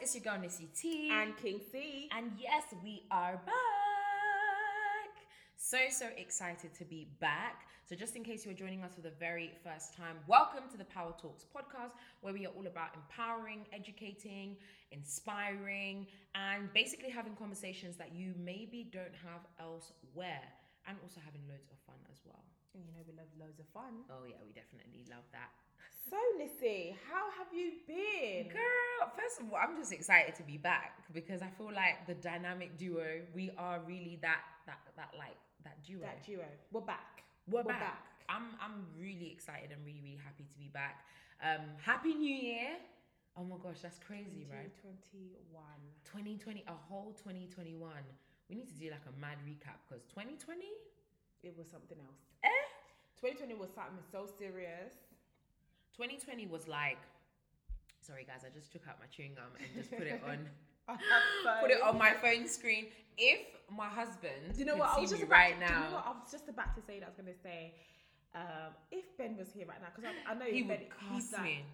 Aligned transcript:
it's 0.00 0.14
your 0.14 0.24
girl 0.24 0.40
Nissy 0.40 0.68
T. 0.74 1.10
And 1.12 1.36
King 1.36 1.60
C. 1.70 2.08
And 2.16 2.32
yes, 2.38 2.64
we 2.82 3.02
are 3.10 3.36
back. 3.44 3.52
So, 5.56 5.76
so 5.90 6.06
excited 6.16 6.72
to 6.74 6.84
be 6.86 7.08
back. 7.20 7.66
So, 7.84 7.94
just 7.94 8.16
in 8.16 8.24
case 8.24 8.46
you're 8.46 8.54
joining 8.54 8.82
us 8.82 8.94
for 8.94 9.02
the 9.02 9.12
very 9.20 9.52
first 9.62 9.94
time, 9.94 10.16
welcome 10.26 10.64
to 10.70 10.78
the 10.78 10.86
Power 10.86 11.12
Talks 11.20 11.44
podcast, 11.44 11.92
where 12.22 12.32
we 12.32 12.46
are 12.46 12.52
all 12.56 12.66
about 12.66 12.96
empowering, 12.96 13.66
educating, 13.74 14.56
inspiring, 14.90 16.06
and 16.34 16.72
basically 16.72 17.10
having 17.10 17.36
conversations 17.36 17.96
that 17.98 18.14
you 18.14 18.32
maybe 18.38 18.88
don't 18.90 19.14
have 19.20 19.44
elsewhere, 19.60 20.48
and 20.88 20.96
also 21.02 21.20
having 21.22 21.42
loads 21.46 21.68
of 21.70 21.76
fun 21.84 22.00
as 22.10 22.20
well. 22.24 22.44
And 22.72 22.82
you 22.86 22.92
know, 22.94 23.04
we 23.06 23.12
love 23.12 23.28
loads 23.38 23.60
of 23.60 23.66
fun. 23.74 24.08
Oh, 24.08 24.24
yeah, 24.26 24.40
we 24.46 24.52
definitely 24.52 25.04
love 25.10 25.28
that. 25.32 25.50
So, 26.10 26.18
Nissy, 26.42 26.96
how 27.06 27.30
have 27.38 27.54
you 27.54 27.70
been? 27.86 28.50
Girl, 28.50 29.06
first 29.14 29.38
of 29.38 29.46
all, 29.46 29.60
I'm 29.62 29.78
just 29.78 29.92
excited 29.92 30.34
to 30.34 30.42
be 30.42 30.58
back 30.58 31.06
because 31.14 31.40
I 31.40 31.46
feel 31.54 31.70
like 31.70 32.02
the 32.08 32.18
dynamic 32.18 32.76
duo, 32.76 33.22
we 33.32 33.52
are 33.56 33.78
really 33.86 34.18
that 34.20 34.42
that 34.66 34.82
that 34.96 35.14
like 35.16 35.38
that 35.62 35.78
duo. 35.86 36.02
That 36.02 36.26
duo. 36.26 36.42
We're 36.72 36.80
back. 36.82 37.22
We're, 37.46 37.62
back. 37.62 38.10
I'm 38.28 38.58
I'm 38.58 38.90
really 38.98 39.30
excited 39.30 39.70
and 39.70 39.78
really 39.86 40.02
really 40.02 40.18
happy 40.18 40.50
to 40.50 40.58
be 40.58 40.66
back. 40.74 41.06
Um, 41.46 41.78
happy 41.78 42.14
New 42.14 42.34
Year! 42.34 42.74
Oh 43.38 43.44
my 43.44 43.62
gosh, 43.62 43.78
that's 43.78 44.02
crazy, 44.02 44.50
right? 44.50 44.74
2021. 44.82 45.62
2020, 46.10 46.64
a 46.66 46.74
whole 46.90 47.14
2021. 47.22 47.86
We 48.50 48.56
need 48.58 48.66
to 48.66 48.74
do 48.74 48.90
like 48.90 49.06
a 49.06 49.14
mad 49.22 49.38
recap 49.46 49.78
because 49.86 50.02
2020. 50.10 50.58
It 51.46 51.54
was 51.56 51.70
something 51.70 52.02
else. 52.02 52.18
Eh? 52.42 52.66
2020 53.22 53.54
was 53.54 53.70
something 53.70 54.02
so 54.10 54.26
serious. 54.26 55.09
2020 55.96 56.46
was 56.46 56.68
like. 56.68 56.98
Sorry 58.00 58.24
guys, 58.24 58.40
I 58.46 58.50
just 58.56 58.72
took 58.72 58.88
out 58.88 58.96
my 58.98 59.06
chewing 59.06 59.34
gum 59.34 59.52
and 59.58 59.68
just 59.76 59.90
put 59.90 60.06
it 60.06 60.22
on. 60.28 60.48
put 61.60 61.70
it 61.70 61.80
on 61.82 61.98
my 61.98 62.12
phone 62.14 62.48
screen. 62.48 62.86
If 63.16 63.40
my 63.70 63.86
husband, 63.86 64.54
Do 64.54 64.58
you 64.58 64.64
know 64.64 64.76
what? 64.76 64.96
I 64.96 65.00
was 65.00 65.10
just 65.10 65.22
about 65.22 65.36
right 65.36 65.60
to, 65.60 65.66
do 65.66 65.72
you 65.72 65.80
know 65.80 65.92
what? 65.92 66.06
I 66.06 66.10
was 66.10 66.32
just 66.32 66.48
about 66.48 66.74
to 66.74 66.82
say 66.82 66.98
that. 66.98 67.06
I 67.06 67.08
was 67.08 67.16
going 67.20 67.32
to 67.32 67.40
say, 67.42 67.74
um, 68.34 68.72
if 68.90 69.04
Ben 69.18 69.36
was 69.36 69.52
here 69.52 69.66
right 69.68 69.80
now, 69.80 69.88
because 69.94 70.10
I, 70.10 70.32
I 70.32 70.34
know 70.34 70.46
he 70.46 70.62
Ben, 70.62 70.80
would 70.80 70.86
he's 71.12 71.30
cuss 71.30 71.32
like, 71.34 71.44
me. 71.44 71.64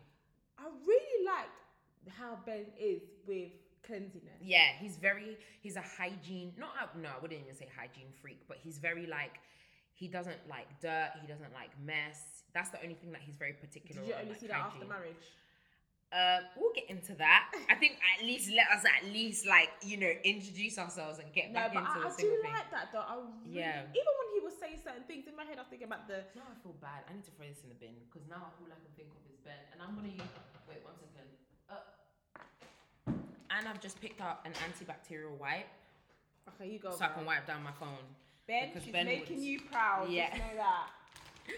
I 0.58 0.64
really 0.86 1.24
like 1.24 2.12
how 2.18 2.38
Ben 2.44 2.66
is 2.78 3.02
with 3.26 3.52
cleanliness. 3.86 4.40
Yeah, 4.42 4.74
he's 4.78 4.96
very 4.96 5.36
he's 5.60 5.76
a 5.76 5.84
hygiene 5.98 6.52
not 6.58 6.70
no, 7.00 7.08
I 7.08 7.20
wouldn't 7.20 7.40
even 7.40 7.54
say 7.54 7.68
hygiene 7.76 8.12
freak, 8.20 8.40
but 8.48 8.58
he's 8.62 8.78
very 8.78 9.06
like 9.06 9.38
he 9.96 10.06
doesn't 10.08 10.38
like 10.48 10.68
dirt, 10.80 11.16
he 11.20 11.26
doesn't 11.26 11.52
like 11.56 11.72
mess. 11.80 12.44
That's 12.52 12.68
the 12.70 12.80
only 12.84 12.94
thing 12.94 13.12
that 13.12 13.20
he's 13.24 13.36
very 13.36 13.52
particular 13.56 14.00
Did 14.00 14.08
you 14.08 14.14
only 14.14 14.30
like 14.36 14.40
see 14.40 14.46
that 14.52 14.60
after 14.70 14.84
marriage? 14.86 15.24
Uh, 16.14 16.38
we'll 16.54 16.70
get 16.72 16.86
into 16.88 17.12
that. 17.18 17.50
I 17.68 17.74
think 17.74 17.98
at 18.14 18.22
least 18.24 18.48
let 18.54 18.70
us 18.70 18.84
at 18.86 19.10
least 19.10 19.42
like, 19.44 19.68
you 19.82 19.96
know, 19.98 20.12
introduce 20.22 20.78
ourselves 20.78 21.18
and 21.18 21.26
get 21.34 21.50
No, 21.50 21.66
back 21.66 21.74
but 21.74 21.82
into 21.82 21.90
I, 21.90 21.98
the 21.98 22.06
I 22.06 22.08
do 22.08 22.14
single 22.22 22.40
thing. 22.46 22.54
like 22.54 22.70
that 22.70 22.86
though. 22.94 23.02
I 23.02 23.14
really, 23.18 23.58
Yeah. 23.58 23.82
Even 23.90 24.12
when 24.22 24.28
he 24.38 24.40
was 24.46 24.54
saying 24.60 24.78
certain 24.86 25.02
things 25.10 25.26
in 25.26 25.34
my 25.34 25.42
head, 25.42 25.58
I 25.58 25.66
was 25.66 25.70
thinking 25.72 25.90
about 25.90 26.06
the. 26.06 26.22
Now 26.38 26.46
I 26.46 26.54
feel 26.62 26.78
bad. 26.78 27.02
I 27.10 27.16
need 27.16 27.26
to 27.26 27.34
throw 27.34 27.48
this 27.50 27.60
in 27.66 27.74
the 27.74 27.78
bin 27.82 27.98
because 28.06 28.22
now 28.30 28.54
all 28.54 28.70
I 28.70 28.78
can 28.78 28.92
think 28.94 29.10
of 29.10 29.18
is 29.26 29.36
Ben. 29.42 29.58
And 29.74 29.82
I'm 29.82 29.98
gonna 29.98 30.14
use 30.14 30.30
wait 30.70 30.86
one 30.86 30.94
second. 30.94 31.26
Uh, 31.66 31.82
and 33.50 33.66
I've 33.66 33.82
just 33.82 33.98
picked 34.00 34.20
up 34.22 34.46
an 34.46 34.52
antibacterial 34.62 35.34
wipe 35.42 35.66
Okay, 36.54 36.70
you 36.70 36.78
go. 36.78 36.94
so 36.94 37.02
I 37.04 37.08
can 37.10 37.26
wipe 37.26 37.46
down 37.50 37.62
my 37.66 37.74
phone. 37.82 38.06
Ben, 38.46 38.68
because 38.68 38.84
she's 38.84 38.92
Ben 38.92 39.06
making 39.06 39.36
would- 39.36 39.44
you 39.44 39.60
proud. 39.60 40.08
Yeah. 40.10 40.30
Just 40.30 40.42
know 40.42 40.56
that. 40.56 40.88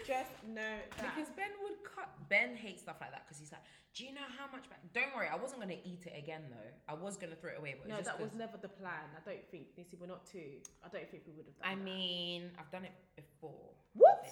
Just 0.05 0.31
know 0.45 0.75
that. 0.97 1.15
Because 1.15 1.29
Ben 1.35 1.49
would 1.63 1.83
cut. 1.83 2.09
Ben 2.29 2.55
hates 2.55 2.81
stuff 2.83 2.97
like 3.01 3.09
that 3.11 3.25
because 3.25 3.39
he's 3.39 3.51
like, 3.51 3.61
"Do 3.95 4.05
you 4.05 4.13
know 4.13 4.25
how 4.37 4.45
much?" 4.51 4.69
Ba-? 4.69 4.75
Don't 4.93 5.15
worry, 5.15 5.27
I 5.27 5.35
wasn't 5.35 5.61
gonna 5.61 5.81
eat 5.83 6.05
it 6.05 6.13
again 6.15 6.43
though. 6.49 6.71
I 6.87 6.93
was 6.93 7.17
gonna 7.17 7.35
throw 7.35 7.51
it 7.51 7.57
away, 7.57 7.73
but 7.79 7.89
no, 7.89 7.99
that 8.01 8.19
was 8.21 8.33
never 8.33 8.57
the 8.57 8.69
plan. 8.69 9.09
I 9.17 9.21
don't 9.27 9.43
think. 9.49 9.73
Nissy, 9.77 9.97
we're 9.99 10.05
not 10.05 10.25
two. 10.27 10.61
I 10.85 10.89
don't 10.89 11.09
think 11.09 11.23
we 11.25 11.33
would 11.33 11.45
have 11.47 11.57
done 11.57 11.71
I 11.71 11.73
that. 11.75 11.83
mean, 11.83 12.51
I've 12.59 12.69
done 12.69 12.85
it 12.85 12.93
before. 13.15 13.73
What? 13.93 14.29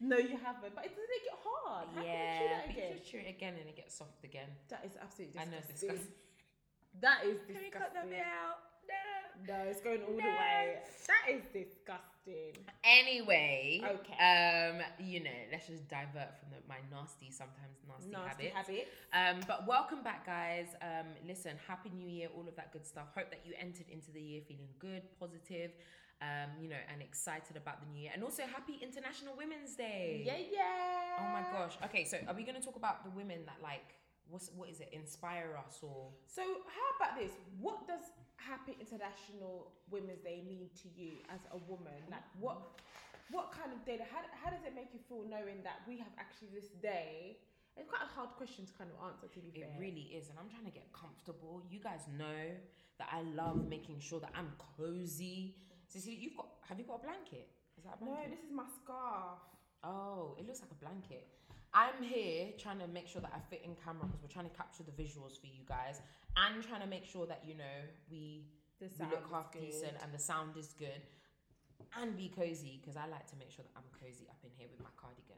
No, 0.00 0.16
you 0.16 0.36
haven't. 0.36 0.74
But 0.74 0.84
it 0.86 0.96
doesn't 0.96 1.12
make 1.12 1.24
it 1.28 1.38
hard. 1.44 1.88
How 1.94 2.02
yeah, 2.02 2.38
can 2.38 2.40
you 2.40 2.40
chew 2.40 2.48
that 2.56 2.70
again? 2.70 2.88
you 2.92 2.98
just 2.98 3.10
chew 3.10 3.18
it 3.18 3.28
again 3.28 3.54
and 3.60 3.68
it 3.68 3.76
gets 3.76 3.94
soft 3.94 4.24
again. 4.24 4.48
That 4.68 4.84
is 4.84 4.96
absolutely 5.00 5.38
I 5.40 5.44
disgusting. 5.44 5.50
know 5.52 5.72
it's 5.72 5.80
disgusting. 5.80 6.12
That 7.00 7.24
is 7.26 7.36
Can 7.44 7.56
we 7.60 7.68
cut 7.68 7.92
that 7.92 8.08
bit 8.08 8.20
out? 8.24 8.65
No. 9.46 9.54
No, 9.54 9.62
it's 9.70 9.80
going 9.80 10.00
all 10.02 10.14
the 10.16 10.22
way. 10.22 10.78
That 11.06 11.34
is 11.34 11.42
disgusting. 11.52 12.56
Anyway, 12.84 13.80
Okay. 13.84 14.18
Um, 14.18 14.82
you 14.98 15.22
know, 15.22 15.30
let's 15.52 15.66
just 15.68 15.86
divert 15.88 16.34
from 16.38 16.50
the, 16.50 16.58
my 16.68 16.76
nasty, 16.90 17.30
sometimes 17.30 17.78
nasty, 17.86 18.10
Nasty 18.10 18.48
habits. 18.48 18.88
habit. 19.12 19.38
Um, 19.40 19.44
but 19.46 19.66
welcome 19.66 20.02
back, 20.02 20.26
guys. 20.26 20.68
Um, 20.82 21.06
listen, 21.26 21.52
happy 21.68 21.90
new 21.94 22.08
year, 22.08 22.28
all 22.36 22.46
of 22.48 22.56
that 22.56 22.72
good 22.72 22.84
stuff. 22.86 23.06
Hope 23.14 23.30
that 23.30 23.40
you 23.46 23.52
entered 23.60 23.86
into 23.88 24.10
the 24.10 24.20
year 24.20 24.40
feeling 24.46 24.66
good, 24.80 25.02
positive, 25.20 25.70
um, 26.20 26.50
you 26.60 26.68
know, 26.68 26.80
and 26.92 27.00
excited 27.02 27.56
about 27.56 27.80
the 27.80 27.86
new 27.92 28.00
year. 28.00 28.10
And 28.14 28.24
also, 28.24 28.42
happy 28.42 28.78
International 28.82 29.34
Women's 29.36 29.76
Day. 29.76 30.22
Yeah, 30.26 30.38
yeah. 30.50 31.20
Oh 31.20 31.32
my 31.32 31.42
gosh. 31.56 31.76
Okay, 31.84 32.04
so 32.04 32.18
are 32.26 32.34
we 32.34 32.42
going 32.42 32.58
to 32.58 32.64
talk 32.64 32.76
about 32.76 33.04
the 33.04 33.10
women 33.10 33.40
that 33.46 33.58
like, 33.62 33.94
what's 34.28 34.50
what 34.56 34.68
is 34.68 34.80
it, 34.80 34.88
inspire 34.92 35.56
us 35.64 35.78
or? 35.82 36.08
So, 36.26 36.42
how 36.42 36.88
about 36.98 37.18
this? 37.20 37.30
What 37.60 37.86
does 37.86 38.00
Happy 38.36 38.76
International 38.78 39.72
Women's 39.90 40.22
Day 40.22 40.42
mean 40.46 40.70
to 40.82 40.88
you 40.94 41.18
as 41.32 41.40
a 41.52 41.58
woman? 41.68 41.98
Like, 42.10 42.22
what 42.38 42.78
what 43.30 43.50
kind 43.50 43.72
of 43.74 43.82
day? 43.84 43.98
How, 44.12 44.22
how 44.38 44.50
does 44.54 44.62
it 44.62 44.74
make 44.74 44.94
you 44.94 45.00
feel 45.08 45.26
knowing 45.26 45.62
that 45.66 45.82
we 45.88 45.98
have 45.98 46.12
actually 46.18 46.54
this 46.54 46.70
day? 46.80 47.38
It's 47.76 47.88
quite 47.90 48.02
a 48.06 48.12
hard 48.14 48.30
question 48.38 48.64
to 48.64 48.72
kind 48.72 48.88
of 48.88 48.96
answer. 49.04 49.26
To 49.26 49.40
be 49.40 49.50
It 49.60 49.66
fair, 49.66 49.76
really 49.80 50.14
is, 50.14 50.30
and 50.30 50.38
I'm 50.38 50.48
trying 50.48 50.64
to 50.64 50.70
get 50.72 50.86
comfortable. 50.94 51.60
You 51.68 51.80
guys 51.82 52.06
know 52.16 52.54
that 52.98 53.08
I 53.12 53.22
love 53.34 53.68
making 53.68 53.98
sure 54.00 54.20
that 54.20 54.30
I'm 54.34 54.52
cozy. 54.78 55.56
So 55.88 55.98
see, 55.98 56.14
you've 56.14 56.36
got. 56.36 56.48
Have 56.68 56.78
you 56.78 56.86
got 56.86 57.02
a 57.02 57.04
blanket? 57.04 57.48
Is 57.76 57.84
that 57.84 57.98
a 58.00 58.04
No, 58.04 58.14
blanket? 58.14 58.30
this 58.30 58.42
is 58.46 58.52
my 58.54 58.64
scarf. 58.80 59.42
Oh, 59.84 60.36
it 60.38 60.46
looks 60.46 60.60
like 60.62 60.70
a 60.70 60.80
blanket. 60.80 61.26
I'm 61.76 62.00
here 62.00 62.56
trying 62.56 62.78
to 62.80 62.88
make 62.88 63.04
sure 63.06 63.20
that 63.20 63.32
I 63.36 63.40
fit 63.52 63.60
in 63.68 63.76
camera 63.84 64.06
because 64.08 64.22
we're 64.24 64.32
trying 64.32 64.48
to 64.48 64.56
capture 64.56 64.80
the 64.82 64.96
visuals 64.96 65.36
for 65.38 65.44
you 65.46 65.60
guys, 65.68 66.00
and 66.40 66.64
trying 66.64 66.80
to 66.80 66.86
make 66.88 67.04
sure 67.04 67.26
that 67.28 67.42
you 67.44 67.52
know 67.54 67.76
we 68.10 68.48
The 68.80 68.88
we 68.88 68.96
sound 68.96 69.12
look 69.12 69.24
is 69.28 69.32
half 69.36 69.52
good. 69.52 69.60
decent 69.60 69.96
and 70.02 70.08
the 70.16 70.18
sound 70.30 70.56
is 70.56 70.72
good, 70.78 71.02
and 72.00 72.16
be 72.16 72.32
cozy 72.32 72.80
because 72.80 72.96
I 72.96 73.04
like 73.12 73.26
to 73.28 73.36
make 73.36 73.50
sure 73.52 73.64
that 73.68 73.74
I'm 73.76 73.88
cozy 73.92 74.24
up 74.32 74.40
in 74.42 74.50
here 74.56 74.68
with 74.72 74.80
my 74.80 74.92
cardigan. 74.96 75.36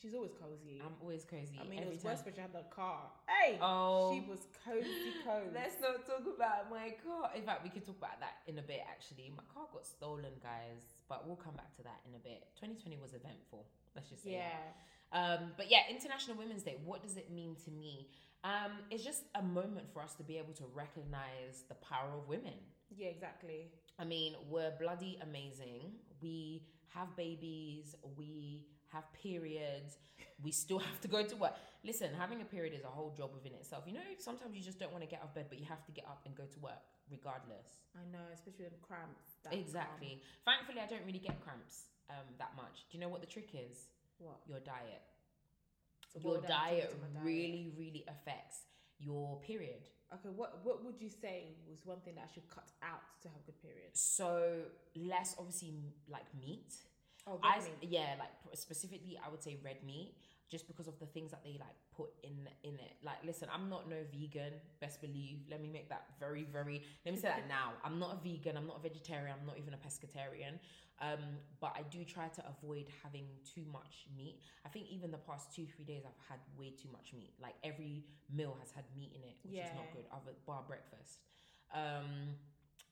She's 0.00 0.12
always 0.12 0.36
cozy. 0.36 0.76
I'm 0.84 0.92
always 1.00 1.24
cozy. 1.24 1.56
I 1.56 1.64
mean, 1.64 1.80
every 1.80 1.96
it 1.96 2.00
was 2.00 2.04
time. 2.04 2.12
worse 2.12 2.24
when 2.24 2.34
she 2.36 2.40
had 2.44 2.52
the 2.52 2.64
car. 2.68 3.08
Hey, 3.28 3.56
Oh. 3.64 4.12
she 4.12 4.20
was 4.28 4.44
cozy, 4.60 5.12
cozy. 5.24 5.48
Let's 5.56 5.80
not 5.80 6.04
talk 6.04 6.20
about 6.28 6.68
my 6.68 6.92
car. 7.00 7.32
In 7.32 7.40
fact, 7.48 7.64
we 7.64 7.72
could 7.72 7.80
talk 7.84 7.96
about 7.96 8.20
that 8.20 8.44
in 8.44 8.60
a 8.60 8.62
bit. 8.64 8.84
Actually, 8.84 9.32
my 9.32 9.42
car 9.52 9.64
got 9.72 9.88
stolen, 9.88 10.36
guys. 10.44 11.00
But 11.08 11.24
we'll 11.24 11.40
come 11.40 11.56
back 11.56 11.72
to 11.80 11.82
that 11.88 12.04
in 12.04 12.12
a 12.12 12.20
bit. 12.20 12.44
2020 12.60 13.00
was 13.00 13.16
eventful. 13.16 13.64
Let's 13.96 14.08
just 14.12 14.20
say. 14.24 14.36
that. 14.36 14.76
Um, 15.12 15.52
but 15.56 15.70
yeah, 15.70 15.80
International 15.90 16.36
Women's 16.36 16.62
Day. 16.62 16.76
What 16.84 17.02
does 17.02 17.16
it 17.16 17.30
mean 17.30 17.56
to 17.64 17.70
me? 17.70 18.08
Um, 18.44 18.72
it's 18.90 19.04
just 19.04 19.22
a 19.34 19.42
moment 19.42 19.86
for 19.92 20.02
us 20.02 20.14
to 20.14 20.22
be 20.22 20.38
able 20.38 20.52
to 20.54 20.64
recognize 20.74 21.64
the 21.68 21.74
power 21.76 22.10
of 22.16 22.28
women. 22.28 22.54
Yeah, 22.94 23.08
exactly. 23.08 23.70
I 23.98 24.04
mean, 24.04 24.34
we're 24.48 24.72
bloody 24.78 25.18
amazing. 25.22 25.92
We 26.22 26.62
have 26.94 27.16
babies. 27.16 27.96
We 28.16 28.66
have 28.92 29.04
periods. 29.12 29.98
We 30.42 30.52
still 30.52 30.78
have 30.90 31.00
to 31.00 31.08
go 31.08 31.22
to 31.22 31.36
work. 31.36 31.54
Listen, 31.84 32.10
having 32.18 32.40
a 32.40 32.44
period 32.44 32.74
is 32.74 32.84
a 32.84 32.88
whole 32.88 33.12
job 33.16 33.30
within 33.34 33.54
itself. 33.54 33.84
You 33.86 33.94
know, 33.94 34.06
sometimes 34.18 34.56
you 34.56 34.62
just 34.62 34.78
don't 34.78 34.92
want 34.92 35.02
to 35.02 35.10
get 35.10 35.20
out 35.20 35.28
of 35.30 35.34
bed, 35.34 35.46
but 35.48 35.58
you 35.58 35.66
have 35.66 35.84
to 35.86 35.92
get 35.92 36.04
up 36.06 36.22
and 36.26 36.34
go 36.34 36.44
to 36.44 36.58
work 36.60 36.82
regardless. 37.10 37.82
I 37.94 38.04
know, 38.12 38.24
especially 38.34 38.64
with 38.64 38.80
cramps. 38.82 39.38
Exactly. 39.50 40.22
Thankfully, 40.44 40.80
I 40.82 40.86
don't 40.86 41.04
really 41.06 41.20
get 41.22 41.40
cramps 41.42 41.90
um, 42.10 42.26
that 42.38 42.52
much. 42.56 42.86
Do 42.90 42.98
you 42.98 43.00
know 43.00 43.08
what 43.08 43.20
the 43.20 43.26
trick 43.26 43.50
is? 43.54 43.88
What? 44.18 44.40
Your 44.48 44.60
diet. 44.60 45.02
So 46.12 46.20
Your 46.20 46.32
what 46.32 46.42
would 46.42 46.50
I 46.50 46.70
do 46.70 46.76
diet 46.76 46.94
really, 47.22 47.72
really 47.76 48.04
affects 48.08 48.60
your 48.98 49.40
period. 49.40 49.88
Okay, 50.14 50.28
what 50.34 50.64
what 50.64 50.84
would 50.84 51.00
you 51.00 51.08
say 51.08 51.56
was 51.68 51.84
one 51.84 52.00
thing 52.00 52.14
that 52.14 52.28
I 52.30 52.32
should 52.32 52.48
cut 52.48 52.70
out 52.82 53.02
to 53.22 53.28
have 53.28 53.38
a 53.42 53.46
good 53.46 53.60
periods? 53.60 54.00
So 54.00 54.62
less, 54.94 55.34
obviously, 55.38 55.74
like 56.08 56.26
meat. 56.38 56.74
Oh, 57.26 57.40
I 57.42 57.58
meat. 57.58 57.90
yeah, 57.90 58.14
like 58.18 58.30
specifically, 58.54 59.18
I 59.24 59.28
would 59.28 59.42
say 59.42 59.58
red 59.64 59.82
meat, 59.84 60.14
just 60.48 60.66
because 60.68 60.86
of 60.86 60.98
the 61.00 61.06
things 61.06 61.30
that 61.32 61.42
they 61.42 61.56
like 61.58 61.74
put 61.96 62.10
in 62.22 62.48
in 62.62 62.74
it. 62.74 62.94
Like, 63.02 63.18
listen, 63.24 63.48
I'm 63.52 63.68
not 63.68 63.88
no 63.90 63.96
vegan. 64.12 64.52
Best 64.80 65.00
believe. 65.00 65.40
Let 65.50 65.60
me 65.60 65.68
make 65.68 65.88
that 65.88 66.04
very, 66.20 66.44
very. 66.44 66.82
Let 67.04 67.14
me 67.14 67.20
say 67.20 67.28
that 67.28 67.48
now. 67.48 67.72
I'm 67.84 67.98
not 67.98 68.14
a 68.14 68.28
vegan. 68.28 68.56
I'm 68.56 68.66
not 68.66 68.78
a 68.78 68.82
vegetarian. 68.88 69.34
I'm 69.40 69.46
not 69.46 69.58
even 69.58 69.74
a 69.74 69.76
pescatarian. 69.78 70.58
Um, 71.02 71.18
but 71.60 71.72
I 71.76 71.82
do 71.90 72.04
try 72.04 72.28
to 72.28 72.42
avoid 72.48 72.86
having 73.02 73.26
too 73.54 73.64
much 73.70 74.06
meat. 74.16 74.40
I 74.64 74.68
think 74.70 74.86
even 74.90 75.10
the 75.10 75.18
past 75.18 75.54
two, 75.54 75.66
three 75.66 75.84
days, 75.84 76.04
I've 76.06 76.24
had 76.28 76.38
way 76.58 76.70
too 76.70 76.88
much 76.90 77.12
meat. 77.12 77.34
Like 77.42 77.54
every 77.62 78.04
meal 78.34 78.56
has 78.60 78.70
had 78.70 78.84
meat 78.96 79.12
in 79.14 79.22
it, 79.22 79.36
which 79.42 79.60
is 79.60 79.74
not 79.74 79.84
Yeah. 79.88 79.94
good. 79.94 80.04
Other 80.12 80.32
bar 80.46 80.62
breakfast. 80.66 81.18
Um, 81.74 82.36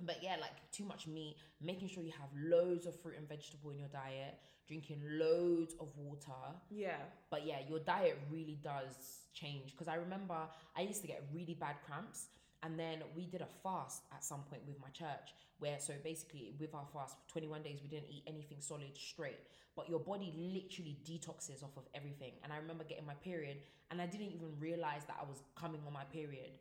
but 0.03 0.17
yeah, 0.23 0.37
like 0.41 0.53
too 0.73 0.85
much 0.85 1.07
meat, 1.07 1.37
making 1.61 1.89
sure 1.89 2.03
you 2.03 2.13
have 2.13 2.29
loads 2.37 2.87
of 2.87 2.99
fruit 3.01 3.15
and 3.19 3.29
vegetable 3.29 3.71
in 3.71 3.79
your 3.79 3.89
diet, 3.89 4.39
drinking 4.67 5.01
loads 5.05 5.75
of 5.81 5.89
water. 5.97 6.33
Yeah. 6.71 6.97
But 7.31 7.47
yeah, 7.47 7.59
your 7.69 7.79
diet 7.79 8.19
really 8.31 8.59
does 8.63 8.95
change. 9.33 9.73
Because 9.73 9.89
I 9.89 9.95
remember 9.97 10.37
I 10.77 10.83
used 10.83 11.01
to 11.03 11.07
get 11.07 11.25
really 11.33 11.55
bad 11.55 11.77
cramps. 11.87 12.27
And 12.63 12.79
then 12.79 13.03
we 13.15 13.27
did 13.27 13.43
a 13.43 13.49
fast 13.63 14.05
at 14.11 14.25
some 14.25 14.41
point 14.49 14.63
with 14.67 14.81
my 14.81 14.89
church, 14.89 15.35
where 15.59 15.79
so 15.79 15.93
basically 16.03 16.55
with 16.59 16.75
our 16.75 16.87
fast, 16.95 17.17
21 17.29 17.63
days, 17.63 17.81
we 17.83 17.89
didn't 17.89 18.09
eat 18.11 18.23
anything 18.27 18.57
solid 18.61 18.97
straight. 18.97 19.39
But 19.77 19.91
your 19.91 19.99
body 19.99 20.33
literally 20.35 20.97
detoxes 21.05 21.63
off 21.63 21.77
of 21.77 21.83
everything. 21.95 22.33
And 22.43 22.55
I 22.55 22.57
remember 22.57 22.85
getting 22.85 23.05
my 23.05 23.15
period, 23.15 23.59
and 23.91 24.01
I 24.01 24.07
didn't 24.07 24.29
even 24.29 24.49
realize 24.59 25.05
that 25.09 25.17
I 25.21 25.29
was 25.29 25.43
coming 25.55 25.83
on 25.87 25.93
my 25.93 26.05
period. 26.05 26.53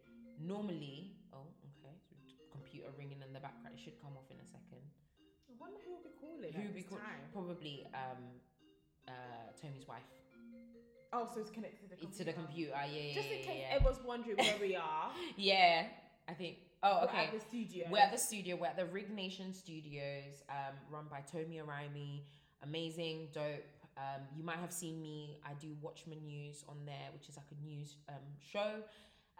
Normally, 0.45 1.11
oh, 1.31 1.47
computer 2.83 2.97
ringing 2.97 3.21
in 3.25 3.33
the 3.33 3.39
background. 3.39 3.75
It 3.75 3.81
should 3.81 3.99
come 4.01 4.13
off 4.17 4.29
in 4.29 4.37
a 4.37 4.45
second. 4.45 4.83
I 5.47 5.53
wonder 5.59 5.79
who 5.85 5.95
will 5.95 6.03
be 6.03 6.15
calling. 6.19 6.51
Who 6.51 6.59
at 6.59 6.67
would 6.67 6.75
be 6.75 6.83
time. 6.83 7.23
Probably 7.31 7.87
um, 7.93 8.21
uh, 9.07 9.11
Tony's 9.61 9.87
wife. 9.87 10.03
Oh, 11.13 11.29
so 11.31 11.41
it's 11.41 11.51
connected 11.51 11.81
to 11.83 11.89
the 11.89 11.95
computer. 11.95 12.17
To 12.17 12.25
the 12.25 12.33
computer, 12.33 12.73
yeah, 12.73 12.99
yeah. 12.99 13.13
Just 13.13 13.29
in 13.29 13.39
yeah, 13.39 13.45
case 13.45 13.61
yeah. 13.61 13.75
everyone's 13.75 14.03
wondering 14.03 14.37
where 14.37 14.57
we 14.59 14.75
are. 14.75 15.11
Yeah, 15.37 15.85
I 16.27 16.33
think. 16.33 16.57
Oh, 16.81 16.99
we're 17.01 17.09
okay. 17.09 17.25
at 17.25 17.33
the 17.33 17.39
studio. 17.39 17.85
We're 17.89 17.99
at 17.99 18.11
the 18.11 18.17
studio. 18.17 18.57
We're 18.59 18.67
at 18.67 18.77
the 18.77 18.85
Rig 18.85 19.13
Nation 19.13 19.53
Studios, 19.53 20.43
um, 20.49 20.75
run 20.91 21.05
by 21.09 21.21
Tomi 21.21 21.61
Araimi. 21.63 22.23
Amazing, 22.63 23.29
dope. 23.31 23.63
Um, 23.95 24.23
you 24.35 24.43
might 24.43 24.57
have 24.57 24.73
seen 24.73 25.01
me. 25.01 25.37
I 25.45 25.53
do 25.61 25.75
Watchman 25.81 26.25
News 26.25 26.65
on 26.67 26.77
there, 26.85 27.13
which 27.13 27.29
is 27.29 27.37
like 27.37 27.45
a 27.51 27.65
news 27.65 27.95
um, 28.09 28.15
show. 28.51 28.81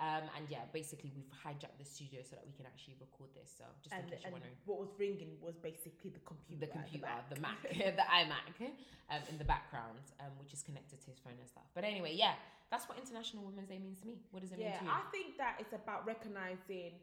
Um, 0.02 0.26
and 0.34 0.50
yeah, 0.50 0.66
basically 0.74 1.14
we've 1.14 1.30
hijacked 1.30 1.78
the 1.78 1.86
studio 1.86 2.26
so 2.26 2.34
that 2.34 2.42
we 2.46 2.54
can 2.58 2.66
actually 2.66 2.98
record 2.98 3.30
this. 3.38 3.54
So 3.54 3.64
just 3.86 3.94
and, 3.94 4.04
in 4.04 4.10
case 4.10 4.26
you're 4.26 4.34
and 4.34 4.42
wondering, 4.42 4.58
what 4.66 4.82
was 4.82 4.90
ringing 4.98 5.38
was 5.38 5.54
basically 5.62 6.10
the 6.10 6.24
computer. 6.26 6.66
the 6.66 6.72
computer, 6.74 7.06
back. 7.06 7.30
the, 7.30 7.38
Mac, 7.40 7.62
the 8.02 8.06
iMac, 8.10 8.74
um, 9.14 9.22
in 9.30 9.38
the 9.38 9.46
background, 9.46 10.02
um, 10.18 10.34
which 10.42 10.50
is 10.50 10.66
connected 10.66 10.98
to 11.06 11.08
his 11.14 11.22
phone 11.22 11.38
and 11.38 11.46
stuff. 11.46 11.70
But 11.78 11.86
anyway, 11.86 12.18
yeah, 12.18 12.34
that's 12.74 12.90
what 12.90 12.98
International 12.98 13.46
Women's 13.46 13.70
Day 13.70 13.78
means 13.78 14.02
to 14.02 14.10
me. 14.10 14.18
What 14.34 14.42
does 14.42 14.50
it 14.50 14.58
yeah, 14.58 14.82
mean 14.82 14.82
to 14.82 14.86
you? 14.86 14.92
I 14.98 15.02
think 15.14 15.38
that 15.38 15.62
it's 15.62 15.78
about 15.78 16.10
recognizing 16.10 16.98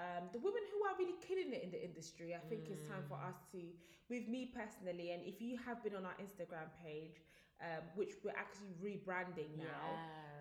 um, 0.00 0.32
the 0.32 0.40
women 0.40 0.64
who 0.72 0.80
are 0.88 0.96
really 0.96 1.20
killing 1.20 1.52
it 1.52 1.60
in 1.60 1.68
the 1.70 1.82
industry. 1.84 2.32
I 2.32 2.40
think 2.48 2.72
it's 2.72 2.88
time 2.88 3.04
for 3.04 3.20
Mm. 3.20 3.28
us 3.28 3.36
to, 3.52 3.60
with 4.08 4.24
me 4.32 4.48
personally, 4.48 5.12
and 5.12 5.20
if 5.28 5.44
you 5.44 5.60
have 5.60 5.84
been 5.84 5.92
on 5.92 6.08
our 6.08 6.16
Instagram 6.16 6.72
page, 6.80 7.20
um, 7.60 7.84
which 8.00 8.16
we're 8.24 8.32
actually 8.32 8.72
rebranding 8.80 9.60
now, 9.60 9.84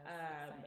Yes, 0.08 0.56
um. 0.56 0.64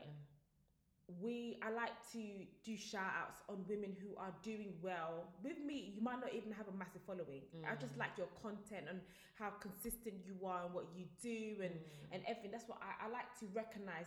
We 1.20 1.58
I 1.62 1.70
like 1.70 1.93
to 2.12 2.22
do 2.64 2.76
shout 2.76 3.10
outs 3.20 3.40
on 3.49 3.64
women 3.69 3.94
who 4.00 4.16
are 4.16 4.32
doing 4.43 4.75
well. 4.82 5.25
With 5.43 5.58
me, 5.64 5.93
you 5.94 6.00
might 6.02 6.20
not 6.20 6.32
even 6.32 6.52
have 6.52 6.69
a 6.69 6.76
massive 6.76 7.02
following. 7.06 7.43
I 7.69 7.75
just 7.76 7.94
Mm. 7.94 7.99
like 7.99 8.16
your 8.16 8.28
content 8.40 8.87
and 8.88 9.00
how 9.34 9.50
consistent 9.60 10.25
you 10.25 10.46
are 10.46 10.64
and 10.64 10.72
what 10.75 10.87
you 10.94 11.06
do 11.20 11.58
and 11.62 11.75
Mm. 11.75 12.12
and 12.12 12.22
everything. 12.26 12.50
That's 12.52 12.69
what 12.69 12.78
I, 12.81 13.06
I 13.06 13.08
like 13.08 13.28
to 13.40 13.46
recognize. 13.52 14.06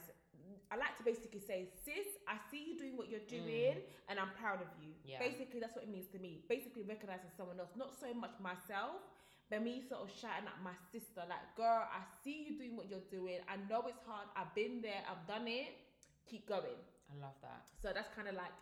I 0.72 0.78
like 0.78 0.96
to 0.98 1.04
basically 1.04 1.40
say, 1.42 1.70
sis, 1.84 2.08
I 2.28 2.38
see 2.50 2.64
you 2.70 2.78
doing 2.78 2.98
what 2.98 3.10
you're 3.10 3.28
doing 3.28 3.82
and 4.10 4.20
I'm 4.20 4.32
proud 4.42 4.62
of 4.62 4.68
you. 4.82 4.90
Mm. 4.94 5.02
Yeah. 5.06 5.20
Basically, 5.20 5.60
that's 5.60 5.76
what 5.76 5.84
it 5.84 5.90
means 5.90 6.08
to 6.10 6.20
me. 6.20 6.44
Basically, 6.48 6.84
recognizing 6.84 7.30
someone 7.38 7.60
else, 7.60 7.76
not 7.76 7.94
so 8.00 8.14
much 8.14 8.40
myself, 8.40 9.02
but 9.50 9.62
me 9.62 9.82
sort 9.88 10.02
of 10.02 10.10
shouting 10.12 10.48
at 10.48 10.60
my 10.64 10.74
sister, 10.92 11.22
like, 11.30 11.56
girl, 11.56 11.86
I 11.92 12.02
see 12.24 12.44
you 12.50 12.58
doing 12.58 12.76
what 12.76 12.90
you're 12.90 13.08
doing. 13.12 13.40
I 13.48 13.58
know 13.70 13.84
it's 13.88 14.02
hard. 14.06 14.28
I've 14.36 14.54
been 14.56 14.82
there. 14.82 15.04
I've 15.10 15.26
done 15.28 15.48
it. 15.48 15.85
Keep 16.30 16.48
going. 16.50 16.80
I 17.12 17.16
love 17.22 17.38
that. 17.42 17.70
So 17.82 17.92
that's 17.94 18.10
kind 18.16 18.28
of 18.28 18.36
like 18.36 18.54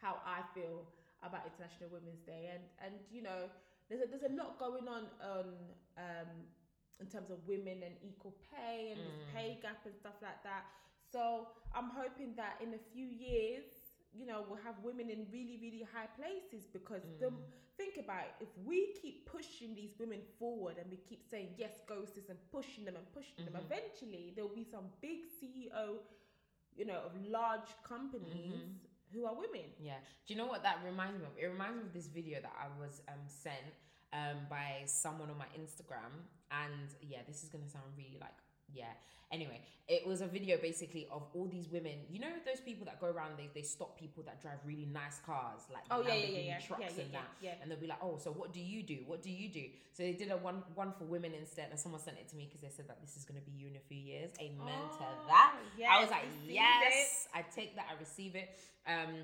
how 0.00 0.18
I 0.24 0.40
feel 0.54 0.88
about 1.22 1.44
International 1.44 1.90
Women's 1.92 2.22
Day, 2.24 2.48
and 2.54 2.62
and 2.80 2.94
you 3.12 3.20
know, 3.22 3.50
there's 3.88 4.02
a, 4.02 4.06
there's 4.08 4.24
a 4.24 4.34
lot 4.34 4.58
going 4.58 4.88
on 4.88 5.04
on 5.20 5.46
um, 5.98 6.30
in 6.98 7.06
terms 7.06 7.30
of 7.30 7.38
women 7.46 7.82
and 7.84 7.94
equal 8.02 8.34
pay 8.52 8.92
and 8.92 9.00
this 9.04 9.20
Mm. 9.20 9.32
pay 9.34 9.48
gap 9.62 9.84
and 9.84 9.94
stuff 9.94 10.16
like 10.22 10.42
that. 10.44 10.64
So 11.12 11.48
I'm 11.74 11.90
hoping 11.90 12.34
that 12.36 12.56
in 12.64 12.72
a 12.74 12.82
few 12.92 13.06
years, 13.06 13.64
you 14.12 14.24
know, 14.26 14.44
we'll 14.48 14.62
have 14.64 14.76
women 14.82 15.10
in 15.10 15.26
really 15.30 15.58
really 15.60 15.84
high 15.92 16.08
places 16.16 16.66
because 16.72 17.04
Mm. 17.20 17.36
think 17.76 17.96
about 17.98 18.24
it, 18.28 18.34
if 18.40 18.52
we 18.64 18.92
keep 19.00 19.26
pushing 19.26 19.74
these 19.74 19.92
women 19.98 20.20
forward 20.38 20.76
and 20.78 20.90
we 20.90 20.96
keep 21.08 21.22
saying 21.22 21.48
yes, 21.58 21.72
go 21.86 22.04
sis, 22.04 22.28
and 22.30 22.38
pushing 22.50 22.84
them 22.86 22.96
and 22.96 23.06
pushing 23.12 23.44
them, 23.44 23.54
Mhm. 23.54 23.64
eventually 23.66 24.32
there 24.34 24.44
will 24.46 24.54
be 24.54 24.64
some 24.64 24.86
big 25.00 25.20
CEO, 25.38 26.00
you 26.80 26.86
know, 26.90 27.00
of 27.08 27.12
large 27.38 27.70
companies 27.92 28.54
Mhm. 28.54 28.78
who 29.12 29.20
are 29.28 29.34
women. 29.44 29.68
Yeah. 29.78 30.00
Do 30.24 30.28
you 30.32 30.38
know 30.40 30.46
what 30.52 30.62
that 30.62 30.76
reminds 30.90 31.16
me 31.20 31.26
of? 31.26 31.34
It 31.36 31.46
reminds 31.56 31.76
me 31.78 31.82
of 31.88 31.92
this 31.92 32.06
video 32.18 32.40
that 32.46 32.54
I 32.64 32.68
was 32.82 33.02
um, 33.12 33.22
sent 33.44 33.66
um, 34.18 34.38
by 34.48 34.68
someone 34.86 35.28
on 35.30 35.38
my 35.44 35.50
Instagram. 35.62 36.12
And 36.50 36.88
yeah, 37.12 37.22
this 37.28 37.38
is 37.44 37.48
going 37.50 37.64
to 37.66 37.70
sound 37.70 37.84
really 37.96 38.18
like, 38.26 38.38
yeah. 38.74 38.84
Anyway, 39.32 39.60
it 39.86 40.04
was 40.04 40.22
a 40.22 40.26
video 40.26 40.56
basically 40.56 41.06
of 41.12 41.22
all 41.34 41.46
these 41.46 41.68
women. 41.70 41.92
You 42.10 42.18
know, 42.18 42.32
those 42.44 42.60
people 42.60 42.84
that 42.86 43.00
go 43.00 43.06
around, 43.06 43.38
they, 43.38 43.48
they 43.54 43.62
stop 43.62 43.96
people 43.96 44.24
that 44.24 44.42
drive 44.42 44.58
really 44.66 44.88
nice 44.92 45.20
cars, 45.24 45.60
like 45.72 45.84
Oh 45.88 46.02
yeah, 46.02 46.14
yeah, 46.14 46.26
yeah, 46.26 46.38
yeah, 46.40 46.58
trucks 46.58 46.82
yeah, 46.82 46.88
yeah, 46.96 47.02
and 47.02 47.12
yeah, 47.12 47.18
that. 47.18 47.28
yeah. 47.40 47.54
And 47.62 47.70
they'll 47.70 47.78
be 47.78 47.86
like, 47.86 48.02
oh, 48.02 48.18
so 48.18 48.32
what 48.32 48.52
do 48.52 48.58
you 48.60 48.82
do? 48.82 48.98
What 49.06 49.22
do 49.22 49.30
you 49.30 49.48
do? 49.48 49.62
So 49.92 50.02
they 50.02 50.14
did 50.14 50.32
a 50.32 50.36
one 50.36 50.64
one 50.74 50.92
for 50.98 51.04
women 51.04 51.32
instead, 51.38 51.68
and 51.70 51.78
someone 51.78 52.00
sent 52.00 52.18
it 52.18 52.28
to 52.30 52.36
me 52.36 52.46
because 52.46 52.60
they 52.60 52.74
said 52.74 52.88
that 52.88 53.00
this 53.00 53.16
is 53.16 53.24
going 53.24 53.40
to 53.40 53.46
be 53.48 53.52
you 53.56 53.68
in 53.68 53.76
a 53.76 53.84
few 53.88 53.98
years. 53.98 54.30
Amen 54.40 54.58
to 54.98 55.04
Oh, 55.04 55.26
that. 55.28 55.54
I 55.88 56.00
was 56.00 56.10
like, 56.10 56.24
yes, 56.48 57.28
I 57.32 57.42
take 57.54 57.76
that, 57.76 57.86
I 57.88 57.98
receive 58.00 58.34
it. 58.34 58.58
Um, 58.88 59.14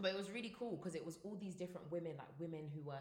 but 0.00 0.10
it 0.10 0.16
was 0.16 0.30
really 0.30 0.54
cool 0.58 0.76
because 0.76 0.94
it 0.94 1.04
was 1.04 1.18
all 1.22 1.36
these 1.38 1.54
different 1.54 1.92
women, 1.92 2.12
like 2.16 2.28
women 2.38 2.70
who 2.74 2.80
were 2.82 2.98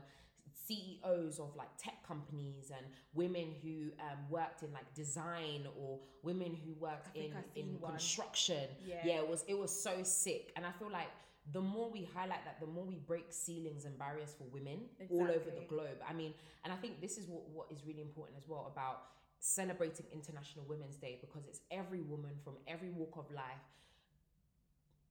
CEOs 0.54 1.40
of 1.40 1.56
like 1.56 1.70
tech 1.78 2.06
companies 2.08 2.72
and 2.76 2.86
women 3.14 3.48
who 3.62 3.92
um, 4.00 4.18
worked 4.30 4.64
in 4.64 4.72
like 4.74 4.94
design 4.94 5.68
or 5.80 6.00
women 6.22 6.58
who 6.66 6.74
worked 6.80 7.16
in 7.16 7.34
in 7.56 7.80
one. 7.80 7.92
construction. 7.92 8.68
Yeah. 8.86 8.96
yeah, 9.04 9.14
it 9.16 9.28
was 9.28 9.44
it 9.48 9.58
was 9.58 9.72
so 9.72 10.04
sick, 10.04 10.52
and 10.56 10.66
I 10.66 10.72
feel 10.72 10.92
like 10.92 11.10
the 11.52 11.62
more 11.62 11.90
we 11.92 12.08
highlight 12.16 12.46
that, 12.46 12.60
the 12.62 12.68
more 12.68 12.86
we 12.86 12.96
break 12.96 13.26
ceilings 13.30 13.84
and 13.84 13.98
barriers 14.00 14.34
for 14.38 14.46
women 14.46 14.80
all 15.10 15.24
over 15.24 15.52
the 15.52 15.66
globe. 15.68 16.00
I 16.08 16.14
mean, 16.14 16.34
and 16.64 16.72
I 16.72 16.78
think 16.78 17.02
this 17.02 17.18
is 17.18 17.28
what 17.28 17.50
what 17.50 17.68
is 17.72 17.86
really 17.86 18.02
important 18.02 18.38
as 18.38 18.48
well 18.48 18.72
about 18.72 19.04
celebrating 19.40 20.06
International 20.14 20.66
Women's 20.70 20.96
Day 20.96 21.18
because 21.20 21.46
it's 21.48 21.60
every 21.70 22.02
woman 22.02 22.32
from 22.44 22.54
every 22.68 22.90
walk 22.92 23.18
of 23.18 23.30
life 23.32 23.60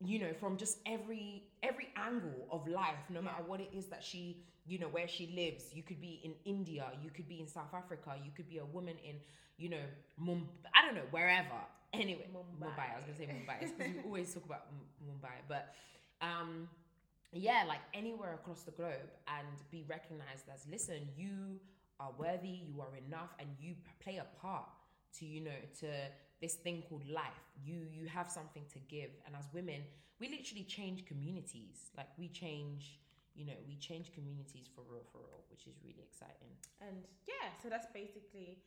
you 0.04 0.18
know 0.18 0.32
from 0.40 0.56
just 0.56 0.78
every 0.86 1.44
every 1.62 1.88
angle 1.96 2.48
of 2.50 2.66
life 2.66 3.04
no 3.08 3.22
matter 3.22 3.42
what 3.46 3.60
it 3.60 3.70
is 3.72 3.86
that 3.86 4.02
she 4.02 4.42
you 4.66 4.78
know 4.78 4.88
where 4.88 5.08
she 5.08 5.26
lives. 5.34 5.64
You 5.74 5.82
could 5.82 6.00
be 6.00 6.20
in 6.24 6.34
india 6.44 6.86
you 7.02 7.10
could 7.10 7.28
be 7.28 7.40
in 7.40 7.48
south 7.48 7.72
africa 7.74 8.10
you 8.24 8.30
could 8.36 8.48
be 8.48 8.58
a 8.58 8.64
woman 8.64 8.96
in 9.08 9.16
you 9.58 9.68
know 9.68 9.84
Mumbai, 10.20 10.46
i 10.74 10.84
don't 10.84 10.94
know 10.94 11.08
wherever. 11.10 11.60
Anyway 11.94 12.26
mumbai, 12.32 12.68
Mumbai. 12.68 12.86
i 12.92 12.96
was 12.96 13.04
gonna 13.04 13.18
say 13.18 13.26
mumbai. 13.26 13.60
Because 13.60 13.74
we 13.78 14.00
always 14.06 14.32
talk 14.32 14.44
about 14.46 14.62
M- 14.70 15.08
mumbai. 15.08 15.36
But 15.48 15.74
um 16.22 16.68
yeah 17.32 17.64
like 17.66 17.80
anywhere 17.94 18.34
across 18.34 18.62
the 18.62 18.70
globe 18.72 19.10
and 19.28 19.46
be 19.70 19.84
recognized 19.88 20.46
as 20.54 20.66
listen 20.70 21.00
you 21.16 21.60
are 22.00 22.10
worthy 22.18 22.56
you 22.68 22.80
are 22.80 22.94
enough 23.06 23.30
and 23.38 23.48
you 23.60 23.74
play 24.02 24.16
a 24.16 24.26
part 24.40 24.68
to 25.18 25.26
you 25.26 25.40
know 25.40 25.60
to 25.80 25.86
this 26.40 26.54
thing 26.54 26.82
called 26.88 27.06
life. 27.08 27.42
You 27.64 27.86
you 27.92 28.06
have 28.08 28.28
something 28.30 28.64
to 28.72 28.78
give. 28.88 29.10
And 29.26 29.36
as 29.36 29.44
women 29.52 29.82
we 30.18 30.28
literally 30.28 30.64
change 30.64 31.04
communities. 31.06 31.90
Like 31.96 32.08
we 32.18 32.28
change 32.28 32.98
you 33.34 33.44
know 33.46 33.56
we 33.66 33.76
change 33.76 34.12
communities 34.12 34.66
for 34.74 34.82
real 34.90 35.04
for 35.10 35.18
real 35.18 35.42
which 35.50 35.66
is 35.66 35.74
really 35.84 36.02
exciting 36.02 36.52
And 36.80 37.04
yeah, 37.26 37.48
so 37.62 37.68
that's 37.68 37.86
basically 37.94 38.58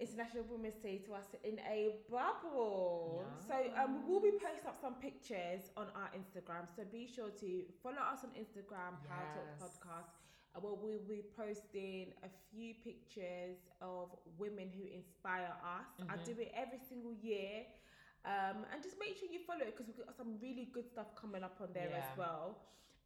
International 0.00 0.44
Women's 0.50 0.78
Day 0.82 0.98
to 1.06 1.14
us 1.14 1.26
in 1.44 1.60
a 1.60 1.94
bubble. 2.10 3.22
So 3.46 3.54
um, 3.80 4.02
we'll 4.08 4.20
be 4.20 4.32
posting 4.32 4.66
up 4.66 4.78
some 4.80 4.94
pictures 4.94 5.70
on 5.76 5.86
our 5.94 6.10
Instagram. 6.10 6.66
So 6.74 6.82
be 6.90 7.06
sure 7.06 7.30
to 7.38 7.48
follow 7.82 8.02
us 8.12 8.24
on 8.24 8.30
Instagram, 8.34 8.98
Power 9.06 9.28
Talk 9.34 9.50
Podcast. 9.62 10.10
Uh, 10.56 10.60
Where 10.60 10.74
we'll 10.74 11.06
be 11.06 11.22
posting 11.36 12.12
a 12.24 12.30
few 12.50 12.74
pictures 12.82 13.58
of 13.80 14.10
women 14.38 14.70
who 14.76 14.84
inspire 14.90 15.52
us. 15.62 15.86
I 16.08 16.16
Mhm. 16.16 16.24
do 16.24 16.32
it 16.40 16.50
every 16.54 16.80
single 16.90 17.14
year. 17.22 17.66
Um, 18.24 18.66
and 18.72 18.82
just 18.82 18.98
make 18.98 19.16
sure 19.16 19.28
you 19.30 19.40
follow 19.46 19.60
it 19.62 19.72
because 19.76 19.86
we've 19.86 20.04
got 20.04 20.16
some 20.16 20.38
really 20.40 20.66
good 20.72 20.88
stuff 20.88 21.14
coming 21.14 21.44
up 21.44 21.60
on 21.60 21.72
there 21.72 21.90
Yeah. 21.90 21.98
as 22.10 22.16
well. 22.18 22.58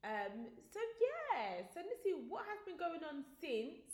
Um, 0.07 0.47
so 0.71 0.79
yeah, 1.03 1.67
so 1.75 1.83
let's 1.83 1.99
see 2.07 2.15
what 2.31 2.47
has 2.47 2.63
been 2.63 2.79
going 2.79 3.03
on 3.03 3.27
since. 3.43 3.91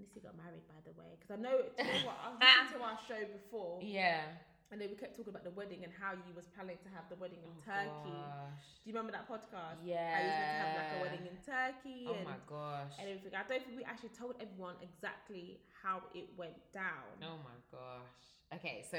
Nissy 0.00 0.24
got 0.24 0.32
married, 0.40 0.64
by 0.64 0.80
the 0.88 0.96
way, 0.96 1.12
because 1.20 1.28
I 1.28 1.36
know, 1.36 1.60
do 1.60 1.84
you 1.84 1.92
know 2.00 2.08
what, 2.08 2.16
I 2.24 2.32
listened 2.40 2.72
to 2.72 2.80
our 2.80 2.96
show 3.04 3.20
before, 3.28 3.84
yeah 3.84 4.24
and 4.70 4.78
then 4.78 4.86
we 4.86 4.94
kept 4.94 5.18
talking 5.18 5.34
about 5.34 5.42
the 5.42 5.50
wedding 5.50 5.82
and 5.82 5.90
how 5.90 6.14
you 6.14 6.30
was 6.30 6.46
planning 6.54 6.78
to 6.86 6.90
have 6.94 7.02
the 7.10 7.18
wedding 7.18 7.42
in 7.42 7.50
Oh, 7.58 7.66
Turkey. 7.66 8.14
gosh. 8.22 8.62
Do 8.78 8.84
you 8.86 8.94
remember 8.94 9.10
that 9.18 9.26
podcast? 9.26 9.82
yeah 9.82 10.14
How 10.14 10.22
you 10.22 10.30
was 10.30 10.38
meant 10.38 10.54
to 10.54 10.62
have 10.62 10.74
like 10.78 10.92
a 10.94 11.00
wedding 11.02 11.24
in 11.26 11.36
Turkey 11.42 12.00
oh 12.06 12.14
and, 12.14 12.22
my 12.22 12.38
gosh 12.46 12.94
and 13.02 13.04
everything. 13.10 13.34
I 13.34 13.42
don't 13.50 13.58
think 13.66 13.74
we 13.74 13.82
actually 13.82 14.14
told 14.14 14.38
everyone 14.38 14.78
exactly 14.78 15.58
how 15.82 16.06
it 16.14 16.30
went 16.38 16.54
down. 16.70 17.18
Oh 17.18 17.42
my 17.42 17.58
gosh. 17.74 18.22
Okay, 18.62 18.86
so 18.86 18.94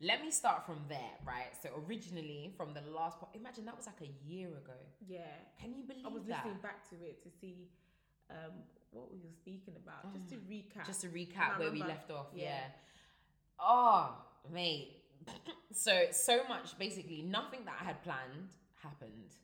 let 0.00 0.22
me 0.22 0.30
start 0.30 0.64
from 0.64 0.80
there, 0.88 1.14
right? 1.26 1.52
So 1.62 1.68
originally 1.86 2.52
from 2.56 2.72
the 2.72 2.80
last 2.90 3.18
part, 3.20 3.34
imagine 3.34 3.64
that 3.66 3.76
was 3.76 3.86
like 3.86 4.00
a 4.02 4.12
year 4.28 4.48
ago. 4.48 4.78
Yeah. 5.06 5.20
Can 5.60 5.74
you 5.74 5.84
believe 5.86 6.06
I 6.06 6.08
was 6.08 6.24
that? 6.24 6.44
listening 6.44 6.62
back 6.62 6.88
to 6.90 6.96
it 7.04 7.22
to 7.22 7.28
see 7.40 7.68
um, 8.30 8.52
what 8.92 9.10
we 9.12 9.18
were 9.18 9.32
speaking 9.32 9.74
about, 9.76 10.12
just 10.14 10.28
to 10.30 10.36
recap. 10.36 10.86
Just 10.86 11.00
to 11.02 11.08
recap 11.08 11.58
where 11.58 11.70
we 11.70 11.80
left 11.82 12.10
off, 12.10 12.26
Yeah. 12.34 12.44
yeah. 12.44 12.60
Oh, 13.58 14.14
mate. 14.52 14.96
so 15.72 16.04
so 16.12 16.40
much 16.48 16.78
basically 16.78 17.20
nothing 17.22 17.60
that 17.66 17.74
I 17.80 17.84
had 17.84 18.02
planned 18.02 18.48
happened. 18.82 19.36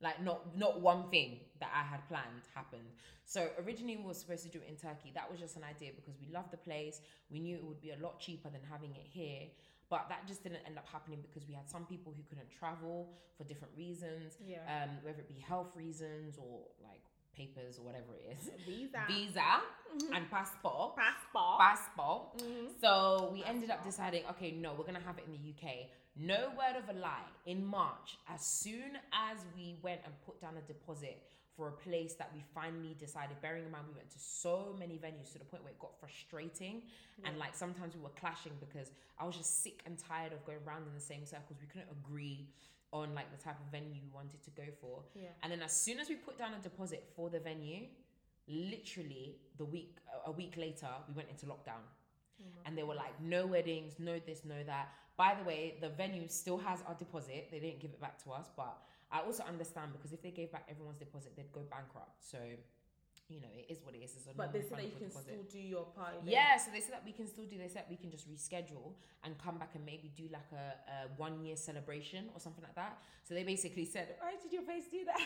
Like 0.00 0.20
not 0.20 0.58
not 0.58 0.80
one 0.80 1.08
thing 1.10 1.38
that 1.60 1.70
I 1.72 1.84
had 1.84 2.06
planned 2.08 2.42
happened. 2.56 2.90
So 3.24 3.48
originally 3.64 3.96
we 3.96 4.02
were 4.04 4.14
supposed 4.14 4.42
to 4.42 4.48
do 4.48 4.58
it 4.58 4.68
in 4.68 4.74
Turkey. 4.76 5.12
That 5.14 5.30
was 5.30 5.38
just 5.38 5.56
an 5.56 5.62
idea 5.62 5.90
because 5.94 6.14
we 6.20 6.26
loved 6.34 6.50
the 6.50 6.56
place. 6.56 7.00
We 7.30 7.38
knew 7.38 7.54
it 7.56 7.64
would 7.64 7.80
be 7.80 7.92
a 7.92 7.98
lot 8.02 8.18
cheaper 8.18 8.50
than 8.50 8.62
having 8.68 8.90
it 8.96 9.06
here. 9.08 9.42
But 9.92 10.08
that 10.08 10.26
just 10.26 10.42
didn't 10.42 10.62
end 10.66 10.78
up 10.78 10.86
happening 10.88 11.20
because 11.20 11.46
we 11.46 11.52
had 11.52 11.68
some 11.68 11.84
people 11.84 12.14
who 12.16 12.22
couldn't 12.30 12.48
travel 12.58 13.12
for 13.36 13.44
different 13.44 13.74
reasons, 13.76 14.38
Yeah. 14.40 14.64
um, 14.74 14.90
whether 15.04 15.20
it 15.20 15.28
be 15.28 15.38
health 15.38 15.76
reasons 15.76 16.38
or 16.38 16.54
like 16.82 17.02
papers 17.36 17.78
or 17.78 17.82
whatever 17.84 18.14
it 18.14 18.24
is, 18.38 18.42
Visa. 18.64 19.04
visa 19.06 19.50
and 20.14 20.30
passport, 20.30 20.96
Passport. 20.96 21.58
passport. 21.60 22.38
Mhm. 22.38 22.80
So 22.80 23.28
we 23.34 23.44
ended 23.44 23.70
up 23.70 23.84
deciding, 23.84 24.24
okay, 24.32 24.50
no, 24.52 24.72
we're 24.72 24.84
gonna 24.84 25.00
have 25.10 25.18
it 25.18 25.24
in 25.26 25.32
the 25.32 25.38
UK. 25.52 25.90
No 26.16 26.40
word 26.56 26.76
of 26.76 26.88
a 26.88 26.94
lie. 26.94 27.28
In 27.44 27.62
March, 27.64 28.16
as 28.28 28.40
soon 28.46 28.98
as 29.12 29.44
we 29.54 29.78
went 29.82 30.00
and 30.06 30.14
put 30.22 30.40
down 30.40 30.56
a 30.56 30.62
deposit 30.62 31.22
for 31.56 31.68
a 31.68 31.72
place 31.72 32.14
that 32.14 32.30
we 32.34 32.42
finally 32.54 32.96
decided, 32.98 33.40
bearing 33.42 33.64
in 33.64 33.70
mind 33.70 33.84
we 33.88 33.94
went 33.94 34.10
to 34.10 34.18
so 34.18 34.74
many 34.78 34.94
venues 34.94 35.32
to 35.32 35.38
the 35.38 35.44
point 35.44 35.62
where 35.62 35.72
it 35.72 35.78
got 35.78 35.98
frustrating 36.00 36.82
and 37.24 37.38
like 37.38 37.54
sometimes 37.54 37.94
we 37.94 38.00
were 38.00 38.16
clashing 38.18 38.52
because 38.58 38.90
I 39.18 39.24
was 39.24 39.36
just 39.36 39.62
sick 39.62 39.82
and 39.86 39.98
tired 39.98 40.32
of 40.32 40.44
going 40.44 40.64
round 40.64 40.86
in 40.86 40.94
the 40.94 41.00
same 41.00 41.24
circles. 41.26 41.58
We 41.60 41.66
couldn't 41.66 41.90
agree 41.90 42.48
on 42.92 43.14
like 43.14 43.30
the 43.30 43.42
type 43.42 43.56
of 43.60 43.70
venue 43.70 44.00
we 44.02 44.10
wanted 44.12 44.42
to 44.42 44.50
go 44.50 44.64
for. 44.80 45.02
Yeah. 45.14 45.28
And 45.42 45.52
then 45.52 45.62
as 45.62 45.72
soon 45.72 45.98
as 46.00 46.08
we 46.08 46.16
put 46.16 46.38
down 46.38 46.52
a 46.58 46.62
deposit 46.62 47.04
for 47.14 47.30
the 47.30 47.40
venue, 47.40 47.86
literally 48.48 49.36
the 49.58 49.64
week 49.64 49.98
a 50.26 50.32
week 50.32 50.56
later 50.56 50.88
we 51.08 51.14
went 51.14 51.28
into 51.28 51.46
lockdown 51.46 51.82
oh 52.40 52.44
and 52.66 52.76
they 52.76 52.82
were 52.82 52.94
like 52.94 53.14
no 53.20 53.46
weddings 53.46 53.94
no 53.98 54.18
this 54.26 54.42
no 54.44 54.62
that 54.66 54.88
by 55.16 55.34
the 55.34 55.44
way 55.44 55.76
the 55.80 55.88
venue 55.90 56.26
still 56.26 56.58
has 56.58 56.80
our 56.88 56.94
deposit 56.94 57.48
they 57.50 57.60
didn't 57.60 57.80
give 57.80 57.90
it 57.90 58.00
back 58.00 58.22
to 58.22 58.30
us 58.30 58.50
but 58.56 58.78
i 59.12 59.18
also 59.28 59.42
understand 59.44 59.92
because 59.92 60.12
if 60.12 60.20
they 60.22 60.30
gave 60.30 60.50
back 60.50 60.64
everyone's 60.68 60.98
deposit 60.98 61.32
they'd 61.36 61.52
go 61.52 61.62
bankrupt 61.70 62.16
so 62.32 62.38
you 63.28 63.40
know 63.40 63.52
it 63.56 63.66
is 63.72 63.78
what 63.84 63.94
it 63.94 64.02
is 64.06 64.10
it's 64.16 64.26
a 64.26 64.34
But 64.34 64.52
they 64.52 64.60
said 64.62 64.78
that 64.78 64.84
you 64.92 64.98
can 64.98 65.08
deposit. 65.08 65.28
still 65.30 65.44
do 65.50 65.58
your 65.74 65.86
then. 65.96 66.32
Yeah, 66.36 66.56
so 66.62 66.70
they 66.74 66.80
said 66.80 66.92
that 66.96 67.04
we 67.04 67.12
can 67.12 67.26
still 67.26 67.46
do. 67.52 67.56
They 67.56 67.68
said 67.68 67.84
we 67.88 67.96
can 67.96 68.10
just 68.10 68.26
reschedule 68.28 68.88
and 69.24 69.30
come 69.38 69.56
back 69.62 69.72
and 69.76 69.84
maybe 69.86 70.08
do 70.22 70.24
like 70.38 70.50
a, 70.52 70.66
a 70.94 70.96
one 71.16 71.34
year 71.44 71.56
celebration 71.56 72.22
or 72.34 72.40
something 72.40 72.64
like 72.68 72.74
that. 72.74 72.98
So 73.26 73.30
they 73.34 73.44
basically 73.54 73.86
said, 73.86 74.06
"Why 74.20 74.32
did 74.42 74.52
your 74.52 74.62
face 74.72 74.86
do 74.90 75.04
that?" 75.06 75.22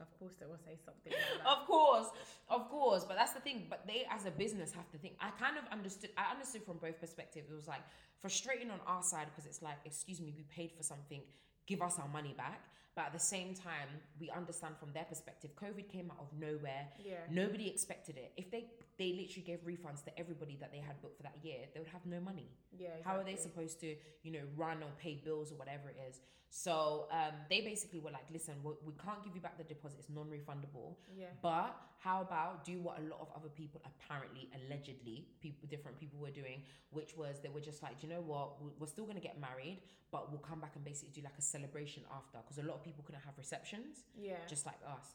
Of 0.00 0.10
course, 0.18 0.34
they 0.40 0.46
will 0.46 0.62
say 0.68 0.76
something 0.84 1.12
like 1.12 1.44
that. 1.44 1.46
of 1.54 1.66
course, 1.66 2.08
of 2.48 2.62
course. 2.68 3.04
But 3.08 3.16
that's 3.20 3.32
the 3.32 3.40
thing. 3.40 3.58
But 3.72 3.86
they, 3.86 4.06
as 4.10 4.24
a 4.26 4.30
business, 4.44 4.72
have 4.72 4.90
to 4.90 4.98
think. 4.98 5.14
I 5.20 5.30
kind 5.44 5.56
of 5.60 5.64
understood. 5.70 6.10
I 6.16 6.30
understood 6.34 6.62
from 6.64 6.78
both 6.78 6.98
perspectives. 7.00 7.50
It 7.50 7.54
was 7.54 7.68
like 7.68 7.84
frustrating 8.18 8.70
on 8.70 8.80
our 8.86 9.02
side 9.02 9.26
because 9.30 9.46
it's 9.46 9.62
like, 9.62 9.78
excuse 9.84 10.20
me, 10.20 10.32
we 10.36 10.44
paid 10.58 10.72
for 10.76 10.82
something. 10.82 11.20
Give 11.66 11.80
us 11.80 11.98
our 11.98 12.08
money 12.08 12.34
back. 12.36 12.60
But 12.96 13.06
at 13.06 13.12
the 13.12 13.20
same 13.20 13.54
time, 13.54 13.88
we 14.20 14.30
understand 14.30 14.74
from 14.78 14.92
their 14.92 15.04
perspective. 15.04 15.50
COVID 15.56 15.88
came 15.88 16.10
out 16.10 16.18
of 16.20 16.28
nowhere. 16.38 16.88
yeah. 16.98 17.14
Nobody 17.30 17.68
expected 17.68 18.16
it. 18.16 18.32
If 18.36 18.50
they 18.50 18.64
they 18.98 19.12
literally 19.14 19.46
gave 19.46 19.60
refunds 19.64 20.04
to 20.04 20.18
everybody 20.18 20.56
that 20.60 20.70
they 20.72 20.78
had 20.78 21.00
booked 21.00 21.16
for 21.16 21.22
that 21.22 21.36
year, 21.42 21.60
they 21.72 21.80
would 21.80 21.88
have 21.88 22.04
no 22.04 22.20
money. 22.20 22.48
Yeah. 22.76 22.88
How 23.02 23.16
are 23.16 23.24
they 23.24 23.36
supposed 23.36 23.80
to, 23.80 23.94
you 24.24 24.32
know, 24.32 24.44
run 24.56 24.82
or 24.82 24.90
pay 24.98 25.14
bills 25.24 25.50
or 25.52 25.54
whatever 25.54 25.88
it 25.88 25.96
is? 26.10 26.20
So 26.50 27.06
um, 27.12 27.32
they 27.48 27.60
basically 27.60 28.00
were 28.00 28.10
like, 28.10 28.26
listen, 28.32 28.54
we, 28.64 28.72
we 28.84 28.92
can't 29.04 29.22
give 29.24 29.34
you 29.36 29.40
back 29.40 29.56
the 29.56 29.62
deposit; 29.64 30.00
it's 30.00 30.10
non-refundable. 30.10 30.96
Yeah. 31.16 31.26
But 31.40 31.76
how 32.00 32.20
about 32.22 32.64
do 32.64 32.80
what 32.80 32.98
a 32.98 33.02
lot 33.02 33.20
of 33.20 33.28
other 33.36 33.48
people 33.48 33.80
apparently, 33.86 34.50
allegedly, 34.58 35.28
people, 35.40 35.68
different 35.68 35.98
people 36.00 36.18
were 36.18 36.30
doing, 36.42 36.62
which 36.90 37.16
was 37.16 37.36
they 37.40 37.50
were 37.50 37.60
just 37.60 37.82
like, 37.84 38.00
"Do 38.00 38.06
you 38.08 38.12
know 38.14 38.20
what, 38.20 38.60
We- 38.60 38.72
we're 38.80 38.88
still 38.88 39.04
gonna 39.06 39.20
get 39.20 39.38
married, 39.40 39.78
but 40.10 40.30
we'll 40.32 40.40
come 40.40 40.60
back 40.60 40.74
and 40.74 40.84
basically 40.84 41.12
do 41.14 41.22
like 41.22 41.38
a 41.38 41.42
celebration 41.42 42.02
after, 42.12 42.38
because 42.38 42.58
a 42.58 42.64
lot 42.64 42.74
of 42.74 42.82
people 42.82 42.89
couldn't 43.04 43.22
have 43.22 43.36
receptions 43.38 44.04
Yeah. 44.16 44.36
just 44.48 44.66
like 44.66 44.78
us. 44.86 45.14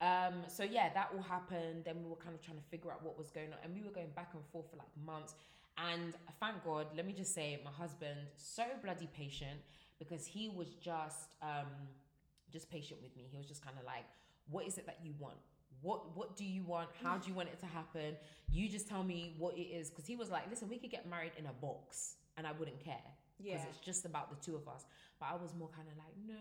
Um, 0.00 0.44
so 0.48 0.62
yeah, 0.64 0.92
that 0.94 1.10
all 1.14 1.22
happened. 1.22 1.84
Then 1.84 2.02
we 2.02 2.08
were 2.08 2.16
kind 2.16 2.34
of 2.34 2.40
trying 2.40 2.56
to 2.58 2.64
figure 2.70 2.90
out 2.90 3.02
what 3.02 3.18
was 3.18 3.30
going 3.30 3.52
on, 3.52 3.58
and 3.62 3.74
we 3.74 3.82
were 3.82 3.90
going 3.90 4.10
back 4.16 4.30
and 4.34 4.42
forth 4.46 4.70
for 4.70 4.76
like 4.76 4.88
months. 5.04 5.34
And 5.76 6.14
thank 6.40 6.64
God, 6.64 6.86
let 6.96 7.06
me 7.06 7.12
just 7.12 7.34
say, 7.34 7.60
my 7.64 7.70
husband 7.70 8.18
so 8.36 8.64
bloody 8.82 9.08
patient 9.14 9.60
because 9.98 10.26
he 10.26 10.48
was 10.48 10.68
just 10.74 11.34
um, 11.42 11.66
just 12.50 12.70
patient 12.70 13.00
with 13.02 13.14
me. 13.16 13.28
He 13.30 13.36
was 13.36 13.46
just 13.46 13.62
kind 13.64 13.76
of 13.78 13.84
like, 13.84 14.04
"What 14.50 14.66
is 14.66 14.78
it 14.78 14.86
that 14.86 14.98
you 15.04 15.12
want? 15.18 15.36
What 15.82 16.16
What 16.16 16.34
do 16.36 16.44
you 16.44 16.62
want? 16.64 16.88
How 17.02 17.18
do 17.18 17.28
you 17.28 17.34
want 17.34 17.48
it 17.50 17.60
to 17.60 17.66
happen? 17.66 18.16
You 18.50 18.68
just 18.68 18.88
tell 18.88 19.04
me 19.04 19.34
what 19.38 19.56
it 19.56 19.68
is." 19.78 19.90
Because 19.90 20.06
he 20.06 20.16
was 20.16 20.30
like, 20.30 20.48
"Listen, 20.48 20.68
we 20.68 20.78
could 20.78 20.90
get 20.90 21.06
married 21.08 21.32
in 21.38 21.44
a 21.46 21.52
box, 21.52 22.16
and 22.38 22.46
I 22.46 22.52
wouldn't 22.52 22.80
care." 22.80 23.04
Because 23.42 23.60
Yeah. 23.62 23.68
it's 23.70 23.80
just 23.80 24.04
about 24.04 24.30
the 24.30 24.36
two 24.44 24.56
of 24.56 24.68
us. 24.68 24.84
But 25.18 25.26
I 25.32 25.36
was 25.36 25.54
more 25.54 25.68
kind 25.68 25.88
of 25.88 25.96
like, 25.98 26.14
no, 26.26 26.34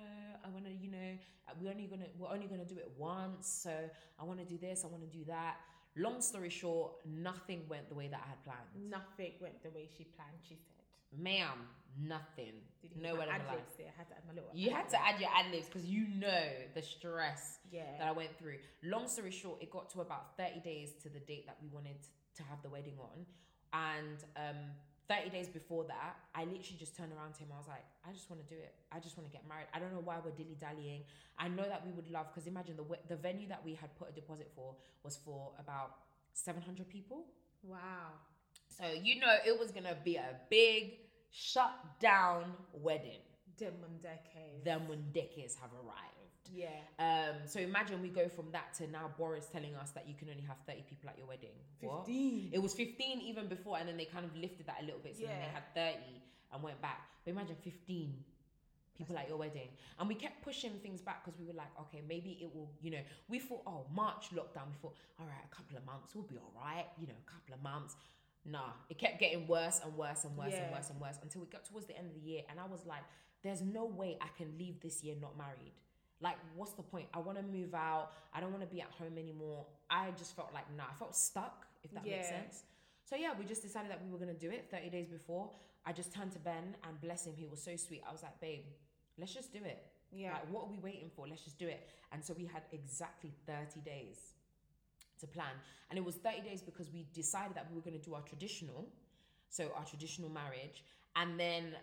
I 0.43 0.49
want 0.49 0.65
to, 0.65 0.71
you 0.71 0.89
know, 0.91 1.17
we're 1.61 1.71
only 1.71 1.87
gonna 1.87 2.07
we're 2.17 2.29
only 2.29 2.47
gonna 2.47 2.65
do 2.65 2.77
it 2.77 2.89
once, 2.97 3.47
so 3.47 3.73
I 4.19 4.23
want 4.23 4.39
to 4.39 4.45
do 4.45 4.57
this, 4.57 4.83
I 4.83 4.87
want 4.87 5.01
to 5.09 5.17
do 5.17 5.23
that. 5.25 5.57
Long 5.95 6.21
story 6.21 6.49
short, 6.49 6.93
nothing 7.05 7.67
went 7.67 7.89
the 7.89 7.95
way 7.95 8.07
that 8.07 8.21
I 8.23 8.29
had 8.29 8.43
planned. 8.43 8.89
Nothing 8.89 9.33
went 9.41 9.61
the 9.63 9.71
way 9.71 9.87
she 9.97 10.03
planned. 10.05 10.37
She 10.47 10.55
said. 10.55 10.75
Ma'am, 11.19 11.67
nothing. 11.99 12.53
Did 12.81 12.95
you 12.95 13.01
No 13.01 13.15
way 13.15 13.25
ad 13.27 13.41
libs 13.51 13.75
there? 13.77 13.87
I 13.93 13.97
had 13.97 14.07
to 14.09 14.15
add 14.15 14.23
my 14.27 14.33
little. 14.33 14.51
You 14.53 14.69
ad 14.69 14.75
had 14.75 14.89
to 14.89 15.01
add 15.03 15.19
your 15.19 15.29
ad 15.35 15.51
libs 15.51 15.65
because 15.65 15.85
you 15.85 16.07
know 16.07 16.49
the 16.75 16.81
stress 16.83 17.57
Yeah. 17.71 17.97
that 17.97 18.07
I 18.07 18.11
went 18.11 18.37
through. 18.37 18.59
Long 18.83 19.07
story 19.07 19.31
short, 19.31 19.61
it 19.63 19.71
got 19.71 19.89
to 19.89 20.01
about 20.01 20.37
30 20.37 20.59
days 20.59 20.93
to 21.01 21.09
the 21.09 21.19
date 21.19 21.47
that 21.47 21.57
we 21.61 21.67
wanted 21.69 21.97
to 22.35 22.43
have 22.43 22.61
the 22.61 22.69
wedding 22.69 22.97
on. 22.99 23.25
And 23.73 24.23
um, 24.37 24.71
30 25.09 25.31
days 25.31 25.49
before 25.49 25.83
that, 25.85 26.15
I 26.35 26.41
literally 26.41 26.77
just 26.77 26.95
turned 26.95 27.11
around 27.11 27.33
to 27.33 27.39
him. 27.39 27.49
I 27.53 27.57
was 27.57 27.67
like, 27.67 27.83
I 28.07 28.13
just 28.13 28.29
want 28.29 28.47
to 28.47 28.55
do 28.55 28.61
it. 28.61 28.75
I 28.91 28.99
just 28.99 29.17
want 29.17 29.29
to 29.29 29.33
get 29.35 29.47
married. 29.49 29.65
I 29.73 29.79
don't 29.79 29.91
know 29.91 30.05
why 30.05 30.17
we're 30.23 30.31
dilly 30.31 30.55
dallying. 30.61 31.01
I 31.37 31.47
know 31.47 31.67
that 31.67 31.83
we 31.85 31.91
would 31.91 32.09
love, 32.11 32.27
because 32.31 32.45
imagine 32.47 32.77
the, 32.77 32.85
the 33.07 33.15
venue 33.15 33.47
that 33.47 33.65
we 33.65 33.73
had 33.73 33.89
put 33.97 34.09
a 34.09 34.13
deposit 34.13 34.51
for 34.55 34.75
was 35.03 35.17
for 35.25 35.51
about 35.59 35.95
700 36.33 36.87
people. 36.87 37.25
Wow. 37.63 38.13
So, 38.69 38.85
you 39.03 39.19
know, 39.19 39.35
it 39.45 39.59
was 39.59 39.71
going 39.71 39.85
to 39.85 39.97
be 40.05 40.15
a 40.15 40.37
big 40.49 40.93
shut 41.31 41.73
down 41.99 42.53
wedding. 42.71 43.19
Demondeke. 43.59 44.63
The 44.63 44.79
Mundekes 44.87 45.55
have 45.59 45.71
arrived. 45.73 46.18
Yeah. 46.53 46.67
Um, 46.99 47.35
so 47.45 47.59
imagine 47.59 48.01
we 48.01 48.09
go 48.09 48.27
from 48.29 48.51
that 48.51 48.73
to 48.75 48.87
now 48.87 49.11
Boris 49.17 49.47
telling 49.51 49.75
us 49.75 49.91
that 49.91 50.07
you 50.07 50.15
can 50.15 50.29
only 50.29 50.43
have 50.43 50.57
30 50.67 50.83
people 50.89 51.09
at 51.09 51.17
your 51.17 51.27
wedding. 51.27 51.55
What? 51.81 52.05
Fifteen. 52.05 52.49
It 52.51 52.61
was 52.61 52.73
15 52.73 53.21
even 53.21 53.47
before, 53.47 53.77
and 53.77 53.87
then 53.87 53.97
they 53.97 54.05
kind 54.05 54.25
of 54.25 54.35
lifted 54.35 54.67
that 54.67 54.77
a 54.81 54.85
little 54.85 54.99
bit. 54.99 55.15
So 55.17 55.23
then 55.23 55.39
they 55.39 55.53
had 55.53 55.95
30 55.95 56.03
and 56.53 56.63
went 56.63 56.81
back. 56.81 57.07
But 57.23 57.31
imagine 57.31 57.55
15 57.63 58.13
people 58.97 59.17
at 59.17 59.29
your 59.29 59.37
wedding. 59.37 59.69
And 59.97 60.07
we 60.09 60.15
kept 60.15 60.41
pushing 60.43 60.73
things 60.83 61.01
back 61.01 61.23
because 61.23 61.39
we 61.39 61.45
were 61.47 61.53
like, 61.53 61.71
okay, 61.79 62.01
maybe 62.07 62.37
it 62.41 62.53
will, 62.53 62.69
you 62.81 62.91
know, 62.91 63.01
we 63.29 63.39
thought, 63.39 63.61
oh, 63.65 63.85
March 63.93 64.29
lockdown. 64.33 64.67
We 64.69 64.77
thought, 64.81 64.95
all 65.19 65.25
right, 65.25 65.45
a 65.49 65.55
couple 65.55 65.77
of 65.77 65.85
months, 65.85 66.13
we'll 66.13 66.25
be 66.25 66.37
all 66.37 66.51
right, 66.55 66.85
you 66.99 67.07
know, 67.07 67.13
a 67.15 67.31
couple 67.31 67.53
of 67.55 67.63
months. 67.63 67.95
Nah, 68.45 68.71
it 68.89 68.97
kept 68.97 69.19
getting 69.19 69.47
worse 69.47 69.79
and 69.83 69.95
worse 69.95 70.23
and 70.25 70.35
worse 70.35 70.53
and 70.53 70.71
worse 70.71 70.89
and 70.89 70.99
worse 70.99 71.17
until 71.21 71.41
we 71.41 71.47
got 71.47 71.65
towards 71.65 71.87
the 71.87 71.97
end 71.97 72.07
of 72.07 72.13
the 72.13 72.27
year. 72.27 72.41
And 72.49 72.59
I 72.59 72.65
was 72.65 72.85
like, 72.85 73.03
there's 73.43 73.61
no 73.61 73.85
way 73.85 74.17
I 74.21 74.27
can 74.37 74.57
leave 74.57 74.81
this 74.81 75.03
year 75.03 75.15
not 75.21 75.37
married. 75.37 75.73
Like, 76.21 76.37
what's 76.55 76.73
the 76.73 76.83
point? 76.83 77.07
I 77.13 77.19
want 77.19 77.37
to 77.37 77.43
move 77.43 77.73
out. 77.73 78.11
I 78.33 78.41
don't 78.41 78.51
want 78.51 78.63
to 78.63 78.73
be 78.73 78.81
at 78.81 78.91
home 78.91 79.17
anymore. 79.17 79.65
I 79.89 80.11
just 80.17 80.35
felt 80.35 80.53
like, 80.53 80.65
nah, 80.75 80.83
I 80.91 80.95
felt 80.97 81.15
stuck, 81.15 81.65
if 81.83 81.91
that 81.93 82.05
makes 82.05 82.27
sense. 82.27 82.63
So, 83.05 83.15
yeah, 83.15 83.31
we 83.39 83.45
just 83.45 83.61
decided 83.61 83.89
that 83.89 84.01
we 84.03 84.11
were 84.11 84.17
going 84.17 84.33
to 84.33 84.39
do 84.39 84.51
it 84.51 84.67
30 84.69 84.89
days 84.89 85.07
before. 85.07 85.49
I 85.85 85.93
just 85.93 86.13
turned 86.13 86.33
to 86.33 86.39
Ben 86.39 86.75
and 86.87 87.01
bless 87.01 87.25
him. 87.25 87.33
He 87.35 87.45
was 87.47 87.61
so 87.61 87.75
sweet. 87.75 88.03
I 88.07 88.11
was 88.11 88.21
like, 88.21 88.39
babe, 88.41 88.65
let's 89.17 89.33
just 89.33 89.53
do 89.53 89.59
it. 89.63 89.81
Yeah. 90.11 90.33
Like, 90.33 90.51
what 90.51 90.65
are 90.65 90.69
we 90.69 90.77
waiting 90.79 91.09
for? 91.15 91.27
Let's 91.27 91.43
just 91.43 91.57
do 91.57 91.67
it. 91.67 91.87
And 92.11 92.23
so 92.23 92.33
we 92.37 92.45
had 92.45 92.63
exactly 92.71 93.31
30 93.47 93.79
days 93.81 94.17
to 95.19 95.27
plan. 95.27 95.55
And 95.89 95.97
it 95.97 96.03
was 96.03 96.15
30 96.15 96.41
days 96.41 96.61
because 96.61 96.91
we 96.91 97.05
decided 97.13 97.55
that 97.55 97.67
we 97.69 97.75
were 97.75 97.81
going 97.81 97.97
to 97.97 98.03
do 98.03 98.13
our 98.13 98.21
traditional, 98.21 98.87
so 99.49 99.71
our 99.75 99.85
traditional 99.85 100.29
marriage. 100.29 100.83
And 101.15 101.39
then 101.39 101.75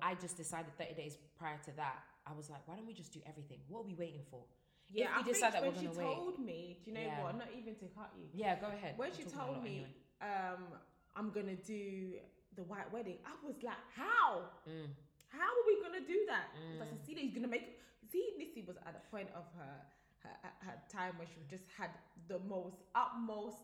I 0.00 0.14
just 0.14 0.36
decided 0.36 0.76
30 0.78 0.94
days 0.94 1.18
prior 1.38 1.58
to 1.64 1.76
that, 1.76 2.02
I 2.26 2.32
was 2.32 2.48
like, 2.50 2.66
why 2.66 2.76
don't 2.76 2.86
we 2.86 2.94
just 2.94 3.12
do 3.12 3.20
everything? 3.26 3.58
What 3.68 3.80
are 3.80 3.88
we 3.88 3.94
waiting 3.94 4.22
for? 4.30 4.44
yeah. 4.92 5.16
we 5.16 5.22
I 5.22 5.26
decide 5.32 5.52
think 5.52 5.52
that 5.52 5.62
when 5.62 5.72
we're 5.74 5.80
she 5.80 5.86
gonna 5.96 6.08
wait- 6.08 6.16
told 6.16 6.38
me, 6.38 6.78
do 6.84 6.90
you 6.90 6.94
know 6.96 7.00
Yeah. 7.02 7.22
what? 7.22 7.38
Not 7.38 7.48
even 7.56 7.74
to 7.76 7.86
cut 7.96 8.10
you. 8.18 8.26
Yeah, 8.34 8.60
go 8.60 8.68
ahead. 8.68 8.94
When 8.98 9.10
I'm 9.10 9.16
she 9.16 9.24
told 9.24 9.62
me, 9.62 9.86
anyway. 10.22 10.28
um, 10.28 10.62
I'm 11.16 11.30
gonna 11.30 11.56
do 11.56 12.18
the 12.54 12.62
white 12.64 12.90
wedding, 12.92 13.18
I 13.24 13.32
was 13.46 13.56
like, 13.62 13.80
how? 13.96 14.50
Mm. 14.68 14.88
How 15.28 15.48
are 15.48 15.64
we 15.66 15.80
gonna 15.82 16.04
do 16.06 16.26
that? 16.28 16.46
Mm. 16.60 16.80
Like, 16.80 16.90
see, 17.06 17.14
he's 17.14 17.32
gonna 17.34 17.48
make. 17.48 17.80
See, 18.10 18.34
Nissy 18.38 18.66
was 18.66 18.76
at 18.86 18.92
the 18.92 19.00
point 19.10 19.28
of 19.34 19.44
her, 19.56 19.74
her 20.24 20.36
her- 20.60 20.82
time 20.92 21.16
where 21.16 21.26
she 21.26 21.40
just 21.48 21.64
had 21.78 21.90
the 22.28 22.38
most 22.40 22.76
utmost. 22.94 23.56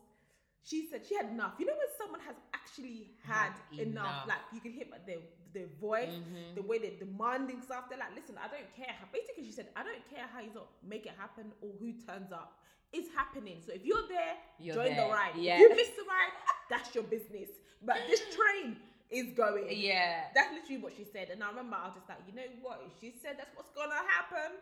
She 0.63 0.87
said 0.89 1.05
she 1.05 1.13
had 1.15 1.27
enough. 1.29 1.53
You 1.59 1.67
know 1.67 1.77
when 1.77 1.87
someone 1.97 2.19
has 2.21 2.35
actually 2.53 3.11
had, 3.23 3.53
Had 3.71 3.79
enough, 3.79 4.25
enough. 4.25 4.27
like 4.27 4.43
you 4.51 4.59
can 4.59 4.71
hear 4.73 4.85
by 4.89 4.97
their 5.05 5.21
their 5.53 5.67
voice, 5.81 6.09
Mhm. 6.09 6.55
the 6.55 6.61
way 6.61 6.77
they're 6.79 6.97
demanding 6.99 7.61
stuff. 7.61 7.89
They're 7.89 7.97
like, 7.99 8.15
listen, 8.15 8.37
I 8.37 8.47
don't 8.47 8.73
care. 8.75 8.93
How, 8.99 9.05
basically, 9.11 9.45
she 9.45 9.51
said, 9.51 9.69
I 9.75 9.83
don't 9.83 10.07
care 10.09 10.25
how 10.27 10.39
you 10.41 10.51
don't 10.51 10.69
make 10.83 11.05
it 11.05 11.13
happen 11.17 11.51
or 11.61 11.71
who 11.79 11.93
turns 12.05 12.31
up. 12.31 12.57
It's 12.91 13.09
happening. 13.13 13.61
So 13.65 13.71
if 13.73 13.85
you're 13.85 14.07
there, 14.07 14.35
You're 14.59 14.75
join 14.75 14.95
there. 14.95 15.07
the 15.07 15.13
ride. 15.13 15.35
Yeah. 15.37 15.55
If 15.55 15.69
you 15.69 15.75
miss 15.75 15.89
the 15.89 16.03
ride, 16.03 16.33
that's 16.69 16.93
your 16.95 17.03
business. 17.03 17.49
But 17.81 17.97
this 18.07 18.21
train 18.35 18.77
is 19.09 19.33
going. 19.33 19.65
Yeah. 19.69 20.29
That's 20.33 20.51
literally 20.53 20.81
what 20.81 20.93
she 20.97 21.03
said. 21.05 21.29
And 21.29 21.43
I 21.43 21.49
remember 21.49 21.75
I 21.77 21.85
was 21.85 21.95
just 21.95 22.09
like, 22.09 22.19
you 22.27 22.33
know 22.33 22.47
what? 22.61 22.81
She 22.99 23.13
said 23.21 23.37
that's 23.37 23.55
what's 23.55 23.69
gonna 23.71 23.93
happen. 23.95 24.57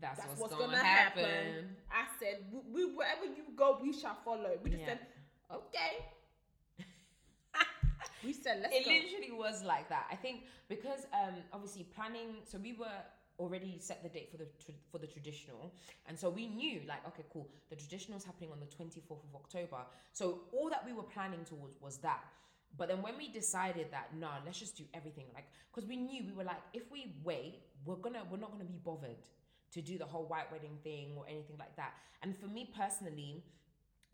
That's, 0.00 0.18
That's 0.20 0.28
what's, 0.38 0.52
what's, 0.52 0.54
gonna, 0.54 0.76
gonna, 0.76 0.84
happen. 0.84 1.24
happen. 1.24 1.76
I 1.90 2.04
said, 2.20 2.44
we, 2.52 2.84
we 2.86 2.94
wherever 2.94 3.24
you 3.24 3.44
go, 3.56 3.78
we 3.82 3.92
shall 3.92 4.18
follow. 4.24 4.52
We 4.62 4.70
just 4.70 4.82
Yeah. 4.82 4.88
said, 4.88 4.98
okay. 5.50 6.04
We 8.24 8.32
said, 8.32 8.60
let's 8.62 8.74
It 8.76 8.84
go. 8.84 8.90
literally 8.90 9.32
was 9.32 9.62
like 9.62 9.88
that. 9.88 10.06
I 10.10 10.16
think 10.16 10.44
because 10.68 11.06
um 11.12 11.34
obviously 11.52 11.84
planning. 11.94 12.36
So 12.44 12.58
we 12.58 12.72
were 12.74 13.00
already 13.38 13.78
set 13.78 14.02
the 14.02 14.08
date 14.08 14.30
for 14.30 14.36
the 14.36 14.46
tr- 14.64 14.72
for 14.90 14.98
the 14.98 15.06
traditional, 15.06 15.72
and 16.06 16.18
so 16.18 16.28
we 16.28 16.46
knew 16.48 16.80
like 16.88 17.06
okay, 17.08 17.24
cool. 17.32 17.48
The 17.70 17.76
traditional 17.76 18.18
is 18.18 18.24
happening 18.24 18.50
on 18.52 18.60
the 18.60 18.66
twenty 18.66 19.00
fourth 19.00 19.22
of 19.24 19.34
October. 19.34 19.78
So 20.12 20.40
all 20.52 20.68
that 20.70 20.84
we 20.84 20.92
were 20.92 21.04
planning 21.04 21.44
towards 21.44 21.80
was 21.80 21.98
that. 21.98 22.22
But 22.76 22.88
then 22.88 23.00
when 23.02 23.16
we 23.16 23.28
decided 23.28 23.86
that 23.92 24.14
no, 24.18 24.28
let's 24.44 24.58
just 24.58 24.76
do 24.76 24.84
everything 24.94 25.24
like 25.34 25.46
because 25.72 25.88
we 25.88 25.96
knew 25.96 26.24
we 26.24 26.32
were 26.32 26.44
like 26.44 26.60
if 26.74 26.90
we 26.90 27.14
wait, 27.24 27.60
we're 27.84 27.96
gonna 27.96 28.22
we're 28.30 28.38
not 28.38 28.50
gonna 28.52 28.64
be 28.64 28.78
bothered 28.84 29.22
to 29.70 29.80
do 29.82 29.98
the 29.98 30.04
whole 30.04 30.26
white 30.26 30.50
wedding 30.50 30.78
thing 30.82 31.12
or 31.16 31.24
anything 31.28 31.56
like 31.58 31.74
that. 31.76 31.92
And 32.22 32.36
for 32.36 32.46
me 32.46 32.70
personally, 32.76 33.44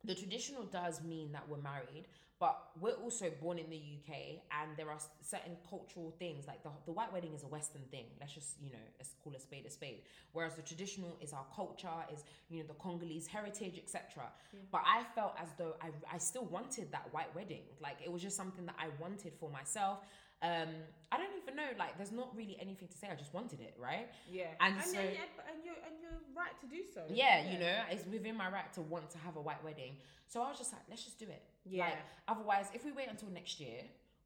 the 0.04 0.14
traditional 0.14 0.64
does 0.64 1.02
mean 1.02 1.32
that 1.32 1.48
we're 1.48 1.62
married, 1.62 2.06
but 2.40 2.58
we're 2.80 2.94
also 2.94 3.30
born 3.40 3.58
in 3.58 3.70
the 3.70 3.76
UK, 3.76 4.42
and 4.60 4.76
there 4.76 4.90
are 4.90 4.98
certain 5.22 5.56
cultural 5.68 6.14
things 6.18 6.46
like 6.46 6.62
the 6.62 6.70
the 6.84 6.92
white 6.92 7.12
wedding 7.12 7.32
is 7.32 7.42
a 7.44 7.46
Western 7.46 7.82
thing. 7.90 8.06
Let's 8.20 8.34
just 8.34 8.56
you 8.62 8.70
know 8.70 8.84
let's 8.98 9.14
call 9.22 9.32
a 9.34 9.40
spade 9.40 9.64
a 9.66 9.70
spade. 9.70 10.02
Whereas 10.32 10.54
the 10.54 10.62
traditional 10.62 11.16
is 11.22 11.32
our 11.32 11.46
culture, 11.54 11.88
is 12.12 12.24
you 12.50 12.58
know 12.58 12.66
the 12.66 12.74
Congolese 12.74 13.26
heritage, 13.26 13.78
etc. 13.78 14.24
But 14.72 14.82
I 14.84 15.04
felt 15.14 15.36
as 15.40 15.48
though 15.56 15.76
I 15.80 15.90
I 16.12 16.18
still 16.18 16.44
wanted 16.44 16.90
that 16.92 17.08
white 17.12 17.34
wedding. 17.34 17.62
Like 17.80 17.98
it 18.04 18.10
was 18.12 18.20
just 18.20 18.36
something 18.36 18.66
that 18.66 18.76
I 18.78 18.88
wanted 19.00 19.32
for 19.38 19.48
myself. 19.50 20.00
Um, 20.42 20.68
I 21.12 21.16
don't 21.16 21.30
even 21.42 21.56
know. 21.56 21.68
Like 21.78 21.96
there's 21.96 22.12
not 22.12 22.34
really 22.36 22.56
anything 22.60 22.88
to 22.88 22.98
say. 22.98 23.08
I 23.10 23.14
just 23.14 23.32
wanted 23.32 23.60
it, 23.60 23.74
right? 23.80 24.08
Yeah. 24.30 24.46
And 24.60 24.74
and, 24.74 24.84
so- 24.84 24.92
yeah, 24.94 25.02
yeah, 25.02 25.50
and 25.50 25.64
you're 25.64 25.74
and 25.86 25.94
you're 26.02 26.20
right 26.36 26.54
to 26.60 26.66
do 26.66 26.82
so. 26.92 27.02
yeah, 27.08 27.50
you 27.50 27.58
know, 27.58 27.76
it's 27.90 28.06
within 28.06 28.36
my 28.36 28.50
right 28.50 28.72
to 28.74 28.80
want 28.82 29.10
to 29.10 29.18
have 29.18 29.36
a 29.36 29.40
white 29.40 29.62
wedding. 29.64 29.96
So 30.26 30.42
I 30.42 30.48
was 30.48 30.58
just 30.58 30.72
like, 30.72 30.82
let's 30.88 31.04
just 31.04 31.18
do 31.18 31.26
it. 31.26 31.42
Yeah. 31.64 31.84
Like, 31.84 31.98
otherwise, 32.28 32.66
if 32.74 32.84
we 32.84 32.92
wait 32.92 33.08
until 33.08 33.28
next 33.30 33.60
year, 33.60 33.82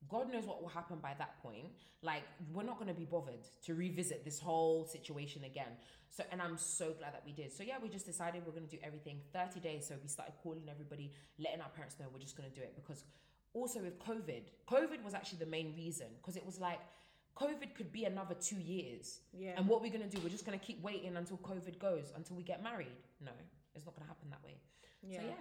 God 0.09 0.33
knows 0.33 0.45
what 0.47 0.63
will 0.63 0.69
happen 0.71 0.99
by 1.03 1.13
that 1.19 1.43
point. 1.43 1.67
Like, 2.03 2.23
we're 2.55 2.63
not 2.63 2.77
going 2.79 2.89
to 2.89 2.95
be 2.95 3.05
bothered 3.05 3.45
to 3.67 3.75
revisit 3.75 4.25
this 4.25 4.39
whole 4.39 4.87
situation 4.87 5.43
again. 5.45 5.73
So, 6.11 6.23
and 6.31 6.41
I'm 6.41 6.57
so 6.57 6.93
glad 6.99 7.13
that 7.15 7.23
we 7.27 7.33
did. 7.33 7.53
So, 7.53 7.63
yeah, 7.65 7.75
we 7.83 7.89
just 7.89 8.07
decided 8.07 8.43
we're 8.47 8.53
going 8.53 8.67
to 8.69 8.71
do 8.71 8.81
everything 8.83 9.21
30 9.33 9.61
days. 9.61 9.87
So, 9.89 9.97
we 10.01 10.09
started 10.09 10.35
calling 10.43 10.63
everybody, 10.71 11.13
letting 11.39 11.61
our 11.61 11.69
parents 11.69 11.97
know 11.99 12.07
we're 12.13 12.21
just 12.21 12.37
going 12.37 12.49
to 12.49 12.55
do 12.55 12.63
it 12.63 12.75
because 12.77 13.03
also 13.55 13.81
with 13.81 13.99
COVID, 13.99 14.43
COVID 14.69 15.03
was 15.05 15.15
actually 15.15 15.39
the 15.39 15.47
main 15.51 15.75
reason 15.77 16.07
because 16.21 16.37
it 16.37 16.45
was 16.45 16.61
like, 16.61 16.81
COVID 17.37 17.75
could 17.77 17.93
be 17.93 18.05
another 18.05 18.35
two 18.35 18.57
years. 18.57 19.21
Yeah. 19.33 19.53
And 19.57 19.69
what 19.69 19.81
we're 19.81 19.93
gonna 19.93 20.09
do, 20.09 20.19
we're 20.23 20.29
just 20.29 20.45
gonna 20.45 20.59
keep 20.59 20.83
waiting 20.83 21.17
until 21.17 21.37
COVID 21.39 21.79
goes, 21.79 22.13
until 22.17 22.37
we 22.37 22.43
get 22.43 22.63
married. 22.63 22.99
No, 23.21 23.31
it's 23.75 23.87
not 23.87 23.95
gonna 23.95 24.09
happen 24.09 24.29
that 24.31 24.43
way. 24.45 24.57
Yeah. 25.03 25.21
So 25.21 25.27
yeah. 25.27 25.35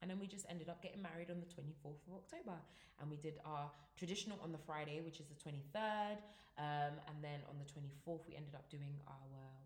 And 0.00 0.10
then 0.10 0.18
we 0.18 0.26
just 0.26 0.46
ended 0.48 0.68
up 0.68 0.82
getting 0.82 1.00
married 1.02 1.30
on 1.30 1.38
the 1.38 1.46
24th 1.46 2.00
of 2.08 2.14
October. 2.14 2.56
And 3.00 3.10
we 3.10 3.16
did 3.16 3.34
our 3.44 3.70
traditional 3.96 4.38
on 4.42 4.50
the 4.50 4.58
Friday, 4.58 5.00
which 5.00 5.20
is 5.20 5.26
the 5.26 5.34
23rd. 5.38 6.18
Um, 6.58 6.98
and 7.08 7.16
then 7.22 7.40
on 7.48 7.56
the 7.58 7.64
24th, 7.70 8.26
we 8.28 8.34
ended 8.34 8.54
up 8.54 8.68
doing 8.68 8.98
our 9.06 9.14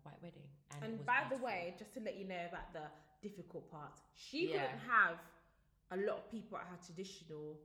white 0.03 0.21
wedding. 0.21 0.45
And, 0.75 0.83
And 0.83 1.05
by 1.05 1.23
the 1.29 1.37
way, 1.43 1.73
just 1.79 1.93
to 1.95 1.99
let 2.01 2.17
you 2.17 2.25
know 2.27 2.45
about 2.47 2.71
the 2.71 2.85
difficult 3.27 3.69
part, 3.71 3.99
she 4.15 4.51
Yeah. 4.51 4.65
couldn't 4.67 4.79
have 4.87 5.17
a 5.91 5.97
lot 5.97 6.17
of 6.17 6.29
people 6.31 6.57
at 6.57 6.65
her 6.67 6.77
traditional, 6.85 7.57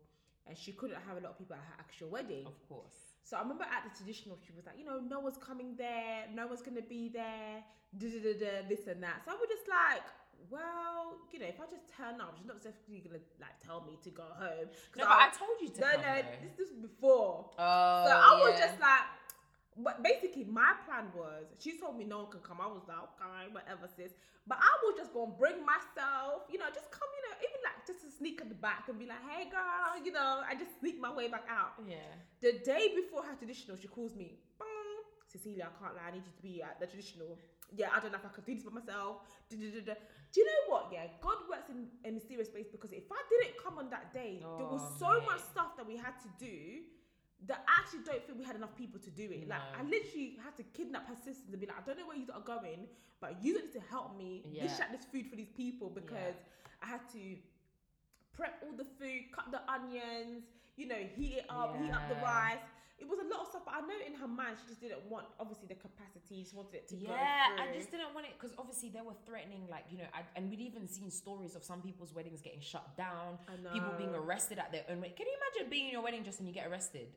and 0.46 0.56
she 0.56 0.72
couldn't 0.72 0.98
have 1.06 1.16
a 1.16 1.20
lot 1.20 1.30
of 1.32 1.38
people 1.38 1.56
at 1.56 1.62
her 1.62 1.76
actual 1.78 2.08
wedding. 2.10 2.46
of 2.46 2.58
course. 2.68 3.14
So 3.24 3.36
I 3.36 3.42
remember 3.42 3.64
at 3.64 3.84
the 3.86 3.96
traditional, 3.96 4.36
she 4.44 4.52
was 4.52 4.66
like, 4.66 4.76
you 4.78 4.84
know, 4.84 5.00
no 5.00 5.20
one's 5.20 5.38
coming 5.38 5.74
there, 5.78 6.26
no 6.34 6.46
one's 6.46 6.60
gonna 6.62 6.82
be 6.82 7.08
there, 7.08 7.62
da 7.96 8.06
da 8.10 8.32
da 8.34 8.68
this 8.68 8.86
and 8.88 9.02
that. 9.02 9.22
So 9.24 9.30
I 9.30 9.34
was 9.34 9.48
just 9.48 9.68
like, 9.70 10.02
well, 10.50 11.22
you 11.30 11.38
know, 11.38 11.46
if 11.46 11.60
I 11.60 11.64
just 11.70 11.86
turn 11.96 12.20
up, 12.20 12.34
she's 12.36 12.46
not 12.46 12.58
definitely 12.62 13.06
gonna 13.06 13.22
like 13.40 13.56
tell 13.62 13.86
me 13.86 13.94
to 14.02 14.10
go 14.10 14.26
home. 14.34 14.66
No, 14.98 15.06
but 15.06 15.16
I 15.22 15.30
told 15.30 15.56
you 15.62 15.68
to 15.70 15.80
no, 15.80 15.86
come. 15.94 16.02
no, 16.02 16.14
though. 16.18 16.38
this, 16.42 16.52
this 16.58 16.68
was 16.74 16.80
before. 16.82 17.50
Oh, 17.56 18.04
So 18.06 18.12
I 18.12 18.30
was 18.42 18.58
just 18.58 18.80
like, 18.82 19.06
but 19.78 20.02
basically 20.02 20.44
my 20.44 20.74
plan 20.84 21.08
was, 21.16 21.46
she 21.62 21.78
told 21.78 21.96
me 21.96 22.04
no 22.04 22.26
one 22.26 22.30
can 22.34 22.42
come. 22.42 22.58
I 22.60 22.66
was 22.66 22.82
like, 22.90 23.00
okay, 23.16 23.48
whatever, 23.54 23.86
sis. 23.86 24.12
But 24.50 24.58
I 24.58 24.72
was 24.82 24.98
just 24.98 25.14
gonna 25.14 25.32
bring 25.38 25.62
myself, 25.62 26.50
you 26.50 26.58
know, 26.58 26.66
just 26.74 26.90
come, 26.90 27.06
you 27.14 27.22
know, 27.30 27.34
just 27.86 28.02
to 28.02 28.10
sneak 28.10 28.40
at 28.40 28.48
the 28.48 28.54
back 28.54 28.88
and 28.88 28.98
be 28.98 29.06
like, 29.06 29.22
hey 29.28 29.48
girl, 29.50 29.96
you 30.04 30.12
know, 30.12 30.42
I 30.48 30.54
just 30.54 30.78
sneak 30.80 31.00
my 31.00 31.12
way 31.12 31.28
back 31.28 31.44
out. 31.48 31.72
Yeah. 31.86 31.96
The 32.40 32.58
day 32.64 32.92
before 32.94 33.22
her 33.24 33.34
traditional, 33.36 33.76
she 33.76 33.88
calls 33.88 34.14
me, 34.14 34.38
"Bong, 34.58 34.68
Cecilia, 35.30 35.68
I 35.70 35.72
can't 35.82 35.94
lie, 35.96 36.08
I 36.08 36.12
need 36.12 36.24
you 36.26 36.32
to 36.36 36.42
be 36.42 36.62
at 36.62 36.78
the 36.80 36.86
traditional. 36.86 37.38
Yeah, 37.74 37.88
I 37.94 38.00
don't 38.00 38.12
know 38.12 38.18
if 38.18 38.26
I 38.26 38.28
could 38.28 38.44
do 38.44 38.54
this 38.54 38.64
by 38.64 38.72
myself. 38.72 39.22
Do 39.48 39.56
you 39.56 40.44
know 40.44 40.60
what? 40.68 40.90
Yeah, 40.92 41.06
God 41.22 41.38
works 41.48 41.70
in 41.70 41.88
a 42.04 42.10
mysterious 42.12 42.48
ways 42.54 42.66
because 42.70 42.92
if 42.92 43.04
I 43.10 43.20
didn't 43.32 43.56
come 43.62 43.78
on 43.78 43.88
that 43.90 44.12
day, 44.12 44.40
there 44.58 44.66
was 44.66 44.82
Oh, 44.84 44.96
so 44.98 45.10
mate. 45.20 45.26
much 45.30 45.40
stuff 45.40 45.76
that 45.78 45.86
we 45.86 45.96
had 45.96 46.14
to 46.20 46.28
do 46.38 46.82
that 47.48 47.64
I 47.66 47.80
actually 47.80 48.04
don't 48.04 48.22
think 48.26 48.38
we 48.38 48.44
had 48.44 48.56
enough 48.56 48.76
people 48.76 49.00
to 49.00 49.10
do 49.10 49.24
it. 49.32 49.48
Like 49.48 49.62
I 49.74 49.82
literally 49.82 50.36
had 50.44 50.54
to 50.58 50.64
kidnap 50.76 51.08
her 51.08 51.16
sisters 51.16 51.48
and 51.50 51.58
be 51.60 51.66
like, 51.66 51.78
I 51.80 51.84
don't 51.84 51.98
know 51.98 52.06
where 52.06 52.16
you 52.16 52.26
are 52.32 52.40
going, 52.44 52.86
but 53.20 53.42
you 53.42 53.54
need 53.58 53.72
to 53.72 53.80
help 53.90 54.16
me 54.16 54.44
dish 54.52 54.70
Yeah. 54.78 54.84
out 54.84 54.92
this 54.92 55.06
food 55.10 55.26
for 55.30 55.36
these 55.36 55.50
people 55.56 55.88
because 55.90 56.36
I 56.82 56.86
had 56.86 57.00
to 57.16 57.36
prep 58.36 58.62
all 58.62 58.72
the 58.76 58.84
food, 58.98 59.30
cut 59.34 59.50
the 59.50 59.60
onions, 59.70 60.44
you 60.76 60.86
know, 60.88 60.98
heat 61.16 61.38
it 61.38 61.46
up, 61.48 61.76
heat 61.80 61.92
up 61.92 62.08
the 62.08 62.16
rice. 62.16 62.58
It 62.98 63.08
was 63.08 63.18
a 63.18 63.26
lot 63.26 63.42
of 63.42 63.48
stuff, 63.50 63.62
but 63.66 63.74
I 63.74 63.80
know 63.82 63.98
in 64.06 64.14
her 64.14 64.28
mind 64.28 64.58
she 64.62 64.68
just 64.68 64.80
didn't 64.80 65.02
want 65.10 65.26
obviously 65.40 65.66
the 65.66 65.74
capacity. 65.74 66.46
She 66.48 66.54
wanted 66.54 66.74
it 66.74 66.88
to 66.90 66.94
go 66.94 67.10
Yeah. 67.10 67.58
I 67.58 67.74
just 67.74 67.90
didn't 67.90 68.14
want 68.14 68.26
it 68.26 68.32
because 68.38 68.54
obviously 68.56 68.90
they 68.90 69.00
were 69.02 69.18
threatening, 69.26 69.66
like 69.68 69.84
you 69.90 69.98
know, 69.98 70.06
I, 70.14 70.22
and 70.36 70.48
we'd 70.48 70.60
even 70.60 70.86
seen 70.86 71.10
stories 71.10 71.56
of 71.56 71.64
some 71.64 71.82
people's 71.82 72.14
weddings 72.14 72.40
getting 72.42 72.60
shut 72.60 72.96
down, 72.96 73.38
people 73.72 73.90
being 73.98 74.14
arrested 74.14 74.58
at 74.60 74.70
their 74.70 74.84
own 74.88 75.00
wedding. 75.00 75.16
Can 75.16 75.26
you 75.26 75.34
imagine 75.34 75.68
being 75.70 75.86
in 75.86 75.92
your 75.92 76.02
wedding 76.02 76.22
just 76.22 76.38
and 76.38 76.46
you 76.46 76.54
get 76.54 76.68
arrested? 76.70 77.08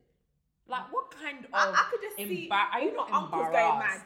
Like 0.68 0.92
what 0.92 1.12
kind 1.14 1.46
of 1.46 1.52
I, 1.54 1.70
I 1.70 1.86
could 1.92 2.02
just 2.02 2.18
see 2.18 2.50
embar- 2.50 2.74
are 2.74 2.82
you 2.82 2.94
not 2.96 3.12
uncles 3.12 3.46
going 3.54 3.78
mad. 3.78 4.02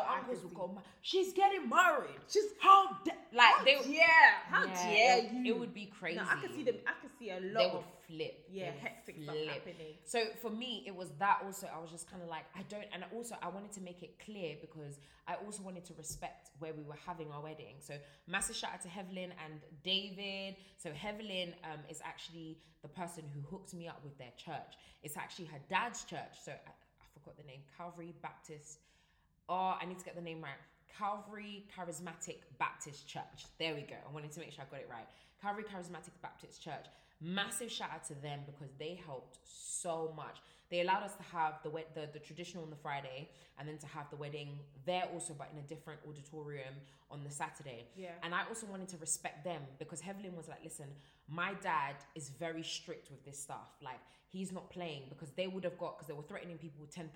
The 0.00 0.10
uncles 0.12 0.38
could 0.38 0.44
would 0.44 0.50
see. 0.52 0.56
go, 0.56 0.66
"Ma- 0.74 0.80
"She's 1.02 1.32
getting 1.32 1.68
married." 1.68 2.20
She's 2.28 2.44
How 2.60 2.98
da- 3.04 3.12
like 3.32 3.54
how 3.54 3.64
they 3.64 3.74
dare, 3.82 4.32
how 4.48 4.64
yeah, 4.64 4.84
dare 4.94 5.18
it, 5.18 5.32
you? 5.32 5.54
It 5.54 5.58
would 5.58 5.74
be 5.74 5.86
crazy. 5.86 6.16
No, 6.16 6.24
I 6.28 6.36
could 6.40 6.54
see 6.54 6.62
them. 6.62 6.76
I 6.86 6.92
could 7.00 7.10
see 7.18 7.30
a 7.30 7.40
lot 7.40 7.58
They 7.62 7.70
would 7.74 7.84
flip. 8.06 8.44
yeah 8.50 8.70
would 8.70 8.80
hectic 8.80 9.16
stuff 9.22 9.36
happening. 9.48 9.94
So 10.04 10.18
for 10.40 10.50
me, 10.50 10.84
it 10.86 10.94
was 10.94 11.10
that 11.18 11.42
also. 11.44 11.66
I 11.74 11.78
was 11.80 11.90
just 11.90 12.10
kind 12.10 12.22
of 12.22 12.28
like, 12.28 12.44
I 12.54 12.62
don't, 12.68 12.84
and 12.92 13.04
also 13.14 13.36
I 13.42 13.48
wanted 13.48 13.72
to 13.72 13.80
make 13.80 14.02
it 14.02 14.18
clear 14.24 14.56
because 14.60 14.98
I 15.28 15.34
also 15.44 15.62
wanted 15.62 15.84
to 15.86 15.94
respect 15.94 16.50
where 16.60 16.72
we 16.72 16.82
were 16.84 16.98
having 17.06 17.30
our 17.32 17.42
wedding. 17.42 17.76
So 17.80 17.94
massive 18.26 18.56
shout 18.56 18.72
out 18.74 18.82
to 18.82 18.88
Hevelyn 18.88 19.32
and 19.44 19.60
David. 19.82 20.56
So 20.78 20.90
Hevelyn 20.90 21.54
um, 21.64 21.80
is 21.90 22.00
actually 22.04 22.58
the 22.82 22.88
person 22.88 23.24
who 23.34 23.40
hooked 23.50 23.74
me 23.74 23.88
up 23.88 24.00
with 24.04 24.16
their 24.18 24.32
church. 24.36 24.74
It's 25.02 25.16
actually 25.16 25.46
her 25.46 25.58
dad's 25.68 26.04
church. 26.04 26.34
So 26.44 26.52
I, 26.52 26.70
I 26.70 27.04
forgot 27.14 27.36
the 27.36 27.44
name, 27.44 27.60
Calvary 27.76 28.14
Baptist. 28.22 28.78
Oh, 29.48 29.76
I 29.80 29.86
need 29.86 29.98
to 29.98 30.04
get 30.04 30.16
the 30.16 30.22
name 30.22 30.42
right. 30.42 30.54
Calvary 30.98 31.64
Charismatic 31.76 32.38
Baptist 32.58 33.06
Church. 33.06 33.46
There 33.58 33.74
we 33.74 33.82
go. 33.82 33.96
I 34.08 34.12
wanted 34.12 34.32
to 34.32 34.40
make 34.40 34.52
sure 34.52 34.64
I 34.66 34.70
got 34.70 34.80
it 34.80 34.88
right. 34.90 35.06
Calvary 35.40 35.64
Charismatic 35.64 36.10
Baptist 36.22 36.62
Church. 36.62 36.86
Massive 37.20 37.70
shout 37.70 37.90
out 37.94 38.04
to 38.04 38.14
them 38.14 38.40
because 38.46 38.72
they 38.78 38.98
helped 39.06 39.38
so 39.44 40.12
much. 40.16 40.38
They 40.70 40.80
allowed 40.80 41.04
us 41.04 41.14
to 41.16 41.22
have 41.24 41.54
the 41.62 41.70
the, 41.94 42.08
the 42.12 42.18
traditional 42.18 42.64
on 42.64 42.70
the 42.70 42.76
Friday 42.76 43.28
and 43.58 43.68
then 43.68 43.78
to 43.78 43.86
have 43.86 44.10
the 44.10 44.16
wedding 44.16 44.58
there 44.84 45.04
also, 45.12 45.34
but 45.34 45.48
in 45.52 45.58
a 45.58 45.62
different 45.62 46.00
auditorium 46.08 46.74
on 47.10 47.22
the 47.24 47.30
Saturday. 47.30 47.86
Yeah. 47.96 48.10
And 48.22 48.34
I 48.34 48.42
also 48.48 48.66
wanted 48.66 48.88
to 48.88 48.96
respect 48.98 49.44
them 49.44 49.62
because 49.78 50.00
Hevelyn 50.00 50.34
was 50.36 50.48
like, 50.48 50.58
listen, 50.64 50.86
my 51.28 51.54
dad 51.62 51.94
is 52.14 52.30
very 52.30 52.62
strict 52.62 53.10
with 53.10 53.24
this 53.24 53.38
stuff. 53.38 53.70
Like, 53.80 54.00
he's 54.28 54.50
not 54.52 54.68
playing 54.70 55.02
because 55.08 55.30
they 55.30 55.46
would 55.46 55.64
have 55.64 55.78
got, 55.78 55.96
because 55.96 56.08
they 56.08 56.14
were 56.14 56.22
threatening 56.24 56.58
people 56.58 56.80
with 56.80 56.94
£10,000 56.94 57.10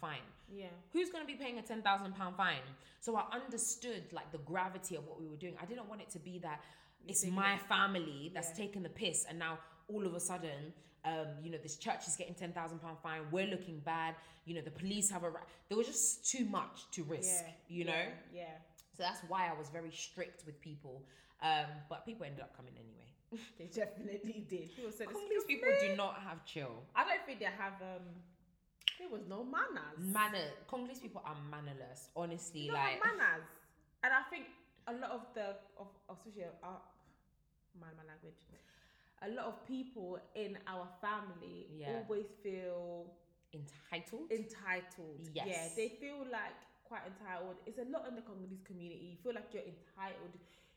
fine 0.00 0.18
Yeah. 0.54 0.66
who's 0.92 1.08
going 1.10 1.24
to 1.24 1.26
be 1.26 1.34
paying 1.42 1.58
a 1.58 1.62
10,000 1.62 2.14
pound 2.14 2.36
fine? 2.36 2.60
So 3.00 3.16
I 3.16 3.24
understood 3.34 4.04
like 4.12 4.30
the 4.32 4.38
gravity 4.38 4.96
of 4.96 5.06
what 5.08 5.18
we 5.18 5.26
were 5.26 5.36
doing. 5.36 5.54
I 5.60 5.64
didn't 5.64 5.88
want 5.88 6.02
it 6.02 6.10
to 6.10 6.18
be 6.18 6.38
that 6.40 6.60
it's 7.08 7.26
my 7.26 7.58
family 7.68 8.30
that's 8.34 8.50
Yeah. 8.50 8.64
taking 8.66 8.82
the 8.82 8.88
piss 8.90 9.24
and 9.28 9.38
now 9.38 9.58
all 9.88 10.06
of 10.06 10.14
a 10.14 10.20
sudden 10.20 10.72
um, 11.04 11.26
you 11.42 11.50
know, 11.50 11.58
this 11.60 11.74
church 11.76 12.06
is 12.06 12.14
getting 12.14 12.34
10,000 12.34 12.78
pound 12.78 12.96
fine. 13.02 13.22
We're 13.32 13.48
looking 13.48 13.80
bad. 13.80 14.14
You 14.44 14.54
know, 14.54 14.60
the 14.60 14.70
police 14.70 15.10
have 15.10 15.24
a 15.24 15.30
right. 15.30 15.42
There 15.68 15.76
was 15.76 15.88
just 15.88 16.30
too 16.30 16.44
much 16.44 16.88
to 16.92 17.02
risk, 17.02 17.42
Yeah. 17.44 17.52
you 17.66 17.84
know? 17.84 18.04
Yeah. 18.32 18.44
So 18.96 19.02
that's 19.02 19.18
why 19.26 19.48
I 19.48 19.58
was 19.58 19.68
very 19.68 19.90
strict 19.90 20.46
with 20.46 20.60
people. 20.60 21.02
Um, 21.42 21.66
but 21.88 22.06
people 22.06 22.24
ended 22.24 22.40
up 22.42 22.56
coming 22.56 22.74
anyway. 22.76 23.08
They 23.58 23.64
definitely 23.64 24.46
did. 24.48 24.76
People 24.76 24.92
said, 24.92 25.06
Congolese 25.08 25.38
"Excuse 25.38 25.44
people 25.48 25.70
me?" 25.70 25.88
do 25.88 25.96
not 25.96 26.20
have 26.22 26.44
chill. 26.44 26.84
I 26.94 27.02
don't 27.02 27.24
think 27.26 27.40
they 27.40 27.46
have. 27.46 27.74
um 27.82 28.06
There 29.00 29.08
was 29.10 29.22
no 29.26 29.42
manners. 29.42 29.98
Manner. 29.98 30.50
Congolese 30.68 31.00
people 31.00 31.22
are 31.24 31.36
mannerless. 31.50 32.10
Honestly, 32.14 32.68
no 32.68 32.74
like. 32.74 33.00
manners. 33.04 33.48
And 34.04 34.12
I 34.12 34.22
think 34.30 34.44
a 34.86 34.92
lot 34.92 35.10
of 35.10 35.22
the 35.34 35.56
of 35.82 35.88
of 36.08 36.16
especially 36.22 36.44
uh, 36.62 36.78
mind 37.80 37.96
my 37.96 38.04
language. 38.06 38.38
A 39.26 39.30
lot 39.30 39.46
of 39.46 39.66
people 39.66 40.18
in 40.34 40.58
our 40.66 40.88
family 41.00 41.66
Yeah. 41.70 42.02
always 42.06 42.26
feel 42.42 43.06
Entitled. 43.54 44.30
entitled. 44.32 45.28
Yes. 45.34 45.46
Yeah, 45.46 45.68
they 45.76 45.88
feel 45.90 46.18
like 46.30 46.56
quite 46.84 47.02
entitled. 47.06 47.56
It's 47.66 47.78
a 47.78 47.84
lot 47.84 48.08
in 48.08 48.14
the 48.16 48.22
Congolese 48.22 48.62
community. 48.64 49.04
You 49.12 49.16
feel 49.22 49.34
like 49.34 49.48
you're 49.52 49.62
entitled. 49.64 50.32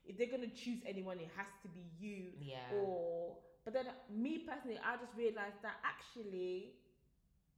If 0.06 0.18
they're 0.18 0.28
gonna 0.28 0.48
choose 0.56 0.80
anyone, 0.86 1.20
it 1.20 1.30
has 1.36 1.48
to 1.64 1.68
be 1.70 1.82
you. 2.00 2.34
yeah. 2.40 2.72
Or, 2.76 3.38
but 3.64 3.74
then 3.74 3.88
me 4.10 4.40
personally, 4.40 4.78
I 4.84 4.98
just 4.98 5.16
realized 5.18 5.62
that 5.64 5.78
actually. 5.84 6.74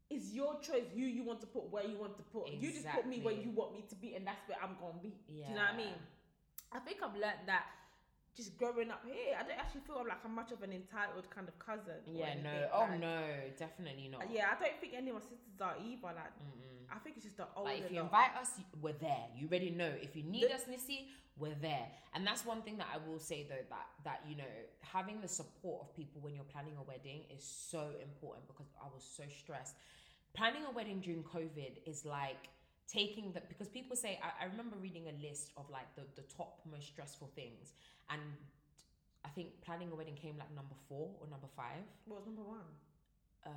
It's 0.10 0.32
your 0.32 0.58
choice 0.62 0.86
who 0.94 1.02
you 1.02 1.22
want 1.26 1.42
to 1.42 1.48
put 1.48 1.70
where 1.70 1.84
you 1.84 1.98
want 1.98 2.16
to 2.16 2.24
put. 2.24 2.48
You 2.50 2.72
just 2.72 2.88
put 2.88 3.06
me 3.06 3.20
where 3.20 3.34
you 3.34 3.50
want 3.52 3.74
me 3.74 3.84
to 3.90 3.96
be, 3.96 4.16
and 4.16 4.26
that's 4.26 4.40
where 4.48 4.58
I'm 4.64 4.78
gonna 4.80 5.02
be. 5.04 5.10
Do 5.28 5.34
you 5.36 5.50
know 5.50 5.56
what 5.68 5.74
I 5.74 5.76
mean? 5.76 5.96
I 6.72 6.80
think 6.80 7.04
I've 7.04 7.12
learned 7.14 7.44
that 7.48 7.66
just 8.38 8.58
growing 8.58 8.92
up 8.92 9.02
here, 9.06 9.36
I 9.38 9.42
don't 9.44 9.58
actually 9.60 9.82
feel 9.82 9.98
like 10.08 10.24
I'm 10.24 10.36
much 10.36 10.52
of 10.52 10.62
an 10.62 10.72
entitled 10.72 11.28
kind 11.30 11.48
of 11.48 11.58
cousin. 11.60 12.00
Yeah, 12.06 12.36
no. 12.44 12.70
Oh 12.72 12.82
like- 12.90 13.00
no, 13.02 13.20
definitely 13.58 14.08
not. 14.08 14.30
Yeah, 14.32 14.48
I 14.56 14.64
don't 14.64 14.80
think 14.80 14.94
any 14.96 15.10
of 15.10 15.16
my 15.16 15.22
sisters 15.22 15.60
are 15.60 15.76
either. 15.84 16.14
Like, 16.16 16.38
Mm-mm. 16.40 16.96
I 16.96 17.00
think 17.00 17.18
it's 17.18 17.26
just 17.26 17.38
the 17.38 17.48
older. 17.56 17.72
Like 17.72 17.84
if 17.86 17.92
you 17.92 17.98
lot. 17.98 18.06
invite 18.06 18.32
us, 18.40 18.52
we're 18.82 18.94
there. 18.94 19.26
You 19.36 19.48
already 19.48 19.72
know. 19.72 19.92
If 20.02 20.16
you 20.16 20.24
need 20.24 20.44
The- 20.44 20.56
us, 20.56 20.64
Nissy, 20.70 21.08
we're 21.38 21.56
there. 21.62 21.88
And 22.14 22.26
that's 22.26 22.46
one 22.46 22.62
thing 22.62 22.78
that 22.78 22.88
I 22.94 22.98
will 23.10 23.20
say 23.20 23.46
though 23.50 23.66
that 23.70 23.88
that 24.06 24.22
you 24.30 24.38
know 24.38 24.54
having 24.82 25.20
the 25.22 25.28
support 25.28 25.82
of 25.82 25.96
people 25.96 26.22
when 26.22 26.34
you're 26.36 26.46
planning 26.46 26.76
a 26.80 26.84
wedding 26.84 27.24
is 27.36 27.44
so 27.44 27.90
important 28.02 28.48
because 28.48 28.68
I 28.82 28.86
was 28.94 29.04
so 29.04 29.24
stressed. 29.42 29.76
Planning 30.34 30.64
a 30.70 30.72
wedding 30.72 31.00
during 31.00 31.24
COVID 31.24 31.74
is 31.88 32.06
like 32.06 32.50
taking 32.88 33.32
the 33.34 33.42
because 33.50 33.68
people 33.68 33.96
say 33.96 34.20
I, 34.24 34.46
I 34.46 34.48
remember 34.48 34.76
reading 34.82 35.06
a 35.08 35.16
list 35.28 35.52
of 35.58 35.70
like 35.70 35.94
the 35.96 36.04
the 36.16 36.26
top 36.28 36.62
most 36.72 36.88
stressful 36.88 37.30
things 37.36 37.74
and 38.10 38.22
I 39.26 39.30
think 39.30 39.60
planning 39.62 39.92
a 39.92 39.96
wedding 39.96 40.16
came 40.16 40.38
like 40.38 40.54
number 40.56 40.76
four 40.88 41.10
or 41.20 41.28
number 41.30 41.48
five. 41.56 41.84
what 42.06 42.20
was 42.20 42.26
number 42.28 42.44
one? 42.44 42.68
Um, 43.46 43.54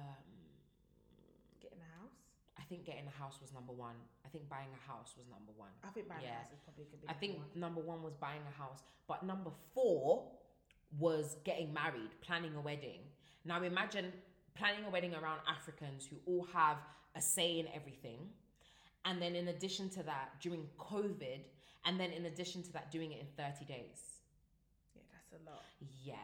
Getting 1.60 1.78
a 1.78 2.00
house. 2.00 2.16
I 2.58 2.62
think 2.64 2.84
getting 2.84 3.06
a 3.06 3.16
house 3.22 3.38
was 3.40 3.52
number 3.52 3.72
one. 3.72 3.94
I 4.26 4.28
think 4.28 4.48
buying 4.48 4.68
a 4.74 4.90
house 4.90 5.14
was 5.16 5.26
number 5.28 5.52
one. 5.56 5.70
I 5.84 5.88
think 5.90 6.08
buying 6.08 6.22
Yeah. 6.24 6.30
a 6.32 6.42
house 6.42 6.52
is 6.52 6.60
probably 6.64 6.84
gonna 6.90 7.02
be. 7.02 7.08
I 7.08 7.12
think 7.14 7.38
one. 7.38 7.46
number 7.54 7.80
one 7.80 8.02
was 8.02 8.14
buying 8.16 8.42
a 8.48 8.54
house, 8.58 8.80
but 9.06 9.22
number 9.22 9.50
four 9.74 10.26
was 10.98 11.36
getting 11.44 11.72
married, 11.72 12.10
planning 12.20 12.54
a 12.56 12.60
wedding. 12.60 13.00
Now 13.44 13.62
imagine 13.62 14.12
planning 14.56 14.84
a 14.86 14.90
wedding 14.90 15.14
around 15.14 15.40
Africans 15.46 16.04
who 16.06 16.16
all 16.26 16.46
have 16.52 16.78
a 17.14 17.20
say 17.22 17.60
in 17.60 17.68
everything. 17.68 18.28
And 19.04 19.20
then 19.20 19.34
in 19.34 19.48
addition 19.48 19.88
to 19.90 20.02
that, 20.04 20.40
during 20.40 20.66
COVID, 20.78 21.40
and 21.86 21.98
then 21.98 22.10
in 22.10 22.26
addition 22.26 22.62
to 22.64 22.72
that, 22.74 22.90
doing 22.90 23.12
it 23.12 23.20
in 23.20 23.26
30 23.36 23.64
days. 23.64 24.20
Yeah, 24.94 25.02
that's 25.12 25.42
a 25.42 25.50
lot. 25.50 25.62
Yeah. 26.04 26.14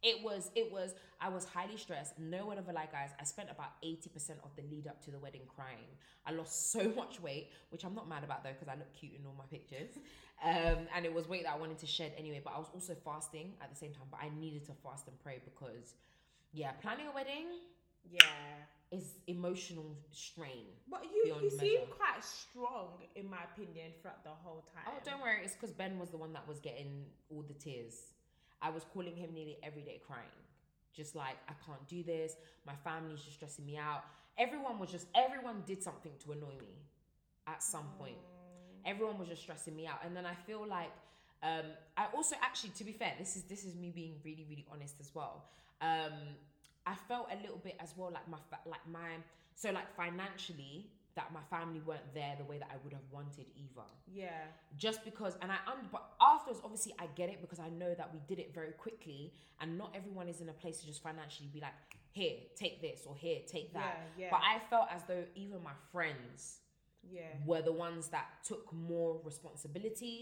It 0.00 0.22
was, 0.22 0.52
it 0.54 0.70
was, 0.70 0.94
I 1.20 1.28
was 1.28 1.44
highly 1.44 1.76
stressed. 1.76 2.18
No 2.18 2.46
one 2.46 2.56
ever 2.56 2.72
like 2.72 2.92
guys. 2.92 3.10
I 3.20 3.24
spent 3.24 3.50
about 3.50 3.82
80% 3.82 4.30
of 4.44 4.54
the 4.54 4.62
lead 4.70 4.86
up 4.86 5.02
to 5.04 5.10
the 5.10 5.18
wedding 5.18 5.42
crying. 5.56 5.90
I 6.24 6.32
lost 6.32 6.70
so 6.72 6.92
much 6.94 7.20
weight, 7.20 7.50
which 7.70 7.84
I'm 7.84 7.94
not 7.94 8.08
mad 8.08 8.22
about 8.22 8.44
though, 8.44 8.52
because 8.52 8.68
I 8.68 8.78
look 8.78 8.92
cute 8.94 9.12
in 9.18 9.26
all 9.26 9.34
my 9.36 9.46
pictures. 9.46 9.90
Um, 10.40 10.86
and 10.94 11.04
it 11.04 11.12
was 11.12 11.28
weight 11.28 11.42
that 11.42 11.54
I 11.54 11.58
wanted 11.58 11.78
to 11.78 11.86
shed 11.86 12.12
anyway, 12.16 12.40
but 12.44 12.52
I 12.54 12.58
was 12.58 12.68
also 12.72 12.94
fasting 13.04 13.54
at 13.60 13.70
the 13.70 13.74
same 13.74 13.90
time, 13.90 14.06
but 14.08 14.20
I 14.22 14.30
needed 14.38 14.64
to 14.66 14.72
fast 14.84 15.08
and 15.08 15.18
pray 15.18 15.40
because, 15.44 15.94
yeah, 16.52 16.70
planning 16.80 17.08
a 17.08 17.12
wedding 17.12 17.46
Yeah. 18.12 18.20
is 18.90 19.18
emotional 19.26 19.96
strain. 20.10 20.66
But 20.90 21.04
you, 21.04 21.34
you 21.42 21.50
seem 21.50 21.80
measure. 21.80 21.92
quite 21.96 22.24
strong, 22.24 22.88
in 23.14 23.28
my 23.28 23.38
opinion, 23.52 23.92
throughout 24.00 24.24
the 24.24 24.30
whole 24.30 24.64
time. 24.74 24.84
Oh, 24.86 25.00
don't 25.04 25.20
worry. 25.20 25.40
It's 25.44 25.54
because 25.54 25.72
Ben 25.72 25.98
was 25.98 26.10
the 26.10 26.16
one 26.16 26.32
that 26.32 26.46
was 26.48 26.58
getting 26.60 27.04
all 27.30 27.42
the 27.46 27.54
tears. 27.54 28.12
I 28.62 28.70
was 28.70 28.84
calling 28.92 29.14
him 29.14 29.34
nearly 29.34 29.58
every 29.62 29.82
day 29.82 30.00
crying. 30.06 30.24
Just 30.94 31.14
like, 31.14 31.36
I 31.48 31.52
can't 31.64 31.86
do 31.86 32.02
this. 32.02 32.34
My 32.66 32.74
family's 32.82 33.20
just 33.20 33.36
stressing 33.36 33.64
me 33.66 33.76
out. 33.76 34.04
Everyone 34.38 34.78
was 34.78 34.90
just, 34.90 35.06
everyone 35.14 35.62
did 35.66 35.82
something 35.82 36.12
to 36.24 36.32
annoy 36.32 36.56
me 36.60 36.74
at 37.46 37.62
some 37.62 37.88
point. 37.98 38.16
Everyone 38.86 39.18
was 39.18 39.28
just 39.28 39.42
stressing 39.42 39.76
me 39.76 39.86
out. 39.86 40.00
And 40.04 40.16
then 40.16 40.24
I 40.24 40.34
feel 40.34 40.66
like, 40.66 40.90
um, 41.42 41.66
I 41.96 42.06
also 42.16 42.36
actually, 42.42 42.70
to 42.70 42.84
be 42.84 42.92
fair, 42.92 43.12
this 43.18 43.36
is 43.36 43.42
this 43.44 43.64
is 43.64 43.74
me 43.76 43.92
being 43.94 44.16
really, 44.24 44.44
really 44.48 44.66
honest 44.72 44.96
as 45.00 45.14
well. 45.14 45.44
Um, 45.80 46.12
I 46.92 46.94
felt 47.08 47.26
a 47.36 47.36
little 47.44 47.60
bit 47.68 47.76
as 47.84 47.90
well 47.96 48.10
like 48.18 48.26
my 48.34 48.38
like 48.74 48.84
my 48.98 49.10
so 49.62 49.66
like 49.78 49.88
financially 50.02 50.76
that 51.18 51.32
my 51.38 51.40
family 51.54 51.80
weren't 51.88 52.08
there 52.14 52.34
the 52.38 52.44
way 52.50 52.58
that 52.62 52.70
I 52.74 52.76
would 52.84 52.92
have 52.98 53.06
wanted 53.18 53.46
either 53.64 53.88
Yeah. 54.22 54.30
just 54.84 55.00
because 55.04 55.34
and 55.42 55.50
i 55.56 55.58
un- 55.72 55.88
but 55.94 56.04
afterwards 56.32 56.60
obviously 56.66 56.92
i 57.04 57.06
get 57.20 57.28
it 57.34 57.38
because 57.44 57.58
i 57.58 57.70
know 57.80 57.92
that 58.00 58.08
we 58.14 58.20
did 58.30 58.38
it 58.44 58.50
very 58.54 58.72
quickly 58.84 59.22
and 59.60 59.68
not 59.82 59.90
everyone 60.00 60.26
is 60.28 60.40
in 60.44 60.48
a 60.48 60.52
place 60.62 60.76
to 60.80 60.86
just 60.86 61.02
financially 61.08 61.48
be 61.56 61.60
like 61.68 61.74
here 62.12 62.36
take 62.62 62.76
this 62.86 63.00
or 63.08 63.14
here 63.16 63.40
take 63.54 63.68
that 63.78 63.94
Yeah, 64.16 64.24
yeah. 64.24 64.28
but 64.30 64.40
i 64.52 64.54
felt 64.70 64.86
as 64.96 65.02
though 65.10 65.24
even 65.44 65.58
my 65.70 65.76
friends 65.92 66.60
Yeah. 67.18 67.22
were 67.50 67.62
the 67.70 67.76
ones 67.86 68.04
that 68.14 68.26
took 68.50 68.64
more 68.72 69.20
responsibility 69.30 70.16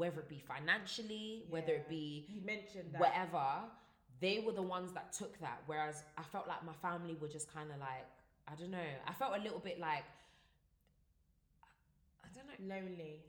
whether 0.00 0.20
it 0.20 0.28
be 0.28 0.40
financially 0.54 1.44
whether 1.54 1.72
it 1.80 1.88
be 1.88 2.26
You 2.28 2.42
mentioned 2.54 2.88
that. 2.92 3.00
whatever 3.00 3.46
they 4.20 4.38
were 4.44 4.52
the 4.52 4.62
ones 4.62 4.92
that 4.92 5.12
took 5.12 5.38
that 5.40 5.58
whereas 5.66 6.04
i 6.16 6.22
felt 6.22 6.46
like 6.48 6.64
my 6.64 6.72
family 6.74 7.16
were 7.20 7.28
just 7.28 7.52
kind 7.52 7.70
of 7.70 7.78
like 7.78 8.06
i 8.48 8.54
don't 8.54 8.70
know 8.70 8.90
i 9.06 9.12
felt 9.12 9.32
a 9.36 9.40
little 9.42 9.58
bit 9.58 9.78
like 9.80 10.04
i 12.24 12.28
don't 12.34 12.46
know 12.68 12.74
Lonely. 12.74 13.20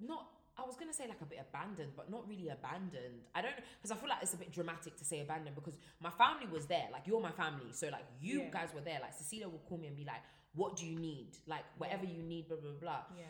not 0.00 0.26
I 0.56 0.62
was 0.64 0.76
gonna 0.76 0.92
say 0.92 1.08
like 1.08 1.20
a 1.20 1.24
bit 1.24 1.40
abandoned, 1.40 1.94
but 1.96 2.08
not 2.08 2.28
really 2.28 2.48
abandoned. 2.48 3.22
I 3.34 3.42
don't 3.42 3.56
because 3.76 3.90
I 3.90 3.96
feel 3.96 4.08
like 4.08 4.22
it's 4.22 4.34
a 4.34 4.36
bit 4.36 4.52
dramatic 4.52 4.96
to 4.98 5.04
say 5.04 5.20
abandoned 5.20 5.56
because 5.56 5.76
my 6.00 6.10
family 6.10 6.46
was 6.46 6.66
there. 6.66 6.86
Like 6.92 7.08
you're 7.08 7.20
my 7.20 7.32
family, 7.32 7.72
so 7.72 7.88
like 7.88 8.04
you 8.20 8.42
Yeah. 8.42 8.50
guys 8.50 8.68
were 8.72 8.80
there. 8.80 9.00
Like 9.02 9.14
Cecilia 9.14 9.48
would 9.48 9.64
call 9.68 9.78
me 9.78 9.88
and 9.88 9.96
be 9.96 10.04
like, 10.04 10.22
"What 10.54 10.76
do 10.76 10.86
you 10.86 10.96
need? 10.96 11.36
Like 11.48 11.64
whatever 11.76 12.04
you 12.04 12.22
need." 12.22 12.46
Blah 12.46 12.58
blah 12.58 12.70
blah. 12.80 13.02
Yeah. 13.18 13.24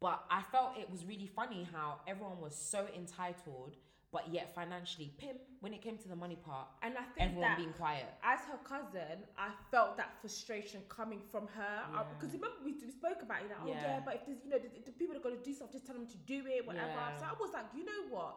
But 0.00 0.24
I 0.30 0.40
felt 0.50 0.78
it 0.78 0.88
was 0.90 1.04
really 1.04 1.26
funny 1.26 1.68
how 1.70 2.00
everyone 2.06 2.40
was 2.40 2.54
so 2.56 2.86
entitled, 2.96 3.76
but 4.12 4.24
yet 4.32 4.54
financially, 4.54 5.12
pim. 5.18 5.36
When 5.60 5.72
it 5.74 5.82
came 5.82 5.98
to 5.98 6.08
the 6.08 6.16
money 6.16 6.36
part, 6.36 6.68
And 6.82 6.94
I 6.96 7.04
think 7.14 7.20
everyone 7.30 7.42
that 7.50 7.58
being 7.58 7.72
quiet. 7.74 8.06
as 8.24 8.40
her 8.50 8.58
cousin, 8.64 9.22
I 9.36 9.50
felt 9.70 9.96
that 9.98 10.10
frustration 10.20 10.80
coming 10.88 11.20
from 11.30 11.46
her 11.48 11.76
Yeah. 11.92 12.04
because 12.16 12.32
remember 12.34 12.56
we, 12.64 12.72
we 12.72 12.90
spoke 12.90 13.20
about 13.22 13.42
it. 13.42 13.50
Like, 13.50 13.58
oh 13.62 13.68
Yeah. 13.68 13.82
yeah, 13.82 14.00
but 14.04 14.14
if 14.16 14.22
there's 14.26 14.40
you 14.44 14.50
know 14.50 14.58
the, 14.58 14.70
the 14.86 14.92
people 14.92 15.14
are 15.16 15.20
going 15.20 15.36
to 15.36 15.44
do 15.44 15.52
stuff, 15.52 15.70
just 15.70 15.86
tell 15.86 15.94
them 15.94 16.06
to 16.08 16.16
do 16.26 16.42
it, 16.46 16.66
whatever. 16.66 16.88
Yeah. 16.88 17.18
So 17.18 17.24
I 17.26 17.34
was 17.38 17.52
like, 17.52 17.66
you 17.76 17.84
know 17.84 18.02
what? 18.08 18.34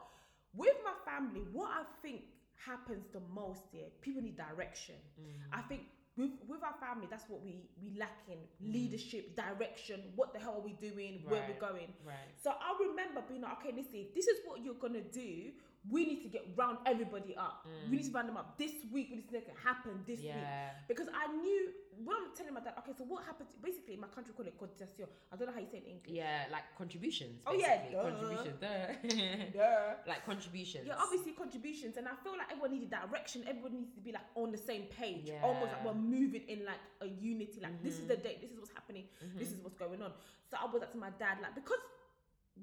With 0.54 0.76
my 0.84 0.94
family, 1.10 1.42
what 1.52 1.72
I 1.72 1.84
think 2.04 2.22
happens 2.56 3.06
the 3.12 3.22
most 3.34 3.64
here, 3.72 3.88
people 4.02 4.22
need 4.22 4.38
direction. 4.38 4.96
Mm. 5.20 5.42
I 5.52 5.62
think. 5.64 5.84
With, 6.16 6.32
with 6.48 6.62
our 6.64 6.76
family, 6.80 7.08
that's 7.10 7.26
what 7.28 7.42
we 7.44 7.66
we 7.82 7.98
lack 7.98 8.22
in 8.30 8.38
Mm. 8.62 8.74
leadership, 8.74 9.36
direction. 9.36 10.00
What 10.16 10.32
the 10.34 10.40
hell 10.40 10.56
are 10.60 10.62
we 10.62 10.74
doing? 10.74 11.24
Where 11.26 11.44
we're 11.50 11.60
going? 11.60 11.90
Right. 12.06 12.30
So 12.44 12.52
I 12.52 12.70
remember 12.88 13.22
being 13.28 13.42
like, 13.42 13.58
okay, 13.60 13.74
listen, 13.76 14.06
this 14.14 14.28
is 14.28 14.38
what 14.46 14.62
you're 14.64 14.76
gonna 14.86 15.02
do, 15.02 15.52
we 15.90 16.06
need 16.06 16.22
to 16.24 16.30
get 16.30 16.48
round 16.56 16.78
everybody 16.86 17.36
up. 17.36 17.68
We 17.90 17.98
need 17.98 18.06
to 18.06 18.12
round 18.12 18.30
them 18.30 18.38
up 18.38 18.58
this 18.58 18.72
week. 18.92 19.08
We 19.10 19.18
need 19.18 19.28
to 19.28 19.34
make 19.34 19.48
it 19.48 19.56
happen 19.64 20.00
this 20.08 20.20
week. 20.20 20.32
Mm. 20.32 20.88
Because 20.88 21.08
I 21.14 21.28
knew 21.34 21.70
when 22.04 22.16
I'm 22.16 22.32
telling 22.36 22.54
my 22.54 22.62
dad, 22.62 22.74
okay, 22.80 22.94
so 22.98 23.04
what 23.04 23.26
happened? 23.26 23.50
Basically, 23.62 23.96
in 23.96 24.00
my 24.00 24.08
country 24.08 24.34
call 24.36 24.46
it 24.48 24.58
cotisation. 24.58 25.08
I 25.32 25.36
don't 25.36 25.48
know 25.48 25.54
how 25.54 25.60
you 25.60 25.68
say 25.70 25.78
it 25.78 25.84
in 25.86 25.92
English. 26.00 26.16
Yeah, 26.16 26.46
like 26.52 26.64
contributions. 26.78 27.44
Oh, 27.46 27.54
yeah, 27.54 27.84
basically. 27.84 27.96
duh. 27.96 28.04
contributions. 28.10 28.58
duh. 28.64 29.50
Yeah. 29.60 29.94
like 30.08 30.26
contributions. 30.26 30.88
Yeah, 30.88 30.96
obviously 30.98 31.34
contributions, 31.34 31.98
and 31.98 32.08
I 32.08 32.16
feel 32.24 32.34
like 32.34 32.48
everyone 32.50 32.72
needs 32.80 32.90
direction. 32.90 33.44
Everyone 33.48 33.74
needs 33.74 33.92
to 33.94 34.02
be 34.02 34.12
like 34.12 34.26
on 34.36 34.52
the 34.52 34.58
same 34.58 34.84
page, 34.84 35.30
almost 35.44 35.72
like 35.74 35.84
we're 35.86 35.94
moving 35.94 36.44
in 36.48 36.66
like 36.66 36.82
a 37.02 37.08
unity. 37.08 37.60
Like 37.62 37.84
this 37.84 38.00
is 38.00 38.08
the 38.08 38.14
Mm-hmm. 38.14 38.24
date, 38.24 38.42
this 38.42 38.52
is 38.52 38.60
what's 38.60 38.72
happening, 38.72 39.06
this 39.36 39.52
is 39.52 39.58
what's 39.62 39.76
going 39.76 40.02
on. 40.02 40.12
So 40.50 40.56
I 40.62 40.66
was 40.72 40.80
like 40.82 40.92
to 40.92 40.98
my 40.98 41.10
dad, 41.20 41.40
like 41.42 41.56
because 41.56 41.80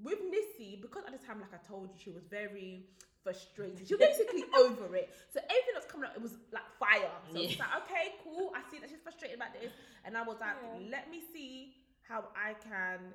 with 0.02 0.18
Nissy, 0.32 0.80
because 0.80 1.02
at 1.06 1.12
the 1.12 1.26
time, 1.26 1.40
like 1.40 1.52
I 1.52 1.58
told 1.66 1.90
you, 1.92 1.98
she 1.98 2.10
was 2.10 2.22
very 2.30 2.86
frustrated. 3.22 3.86
She 3.86 3.94
was 3.94 4.00
basically 4.06 4.44
over 4.58 4.94
it. 4.96 5.10
So 5.32 5.40
everything 5.44 5.74
that's 5.74 5.86
coming 5.86 6.08
up, 6.08 6.16
it 6.16 6.22
was 6.22 6.36
like 6.52 6.64
fire. 6.78 7.10
So 7.32 7.40
it's 7.40 7.56
Yeah. 7.58 7.64
like, 7.66 7.82
okay, 7.84 8.14
cool. 8.24 8.52
I 8.54 8.62
see 8.70 8.78
that 8.80 8.88
she's 8.90 9.00
frustrated 9.00 9.36
about 9.36 9.52
this, 9.52 9.72
and 10.04 10.16
I 10.16 10.22
was 10.22 10.38
like, 10.40 10.56
Yeah. 10.62 10.90
let 10.90 11.10
me 11.10 11.20
see 11.32 11.74
how 12.08 12.28
I 12.34 12.54
can 12.54 13.14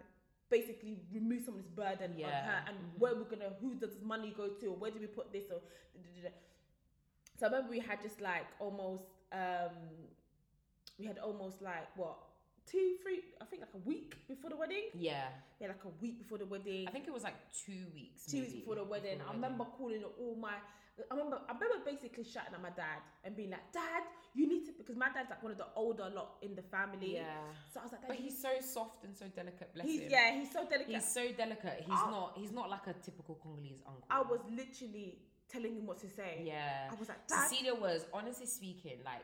basically 0.50 1.00
remove 1.12 1.44
some 1.44 1.56
of 1.56 1.62
this 1.63 1.70
burden 1.72 2.12
on 2.24 2.32
her 2.32 2.63
and 2.68 2.78
Mhm. 2.78 3.00
where 3.00 3.15
we're 3.15 3.24
gonna 3.24 3.50
who 3.60 3.74
does 3.76 3.94
this 3.96 4.02
money 4.04 4.32
go 4.32 4.48
to 4.50 4.65
or 4.68 4.76
where 4.78 4.91
do 4.91 5.00
we 5.00 5.08
put 5.08 5.32
this 5.34 5.46
or 5.50 5.60
da, 5.60 6.02
da, 6.02 6.22
da, 6.22 6.30
da. 6.30 6.36
so 7.38 7.48
I 7.48 7.50
remember 7.50 7.72
we 7.72 7.80
had 7.80 8.00
just 8.02 8.22
like 8.22 8.46
almost 8.60 9.04
um 9.32 9.74
we 11.00 11.06
had 11.08 11.18
almost 11.18 11.62
like 11.63 11.88
what 11.98 12.15
two 12.69 12.95
three 13.01 13.19
I 13.41 13.45
think 13.45 13.62
like 13.62 13.73
a 13.75 13.84
week 13.88 14.15
before 14.28 14.49
the 14.49 14.56
wedding 14.58 14.86
yeah. 14.93 15.25
yeah 15.60 15.67
like 15.67 15.84
a 15.86 15.93
week 16.01 16.17
before 16.17 16.38
the 16.38 16.45
wedding 16.45 16.88
I 16.88 16.91
think 16.91 17.08
it 17.08 17.13
was 17.13 17.23
like 17.23 17.36
two 17.65 17.86
weeks. 17.93 18.25
two 18.25 18.39
weeks 18.41 18.54
before 18.54 18.75
the 18.75 18.84
wedding 18.84 19.19
I 19.28 19.34
remember 19.34 19.65
calling 19.65 20.04
all 20.19 20.36
my 20.36 20.54
I 21.12 21.13
remember 21.13 21.41
I 21.49 21.54
remember 21.54 21.84
basically 21.86 22.23
shouting 22.23 22.54
at 22.56 22.62
my 22.62 22.69
dad 22.69 23.04
and 23.23 23.36
being 23.36 23.51
like 23.51 23.71
dad 23.71 24.04
you 24.34 24.47
need 24.47 24.65
to 24.65 24.71
because 24.78 24.95
my 24.97 25.10
dad's 25.13 25.30
like 25.30 25.43
one 25.43 25.51
of 25.51 25.58
the 25.58 25.67
older 25.75 26.10
lot 26.13 26.38
in 26.41 26.56
the 26.56 26.62
family 26.63 27.15
Yeah. 27.15 27.36
so 27.71 27.82
I 27.82 27.84
was 27.84 27.91
like 27.91 28.08
But 28.08 28.17
he's 28.17 28.41
so 28.41 28.49
soft 28.62 29.04
and 29.04 29.15
so 29.15 29.25
delicate. 29.36 29.73
Bless 29.73 29.86
he's 29.86 30.01
him. 30.01 30.10
yeah 30.10 30.39
he's 30.39 30.51
so 30.51 30.65
delicate 30.67 30.93
He's 30.95 31.08
so 31.13 31.32
delicate. 31.38 31.84
He's 31.86 31.99
I- 32.01 32.10
not. 32.12 32.34
He's 32.38 32.51
not 32.51 32.69
like 32.69 32.88
a 32.88 32.93
typical 32.93 33.36
Congolese 33.43 33.82
uncle. 33.86 34.04
I 34.10 34.21
was 34.21 34.39
literally 34.49 35.19
telling 35.47 35.75
him 35.75 35.86
what 35.86 35.99
to 35.99 36.10
say. 36.10 36.41
Yeah. 36.43 36.89
I 36.91 36.95
was 36.99 37.08
like, 37.08 37.28
Dad. 37.28 37.47
Cecilia 37.49 37.75
was 37.75 38.06
honestly 38.13 38.45
speaking, 38.47 38.97
like 39.06 39.21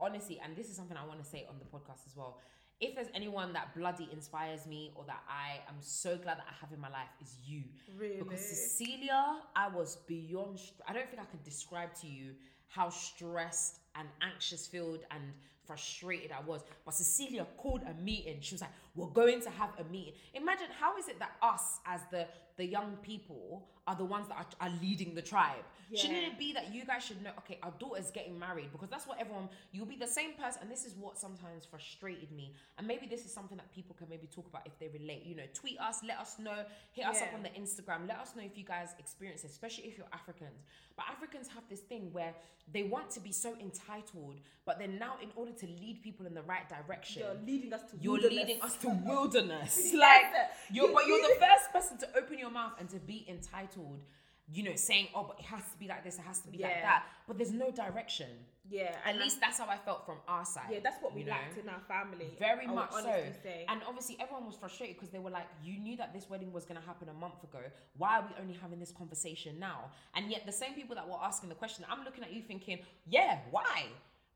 honestly, 0.00 0.40
and 0.44 0.54
this 0.56 0.68
is 0.68 0.76
something 0.76 0.96
I 0.96 1.06
want 1.06 1.22
to 1.22 1.28
say 1.28 1.46
on 1.48 1.56
the 1.58 1.64
podcast 1.64 2.06
as 2.06 2.14
well. 2.16 2.38
If 2.80 2.94
there's 2.94 3.08
anyone 3.14 3.52
that 3.54 3.74
bloody 3.74 4.08
inspires 4.12 4.66
me 4.66 4.92
or 4.94 5.04
that 5.06 5.22
I 5.28 5.60
am 5.68 5.76
so 5.80 6.16
glad 6.16 6.38
that 6.38 6.46
I 6.48 6.54
have 6.60 6.72
in 6.72 6.80
my 6.80 6.90
life 6.90 7.08
is 7.22 7.36
you. 7.44 7.62
Really? 7.96 8.18
Because 8.18 8.44
Cecilia, 8.44 9.38
I 9.54 9.68
was 9.68 9.96
beyond. 10.06 10.58
str- 10.58 10.82
I 10.86 10.92
don't 10.92 11.08
think 11.08 11.22
I 11.22 11.24
could 11.24 11.42
describe 11.42 11.94
to 12.02 12.06
you 12.06 12.32
how 12.68 12.90
stressed 12.90 13.78
and 13.94 14.06
anxious 14.20 14.66
filled 14.66 15.00
and 15.10 15.22
frustrated 15.66 16.32
I 16.32 16.46
was. 16.46 16.62
But 16.84 16.94
Cecilia 16.94 17.46
called 17.56 17.82
a 17.82 17.94
meeting. 18.02 18.38
She 18.40 18.54
was 18.54 18.60
like, 18.60 18.70
"We're 18.96 19.06
going 19.08 19.40
to 19.42 19.50
have 19.50 19.70
a 19.78 19.84
meeting." 19.84 20.14
Imagine 20.34 20.66
how 20.80 20.96
is 20.96 21.08
it 21.08 21.18
that 21.18 21.32
us, 21.42 21.78
as 21.86 22.00
the 22.10 22.26
the 22.56 22.64
young 22.64 22.96
people, 23.02 23.68
are 23.86 23.94
the 23.94 24.04
ones 24.04 24.28
that 24.28 24.36
are, 24.38 24.66
are 24.66 24.72
leading 24.80 25.14
the 25.14 25.22
tribe? 25.22 25.62
Shouldn't 25.94 26.24
it 26.24 26.36
be 26.36 26.52
that 26.54 26.74
you 26.74 26.84
guys 26.84 27.04
should 27.04 27.22
know? 27.22 27.30
Okay, 27.40 27.58
our 27.62 27.72
daughter's 27.78 28.10
getting 28.10 28.36
married 28.36 28.72
because 28.72 28.88
that's 28.88 29.06
what 29.06 29.20
everyone. 29.20 29.48
You'll 29.72 29.86
be 29.86 29.96
the 29.96 30.06
same 30.06 30.32
person, 30.32 30.62
and 30.62 30.70
this 30.70 30.84
is 30.84 30.94
what 30.96 31.16
sometimes 31.16 31.64
frustrated 31.64 32.32
me. 32.32 32.54
And 32.78 32.88
maybe 32.88 33.06
this 33.06 33.24
is 33.24 33.32
something 33.32 33.56
that 33.56 33.70
people 33.72 33.94
can 33.96 34.08
maybe 34.08 34.26
talk 34.26 34.48
about 34.48 34.66
if 34.66 34.76
they 34.80 34.88
relate. 34.88 35.22
You 35.24 35.36
know, 35.36 35.44
tweet 35.54 35.78
us, 35.78 36.00
let 36.02 36.18
us 36.18 36.40
know, 36.40 36.64
hit 36.92 37.06
us 37.06 37.22
up 37.22 37.32
on 37.34 37.42
the 37.44 37.50
Instagram. 37.50 38.08
Let 38.08 38.18
us 38.18 38.34
know 38.34 38.42
if 38.42 38.58
you 38.58 38.64
guys 38.64 38.96
experience 38.98 39.44
it, 39.44 39.50
especially 39.50 39.84
if 39.84 39.96
you're 39.96 40.08
Africans. 40.12 40.64
But 40.96 41.04
Africans 41.08 41.46
have 41.54 41.62
this 41.68 41.80
thing 41.80 42.08
where 42.12 42.34
they 42.72 42.82
want 42.82 43.10
to 43.10 43.20
be 43.20 43.30
so 43.30 43.54
entitled, 43.60 44.40
but 44.64 44.80
then 44.80 44.98
now, 44.98 45.14
in 45.22 45.28
order 45.36 45.52
to 45.52 45.66
lead 45.66 46.02
people 46.02 46.26
in 46.26 46.34
the 46.34 46.42
right 46.42 46.68
direction, 46.68 47.22
You're 47.22 47.46
leading 47.46 47.72
us 47.72 47.82
to 47.90 47.96
you're 48.00 48.12
wilderness. 48.14 48.36
leading 48.38 48.60
us 48.62 48.74
to 48.78 48.85
wilderness. 48.90 49.92
Like 49.94 50.24
you're, 50.70 50.92
but 50.92 51.06
you're 51.06 51.22
the 51.22 51.36
first 51.40 51.72
person 51.72 51.98
to 51.98 52.18
open 52.18 52.38
your 52.38 52.50
mouth 52.50 52.72
and 52.78 52.88
to 52.90 52.98
be 52.98 53.24
entitled. 53.28 54.00
You 54.48 54.62
know, 54.62 54.76
saying, 54.76 55.08
"Oh, 55.12 55.24
but 55.24 55.40
it 55.40 55.46
has 55.46 55.62
to 55.72 55.78
be 55.78 55.88
like 55.88 56.04
this. 56.04 56.18
It 56.18 56.22
has 56.22 56.40
to 56.42 56.48
be 56.48 56.58
like 56.58 56.80
that." 56.82 57.04
But 57.26 57.36
there's 57.36 57.52
no 57.52 57.72
direction. 57.72 58.28
Yeah. 58.70 58.94
At 59.04 59.16
least 59.16 59.40
that's 59.40 59.58
how 59.58 59.66
I 59.66 59.76
felt 59.76 60.04
from 60.04 60.18
our 60.26 60.44
side. 60.44 60.66
Yeah, 60.70 60.78
that's 60.82 61.00
what 61.02 61.14
we 61.14 61.20
you 61.20 61.26
know? 61.26 61.32
lacked 61.32 61.58
in 61.58 61.68
our 61.68 61.80
family. 61.86 62.32
Very 62.38 62.66
I 62.66 62.72
much 62.72 62.92
so. 62.92 63.02
Say. 63.42 63.64
And 63.68 63.80
obviously, 63.86 64.16
everyone 64.20 64.46
was 64.46 64.56
frustrated 64.56 64.96
because 64.96 65.10
they 65.10 65.18
were 65.18 65.30
like, 65.30 65.46
"You 65.64 65.78
knew 65.78 65.96
that 65.96 66.12
this 66.12 66.28
wedding 66.28 66.52
was 66.52 66.64
going 66.64 66.80
to 66.80 66.86
happen 66.86 67.08
a 67.08 67.14
month 67.14 67.42
ago. 67.44 67.60
Why 67.96 68.18
are 68.18 68.22
we 68.22 68.42
only 68.42 68.54
having 68.54 68.80
this 68.80 68.92
conversation 68.92 69.58
now?" 69.58 69.90
And 70.14 70.30
yet, 70.30 70.46
the 70.46 70.52
same 70.52 70.74
people 70.74 70.94
that 70.96 71.08
were 71.08 71.18
asking 71.22 71.48
the 71.48 71.54
question, 71.54 71.84
I'm 71.88 72.04
looking 72.04 72.24
at 72.24 72.32
you 72.32 72.42
thinking, 72.42 72.80
"Yeah, 73.06 73.40
why?" 73.50 73.86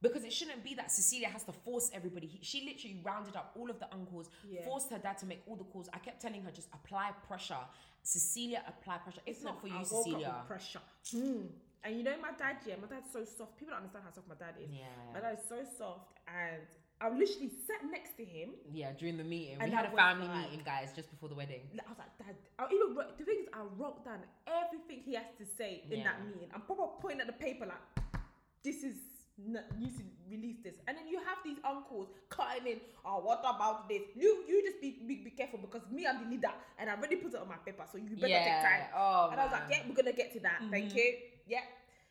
Because 0.03 0.25
it 0.25 0.33
shouldn't 0.33 0.65
be 0.65 0.75
that 0.75 0.91
Cecilia 0.91 1.29
has 1.29 1.45
to 1.45 1.53
force 1.53 1.91
everybody. 1.93 2.27
He- 2.27 2.43
She 2.43 2.65
literally 2.65 3.01
rounded 3.05 3.37
up 3.37 3.53
all 3.59 3.69
of 3.71 3.79
the 3.79 3.93
uncles, 3.93 4.31
Yeah. 4.49 4.65
forced 4.65 4.89
her 4.91 4.99
dad 4.99 5.19
to 5.19 5.27
make 5.27 5.43
all 5.47 5.57
the 5.57 5.65
calls. 5.65 5.89
I 5.93 5.99
kept 5.99 6.23
telling 6.23 6.43
her, 6.43 6.51
just 6.51 6.69
apply 6.73 7.13
pressure. 7.29 7.65
Cecilia, 8.03 8.65
apply 8.67 8.99
pressure. 8.99 9.21
It's, 9.27 9.43
not, 9.43 9.61
for 9.61 9.67
you, 9.69 9.75
I 9.75 9.79
woke 9.79 9.87
up 9.87 9.93
with 9.93 10.05
Cecilia. 10.07 10.45
pressure. 10.47 10.81
Hmm. 11.11 11.47
And 11.85 11.97
you 11.97 12.03
know 12.03 12.17
my 12.21 12.33
dad, 12.33 12.57
yeah, 12.67 12.77
my 12.77 12.87
dad's 12.89 13.11
so 13.13 13.25
soft. 13.25 13.57
People 13.59 13.73
don't 13.73 13.79
understand 13.83 14.05
how 14.05 14.11
soft 14.11 14.29
my 14.29 14.35
dad 14.37 14.55
is. 14.63 14.71
Yeah. 14.71 14.85
My 15.13 15.21
dad 15.21 15.39
is 15.39 15.45
so 15.49 15.65
soft, 15.79 16.13
and 16.29 16.63
I 17.01 17.09
literally 17.09 17.49
sat 17.67 17.85
next 17.91 18.17
to 18.19 18.25
him. 18.25 18.51
Yeah, 18.73 18.93
during 18.93 19.17
the 19.17 19.25
meeting. 19.25 19.57
And 19.61 19.71
we 19.71 19.77
had 19.77 19.87
a 19.87 19.91
family 19.91 20.29
like- 20.29 20.51
meeting, 20.51 20.65
guys, 20.65 20.93
just 20.95 21.11
before 21.11 21.29
the 21.31 21.35
wedding. 21.35 21.63
I 21.87 21.89
was 21.89 21.99
like, 21.99 22.17
Dad. 22.19 22.37
I 22.59 22.67
even 22.73 22.95
wrote, 22.95 23.17
the 23.19 23.25
thing 23.25 23.39
is, 23.41 23.49
I 23.53 23.61
wrote 23.77 24.05
down 24.05 24.21
everything 24.47 25.01
he 25.03 25.15
has 25.15 25.27
to 25.39 25.45
say 25.47 25.85
in 25.91 26.03
that 26.05 26.25
meeting. 26.27 26.51
I'm 26.55 26.63
probably 26.63 27.01
pointing 27.01 27.21
at 27.21 27.27
the 27.27 27.33
paper 27.35 27.67
like, 27.67 28.23
this 28.63 28.83
is. 28.83 28.97
You 29.46 29.88
should 29.88 30.11
release 30.31 30.57
this, 30.62 30.74
and 30.87 30.96
then 30.96 31.09
you 31.09 31.18
have 31.18 31.38
these 31.44 31.59
uncles 31.64 32.09
cutting 32.29 32.66
in. 32.66 32.81
Oh, 33.05 33.20
what 33.20 33.40
about 33.40 33.88
this? 33.88 34.03
You, 34.14 34.44
you 34.46 34.62
just 34.62 34.81
be, 34.81 34.98
be 35.07 35.16
be 35.24 35.31
careful 35.31 35.59
because 35.59 35.83
me, 35.90 36.07
I'm 36.07 36.22
the 36.24 36.31
leader, 36.31 36.53
and 36.79 36.90
I 36.90 36.94
already 36.94 37.16
put 37.16 37.35
it 37.35 37.40
on 37.40 37.48
my 37.48 37.57
paper, 37.57 37.85
so 37.90 37.98
you 37.98 38.16
better 38.16 38.29
take 38.29 38.62
time. 38.62 38.83
Oh, 38.94 39.29
and 39.33 39.40
I 39.40 39.44
was 39.44 39.53
like, 39.53 39.62
yeah, 39.70 39.79
we're 39.88 39.94
gonna 39.94 40.12
get 40.12 40.33
to 40.35 40.40
that. 40.40 40.62
Thank 40.70 40.92
Mhm. 40.92 40.96
you. 40.96 41.14
Yeah. 41.46 41.61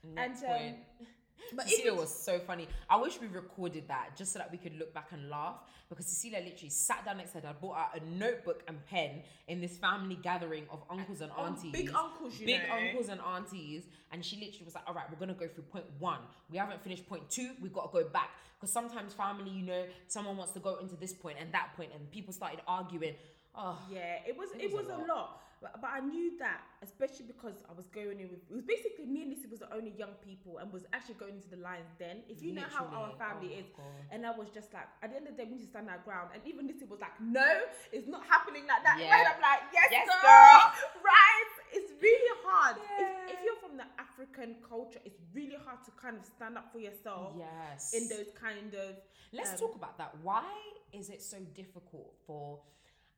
Next 0.04 0.44
And, 0.44 0.74
um. 0.74 1.08
But 1.56 1.68
Cecilia 1.68 1.94
was 1.94 2.14
so 2.14 2.40
funny. 2.40 2.68
I 2.90 2.98
wish 2.98 3.20
we 3.20 3.28
recorded 3.28 3.88
that 3.88 4.16
just 4.16 4.34
so 4.34 4.40
that 4.40 4.52
we 4.52 4.58
could 4.58 4.78
look 4.78 4.94
back 4.94 5.10
and 5.12 5.30
laugh 5.30 5.56
because 5.90 6.06
Cecilia 6.06 6.40
literally 6.40 6.70
sat 6.70 7.04
down 7.06 7.18
next 7.18 7.32
to 7.32 7.38
her 7.38 7.42
dad, 7.42 7.60
brought 7.60 7.78
out 7.78 8.00
a 8.00 8.06
notebook 8.18 8.62
and 8.68 8.86
pen 8.86 9.24
in 9.48 9.60
this 9.60 9.78
family 9.78 10.16
gathering 10.22 10.66
of 10.70 10.84
uncles 10.90 11.22
and 11.22 11.32
Um, 11.32 11.48
aunties. 11.56 11.72
big 11.72 11.90
uncles, 11.96 12.40
you 12.40 12.46
big 12.46 12.62
know. 12.68 12.76
uncles 12.76 13.10
and 13.10 13.20
aunties. 13.22 13.86
And 14.12 14.24
she 14.24 14.36
literally 14.38 14.66
was 14.66 14.76
like, 14.76 14.84
all 14.88 14.94
right, 14.94 15.06
we're 15.10 15.18
going 15.18 15.30
to 15.30 15.40
go 15.40 15.48
through 15.48 15.64
point 15.64 15.86
one. 15.98 16.20
We 16.52 16.58
haven't 16.58 16.84
finished 16.84 17.08
point 17.08 17.30
two. 17.30 17.56
We've 17.62 17.74
got 17.74 17.92
to 17.92 18.04
go 18.04 18.08
back. 18.10 18.30
Because 18.60 18.72
sometimes 18.74 19.14
family, 19.14 19.50
you 19.50 19.66
know, 19.66 19.86
someone 20.08 20.36
wants 20.38 20.52
to 20.54 20.60
go 20.60 20.76
into 20.78 20.96
this 20.98 21.14
point 21.14 21.38
and 21.40 21.52
that 21.54 21.70
point, 21.78 21.92
and 21.96 22.12
people 22.12 22.34
started 22.34 22.60
arguing. 22.68 23.16
Oh, 23.56 23.80
Yeah, 23.90 24.18
it 24.28 24.38
was 24.38 24.52
It 24.52 24.64
it, 24.66 24.72
was 24.72 24.86
was, 24.86 25.00
a 25.00 25.02
a 25.02 25.08
lot. 25.08 25.42
But, 25.62 25.82
but 25.82 25.92
I 25.92 26.00
knew 26.00 26.40
that, 26.40 26.64
especially 26.82 27.28
because 27.28 27.60
I 27.70 27.74
was 27.76 27.88
going 27.92 28.20
in 28.24 28.32
with 28.32 28.40
it 28.48 28.56
was 28.56 28.64
basically 28.64 29.06
me 29.06 29.28
and 29.28 29.32
Lissy 29.36 29.48
was 29.52 29.60
the 29.60 29.68
only 29.76 29.92
young 29.92 30.16
people 30.24 30.60
and 30.60 30.72
was 30.72 30.88
actually 30.94 31.20
going 31.20 31.36
into 31.36 31.52
the 31.52 31.60
lines 31.60 31.92
then. 32.00 32.24
If 32.32 32.42
you 32.42 32.54
know 32.56 32.64
how 32.72 32.88
our 32.88 33.12
family 33.20 33.56
Oh 33.56 33.60
is. 33.60 33.68
God. 33.76 34.02
And 34.12 34.26
I 34.26 34.32
was 34.32 34.48
just 34.56 34.72
like, 34.74 34.88
at 35.04 35.12
the 35.12 35.18
end 35.20 35.28
of 35.28 35.36
the 35.36 35.44
day, 35.44 35.48
we 35.52 35.60
need 35.60 35.68
to 35.68 35.72
stand 35.72 35.92
our 35.92 36.00
ground. 36.08 36.32
And 36.34 36.40
even 36.48 36.64
Lissy 36.68 36.88
was 36.88 37.04
like, 37.04 37.20
no, 37.20 37.44
it's 37.92 38.08
not 38.08 38.24
happening 38.24 38.64
like 38.72 38.84
that. 38.88 39.04
Yeah. 39.04 39.20
And 39.20 39.28
I'm 39.36 39.42
like, 39.44 39.68
yes, 39.76 39.92
Yes, 39.92 40.08
girl. 40.08 40.24
girl. 40.24 40.64
Right? 41.12 41.52
It's 41.76 41.92
really 42.02 42.34
hard. 42.48 42.76
Yeah. 42.80 43.28
If, 43.28 43.36
if 43.36 43.40
you're 43.44 43.60
from 43.60 43.76
the 43.76 43.88
African 44.00 44.56
culture, 44.64 45.00
it's 45.04 45.20
really 45.36 45.58
hard 45.66 45.84
to 45.86 45.92
kind 46.00 46.16
of 46.16 46.24
stand 46.26 46.58
up 46.58 46.72
for 46.72 46.80
yourself 46.80 47.36
yes. 47.38 47.94
in 47.94 48.08
those 48.08 48.32
kind 48.40 48.74
of 48.74 48.96
Let's 49.32 49.52
um, 49.52 49.58
talk 49.58 49.76
about 49.76 49.98
that. 49.98 50.16
Why 50.24 50.46
is 50.94 51.10
it 51.10 51.22
so 51.22 51.38
difficult 51.54 52.14
for, 52.26 52.60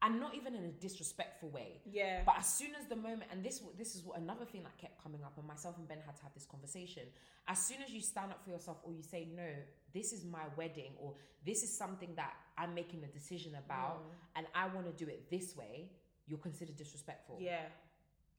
and 0.03 0.19
not 0.19 0.33
even 0.35 0.55
in 0.55 0.65
a 0.65 0.71
disrespectful 0.71 1.49
way, 1.49 1.79
yeah. 1.85 2.21
but 2.25 2.35
as 2.37 2.47
soon 2.47 2.69
as 2.79 2.87
the 2.87 2.95
moment, 2.95 3.29
and 3.31 3.43
this 3.43 3.61
this 3.77 3.95
is 3.95 4.03
what 4.03 4.17
another 4.19 4.45
thing 4.45 4.63
that 4.63 4.77
kept 4.77 5.01
coming 5.01 5.23
up, 5.23 5.37
and 5.37 5.45
myself 5.47 5.77
and 5.77 5.87
Ben 5.87 5.99
had 6.05 6.15
to 6.17 6.23
have 6.23 6.33
this 6.33 6.45
conversation. 6.45 7.03
As 7.47 7.59
soon 7.59 7.77
as 7.85 7.91
you 7.91 8.01
stand 8.01 8.31
up 8.31 8.43
for 8.43 8.49
yourself, 8.49 8.77
or 8.83 8.91
you 8.93 9.03
say 9.03 9.27
no, 9.35 9.49
this 9.93 10.11
is 10.11 10.25
my 10.25 10.45
wedding, 10.57 10.93
or 10.97 11.13
this 11.45 11.63
is 11.63 11.77
something 11.77 12.09
that 12.15 12.33
I'm 12.57 12.73
making 12.73 13.03
a 13.03 13.07
decision 13.07 13.53
about, 13.55 14.03
and 14.35 14.47
I 14.55 14.67
want 14.67 14.85
to 14.87 15.05
do 15.05 15.09
it 15.09 15.29
this 15.29 15.55
way, 15.55 15.91
you're 16.27 16.39
considered 16.39 16.77
disrespectful. 16.77 17.37
Yeah. 17.39 17.65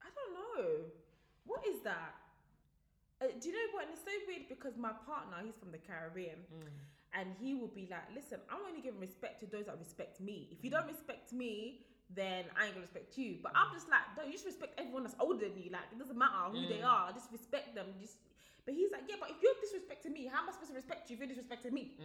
I 0.01 0.09
don't 0.15 0.33
know. 0.35 0.85
What 1.45 1.65
is 1.67 1.81
that? 1.83 2.15
Uh, 3.21 3.27
do 3.39 3.49
you 3.49 3.53
know 3.55 3.67
what? 3.73 3.85
And 3.85 3.93
it's 3.93 4.03
so 4.03 4.11
weird 4.27 4.49
because 4.49 4.75
my 4.77 4.91
partner, 5.05 5.37
he's 5.43 5.55
from 5.55 5.71
the 5.71 5.77
Caribbean, 5.77 6.39
Mm. 6.51 6.67
And 7.13 7.33
he 7.39 7.53
will 7.53 7.67
be 7.69 7.87
like, 7.89 8.07
"Listen, 8.15 8.39
I'm 8.49 8.61
only 8.67 8.81
giving 8.81 8.99
respect 8.99 9.39
to 9.41 9.45
those 9.45 9.65
that 9.65 9.77
respect 9.79 10.19
me. 10.19 10.49
If 10.51 10.63
you 10.63 10.69
don't 10.69 10.87
respect 10.87 11.31
me, 11.33 11.85
then 12.09 12.45
I 12.57 12.65
ain't 12.65 12.73
gonna 12.75 12.85
respect 12.85 13.17
you." 13.17 13.37
But 13.41 13.51
I'm 13.55 13.71
just 13.73 13.89
like, 13.89 14.01
"No, 14.17 14.23
you 14.23 14.33
just 14.33 14.45
respect 14.45 14.79
everyone 14.79 15.03
that's 15.03 15.15
older 15.19 15.47
than 15.47 15.57
you. 15.61 15.69
Like, 15.69 15.87
it 15.91 15.99
doesn't 15.99 16.17
matter 16.17 16.49
who 16.51 16.67
they 16.67 16.79
Mm. 16.81 16.85
are. 16.93 17.11
Just 17.13 17.31
respect 17.31 17.75
them. 17.75 17.87
Just." 17.99 18.17
But 18.65 18.75
he's 18.75 18.91
like, 18.91 19.03
"Yeah, 19.09 19.17
but 19.19 19.29
if 19.29 19.41
you're 19.43 19.53
disrespecting 19.55 20.13
me, 20.13 20.25
how 20.25 20.39
am 20.41 20.47
I 20.49 20.51
supposed 20.53 20.71
to 20.71 20.75
respect 20.75 21.09
you 21.09 21.17
if 21.17 21.19
you're 21.21 21.35
disrespecting 21.35 21.73
me?" 21.73 21.95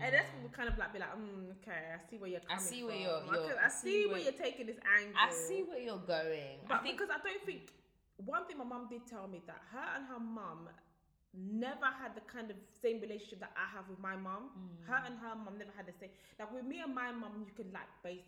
And 0.00 0.14
that's 0.14 0.32
when 0.32 0.44
we 0.44 0.48
kind 0.50 0.68
of 0.68 0.78
like 0.78 0.92
be 0.92 0.98
like, 1.00 1.12
mm, 1.12 1.50
"Okay, 1.58 1.92
I 1.94 1.98
see 2.08 2.18
where 2.18 2.30
you're 2.30 2.40
coming 2.40 2.56
I 2.56 2.60
see 2.60 2.78
from. 2.80 2.88
where 2.88 2.96
you're- 2.96 3.28
I 3.28 3.34
you're- 3.34 3.58
I 3.58 3.64
I 3.64 3.68
see 3.68 3.90
see 3.90 4.06
where- 4.06 4.14
where 4.14 4.22
you're 4.22 4.32
taking 4.46 4.66
this 4.66 4.78
angle." 4.86 5.16
I 5.18 5.30
see 5.30 5.62
where 5.64 5.78
you're 5.78 5.98
going. 5.98 6.60
But 6.68 6.74
I 6.80 6.82
think 6.84 6.98
because 6.98 7.10
I 7.10 7.18
don't 7.18 7.42
think 7.44 7.72
one 8.18 8.46
thing 8.46 8.58
my 8.58 8.64
mum 8.64 8.86
did 8.88 9.04
tell 9.08 9.26
me 9.26 9.42
that 9.46 9.60
her 9.72 9.88
and 9.96 10.06
her 10.06 10.20
mum 10.20 10.68
never 11.36 11.86
had 11.86 12.14
the 12.14 12.22
kind 12.22 12.50
of 12.50 12.56
same 12.82 13.00
relationship 13.00 13.40
that 13.40 13.52
I 13.58 13.66
have 13.74 13.88
with 13.90 13.98
my 13.98 14.16
mom. 14.16 14.54
Mm. 14.54 14.86
Her 14.86 15.00
and 15.06 15.18
her 15.18 15.34
mom 15.34 15.58
never 15.58 15.74
had 15.76 15.86
the 15.86 15.96
same. 15.98 16.10
Like 16.38 16.52
with 16.54 16.64
me 16.64 16.80
and 16.80 16.94
my 16.94 17.10
mom, 17.12 17.44
you 17.46 17.52
could 17.54 17.72
like 17.72 17.90
base. 18.02 18.24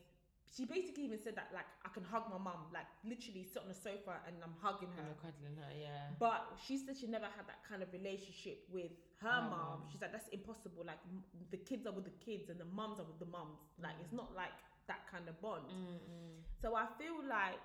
She 0.47 0.65
basically 0.65 1.05
even 1.05 1.19
said 1.19 1.35
that 1.35 1.51
like 1.53 1.67
I 1.85 1.91
can 1.91 2.07
hug 2.07 2.31
my 2.31 2.39
mom, 2.39 2.71
like 2.73 2.87
literally 3.03 3.43
sit 3.43 3.61
on 3.63 3.69
the 3.69 3.75
sofa 3.75 4.23
and 4.27 4.39
I'm 4.43 4.55
hugging 4.63 4.91
her. 4.95 5.07
cuddling 5.19 5.59
her, 5.59 5.73
yeah. 5.75 6.15
But 6.19 6.47
she 6.65 6.79
said 6.79 6.97
she 6.97 7.07
never 7.11 7.27
had 7.27 7.47
that 7.51 7.67
kind 7.67 7.83
of 7.83 7.91
relationship 7.93 8.63
with 8.71 8.95
her 9.21 9.43
mum. 9.43 9.51
mum. 9.51 9.79
She's 9.91 10.01
like, 10.01 10.13
that's 10.13 10.29
impossible. 10.29 10.87
Like, 10.87 11.03
m- 11.11 11.25
the 11.51 11.59
kids 11.59 11.87
are 11.87 11.93
with 11.93 12.05
the 12.07 12.15
kids 12.23 12.49
and 12.49 12.61
the 12.63 12.69
mums 12.71 13.01
are 13.03 13.09
with 13.09 13.19
the 13.19 13.27
mums. 13.27 13.59
Like, 13.83 13.99
it's 14.01 14.13
not 14.15 14.35
like 14.37 14.55
that 14.87 15.03
kind 15.11 15.27
of 15.29 15.35
bond. 15.43 15.67
Mm-mm. 15.67 16.39
So 16.63 16.77
I 16.77 16.87
feel 16.97 17.19
like 17.29 17.59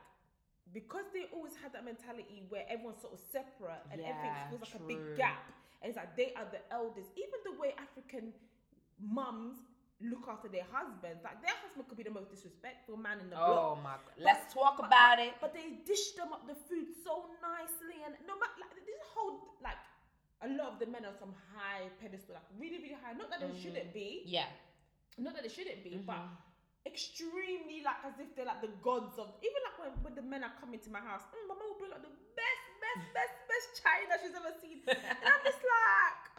because 0.73 1.05
they 1.13 1.25
always 1.33 1.53
had 1.61 1.73
that 1.73 1.83
mentality 1.83 2.43
where 2.49 2.63
everyone's 2.69 3.01
sort 3.01 3.13
of 3.13 3.21
separate 3.31 3.83
and 3.91 3.99
everything 4.01 4.31
feels 4.49 4.61
like 4.61 4.75
a 4.77 4.83
big 4.87 5.01
gap, 5.17 5.43
and 5.81 5.89
it's 5.89 5.97
like 5.97 6.15
they 6.15 6.33
are 6.37 6.47
the 6.51 6.61
elders. 6.71 7.05
Even 7.17 7.39
the 7.43 7.55
way 7.59 7.73
African 7.77 8.31
mums 9.01 9.57
look 10.01 10.25
after 10.29 10.47
their 10.49 10.65
husbands, 10.71 11.21
like 11.21 11.37
their 11.45 11.53
husband 11.61 11.85
could 11.89 11.97
be 11.97 12.05
the 12.07 12.13
most 12.13 12.29
disrespectful 12.33 12.97
man 12.97 13.19
in 13.21 13.29
the 13.29 13.35
block. 13.37 13.77
Oh 13.77 13.77
my 13.83 13.97
god. 14.01 14.17
Let's 14.17 14.53
talk 14.53 14.79
about 14.79 15.19
it. 15.19 15.33
But 15.41 15.53
they 15.53 15.77
dish 15.85 16.13
them 16.17 16.33
up 16.33 16.47
the 16.47 16.55
food 16.55 16.89
so 17.05 17.29
nicely, 17.41 18.01
and 18.05 18.15
no 18.25 18.33
matter 18.39 18.57
like 18.61 18.73
this 18.85 19.01
whole 19.13 19.57
like 19.61 19.77
a 20.41 20.49
lot 20.57 20.73
of 20.73 20.79
the 20.81 20.87
men 20.89 21.05
are 21.05 21.13
some 21.19 21.33
high 21.53 21.85
pedestal, 22.01 22.33
like 22.39 22.49
really 22.57 22.81
really 22.81 22.97
high. 22.97 23.13
Not 23.13 23.29
that 23.29 23.41
they 23.45 23.53
shouldn't 23.61 23.93
be, 23.93 24.23
Yeah. 24.25 24.49
not 25.21 25.35
that 25.37 25.43
they 25.43 25.53
shouldn't 25.53 25.83
be, 25.85 26.01
but 26.01 26.17
Mhm. 26.17 26.33
extremely 26.85 27.81
like 27.85 28.01
as 28.05 28.17
if 28.19 28.33
they're 28.35 28.45
like 28.49 28.61
the 28.61 28.73
gods 28.81 29.19
of. 29.19 29.29
Even 29.45 29.61
like 29.69 29.70
when, 29.81 29.93
when 30.05 30.15
the 30.15 30.25
men 30.25 30.45
are 30.45 30.53
coming 30.61 30.79
to 30.85 30.89
my 30.89 31.01
house, 31.01 31.25
mm, 31.33 31.45
my 31.49 31.55
mom 31.57 31.73
will 31.73 31.81
bring 31.81 31.91
like 31.91 32.05
the 32.05 32.15
best, 32.37 32.65
best, 32.79 33.03
best, 33.17 33.35
best 33.49 33.67
china 33.81 34.13
she's 34.21 34.35
ever 34.37 34.53
seen, 34.61 34.85
and 34.87 35.27
I'm 35.27 35.43
just 35.43 35.61
like. 35.61 36.31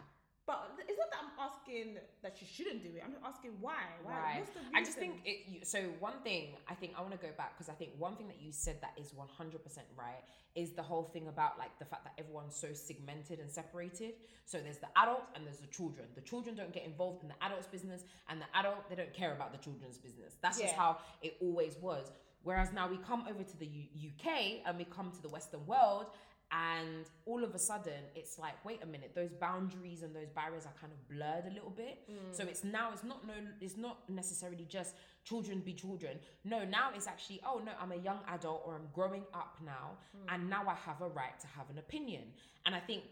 But 0.45 0.75
it's 0.77 0.99
not 0.99 1.07
that 1.09 1.19
I'm 1.23 1.31
asking 1.39 1.95
that 2.21 2.35
she 2.37 2.43
shouldn't 2.43 2.83
do 2.83 2.89
it. 2.89 3.01
I'm 3.05 3.15
asking 3.23 3.51
why. 3.61 3.79
Why? 4.03 4.11
Right. 4.11 4.39
What's 4.39 4.51
the 4.51 4.59
reason? 4.59 4.75
I 4.75 4.83
just 4.83 4.97
think 4.97 5.21
it. 5.23 5.37
You, 5.47 5.59
so 5.63 5.79
one 6.01 6.19
thing 6.21 6.57
I 6.67 6.75
think 6.75 6.91
I 6.97 7.01
want 7.01 7.13
to 7.13 7.17
go 7.17 7.31
back 7.37 7.55
because 7.55 7.69
I 7.69 7.73
think 7.79 7.91
one 7.97 8.17
thing 8.17 8.27
that 8.27 8.41
you 8.41 8.51
said 8.51 8.75
that 8.81 8.91
is 8.99 9.13
one 9.13 9.29
hundred 9.29 9.63
percent 9.63 9.87
right 9.97 10.19
is 10.53 10.73
the 10.73 10.83
whole 10.83 11.05
thing 11.15 11.29
about 11.29 11.57
like 11.57 11.79
the 11.79 11.85
fact 11.85 12.03
that 12.03 12.11
everyone's 12.19 12.57
so 12.57 12.73
segmented 12.73 13.39
and 13.39 13.49
separated. 13.49 14.15
So 14.43 14.59
there's 14.59 14.79
the 14.79 14.91
adults 14.97 15.31
and 15.33 15.47
there's 15.47 15.59
the 15.59 15.67
children. 15.67 16.07
The 16.13 16.21
children 16.21 16.55
don't 16.55 16.73
get 16.73 16.85
involved 16.85 17.23
in 17.23 17.29
the 17.29 17.39
adults' 17.41 17.67
business, 17.67 18.03
and 18.27 18.41
the 18.41 18.49
adult 18.59 18.89
they 18.89 18.95
don't 18.95 19.13
care 19.13 19.31
about 19.31 19.53
the 19.53 19.59
children's 19.59 19.97
business. 19.97 20.35
That's 20.41 20.59
just 20.59 20.75
how 20.75 20.97
it 21.21 21.37
always 21.39 21.77
was. 21.81 22.11
Whereas 22.43 22.73
now 22.73 22.89
we 22.89 22.97
come 22.97 23.25
over 23.29 23.43
to 23.43 23.57
the 23.57 23.65
U- 23.65 24.09
UK 24.09 24.61
and 24.65 24.77
we 24.77 24.85
come 24.85 25.11
to 25.11 25.21
the 25.21 25.29
Western 25.29 25.65
world, 25.65 26.07
and 26.51 27.05
all 27.25 27.43
of 27.43 27.55
a 27.55 27.59
sudden 27.59 28.03
it's 28.15 28.37
like, 28.37 28.63
wait 28.63 28.83
a 28.83 28.85
minute, 28.85 29.13
those 29.15 29.31
boundaries 29.31 30.03
and 30.03 30.15
those 30.15 30.29
barriers 30.29 30.65
are 30.65 30.73
kind 30.79 30.93
of 30.93 31.07
blurred 31.09 31.45
a 31.49 31.53
little 31.53 31.71
bit. 31.71 32.07
Mm. 32.09 32.15
So 32.31 32.43
it's 32.43 32.63
now 32.63 32.91
it's 32.93 33.03
not 33.03 33.25
no, 33.25 33.33
it's 33.59 33.77
not 33.77 34.07
necessarily 34.09 34.65
just 34.69 34.95
children 35.23 35.61
be 35.61 35.73
children. 35.73 36.19
No, 36.43 36.63
now 36.63 36.91
it's 36.95 37.07
actually, 37.07 37.41
oh 37.45 37.61
no, 37.65 37.71
I'm 37.81 37.91
a 37.91 37.97
young 37.97 38.19
adult 38.27 38.61
or 38.65 38.75
I'm 38.75 38.87
growing 38.93 39.23
up 39.33 39.57
now, 39.65 39.97
mm. 40.15 40.33
and 40.33 40.49
now 40.49 40.63
I 40.67 40.75
have 40.75 41.01
a 41.01 41.07
right 41.07 41.39
to 41.39 41.47
have 41.47 41.69
an 41.71 41.79
opinion. 41.79 42.23
And 42.65 42.75
I 42.75 42.79
think 42.79 43.03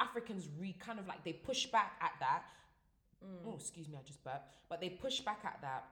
Africans 0.00 0.48
re 0.58 0.74
kind 0.78 0.98
of 0.98 1.06
like 1.06 1.24
they 1.24 1.34
push 1.34 1.66
back 1.66 1.92
at 2.00 2.12
that. 2.20 2.44
Mm. 3.22 3.48
Oh, 3.48 3.54
excuse 3.56 3.88
me, 3.88 3.98
I 4.00 4.06
just 4.06 4.24
burped. 4.24 4.48
But 4.70 4.80
they 4.80 4.88
push 4.88 5.20
back 5.20 5.40
at 5.44 5.58
that. 5.60 5.84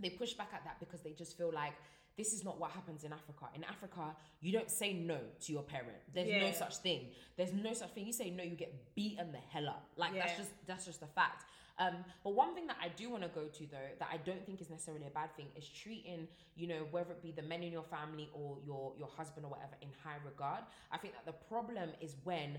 They 0.00 0.10
push 0.10 0.32
back 0.34 0.50
at 0.52 0.64
that 0.64 0.80
because 0.80 1.00
they 1.02 1.12
just 1.12 1.36
feel 1.38 1.52
like 1.52 1.74
this 2.16 2.32
is 2.32 2.44
not 2.44 2.60
what 2.60 2.70
happens 2.70 3.02
in 3.04 3.12
Africa. 3.12 3.46
In 3.54 3.64
Africa, 3.64 4.14
you 4.40 4.52
don't 4.52 4.70
say 4.70 4.92
no 4.92 5.18
to 5.40 5.52
your 5.52 5.62
parent. 5.62 5.98
There's 6.14 6.28
no 6.40 6.52
such 6.52 6.76
thing. 6.78 7.08
There's 7.36 7.52
no 7.52 7.72
such 7.72 7.90
thing. 7.90 8.06
You 8.06 8.12
say 8.12 8.30
no, 8.30 8.44
you 8.44 8.54
get 8.56 8.94
beaten 8.94 9.32
the 9.32 9.38
hell 9.50 9.68
up. 9.68 9.88
Like 9.96 10.14
that's 10.14 10.36
just 10.36 10.50
that's 10.66 10.84
just 10.84 11.02
a 11.02 11.06
fact. 11.06 11.44
Um, 11.76 12.04
but 12.22 12.34
one 12.34 12.54
thing 12.54 12.68
that 12.68 12.76
I 12.80 12.86
do 12.96 13.10
want 13.10 13.24
to 13.24 13.28
go 13.30 13.46
to 13.46 13.66
though, 13.66 13.90
that 13.98 14.08
I 14.12 14.18
don't 14.18 14.46
think 14.46 14.60
is 14.60 14.70
necessarily 14.70 15.06
a 15.06 15.10
bad 15.10 15.34
thing, 15.36 15.46
is 15.56 15.68
treating 15.68 16.28
you 16.54 16.68
know 16.68 16.86
whether 16.92 17.10
it 17.10 17.20
be 17.22 17.32
the 17.32 17.42
men 17.42 17.64
in 17.64 17.72
your 17.72 17.82
family 17.82 18.28
or 18.32 18.58
your 18.64 18.92
your 18.96 19.08
husband 19.08 19.44
or 19.44 19.48
whatever 19.50 19.74
in 19.82 19.88
high 20.04 20.18
regard. 20.24 20.62
I 20.92 20.98
think 20.98 21.14
that 21.14 21.26
the 21.26 21.36
problem 21.48 21.88
is 22.00 22.14
when, 22.22 22.58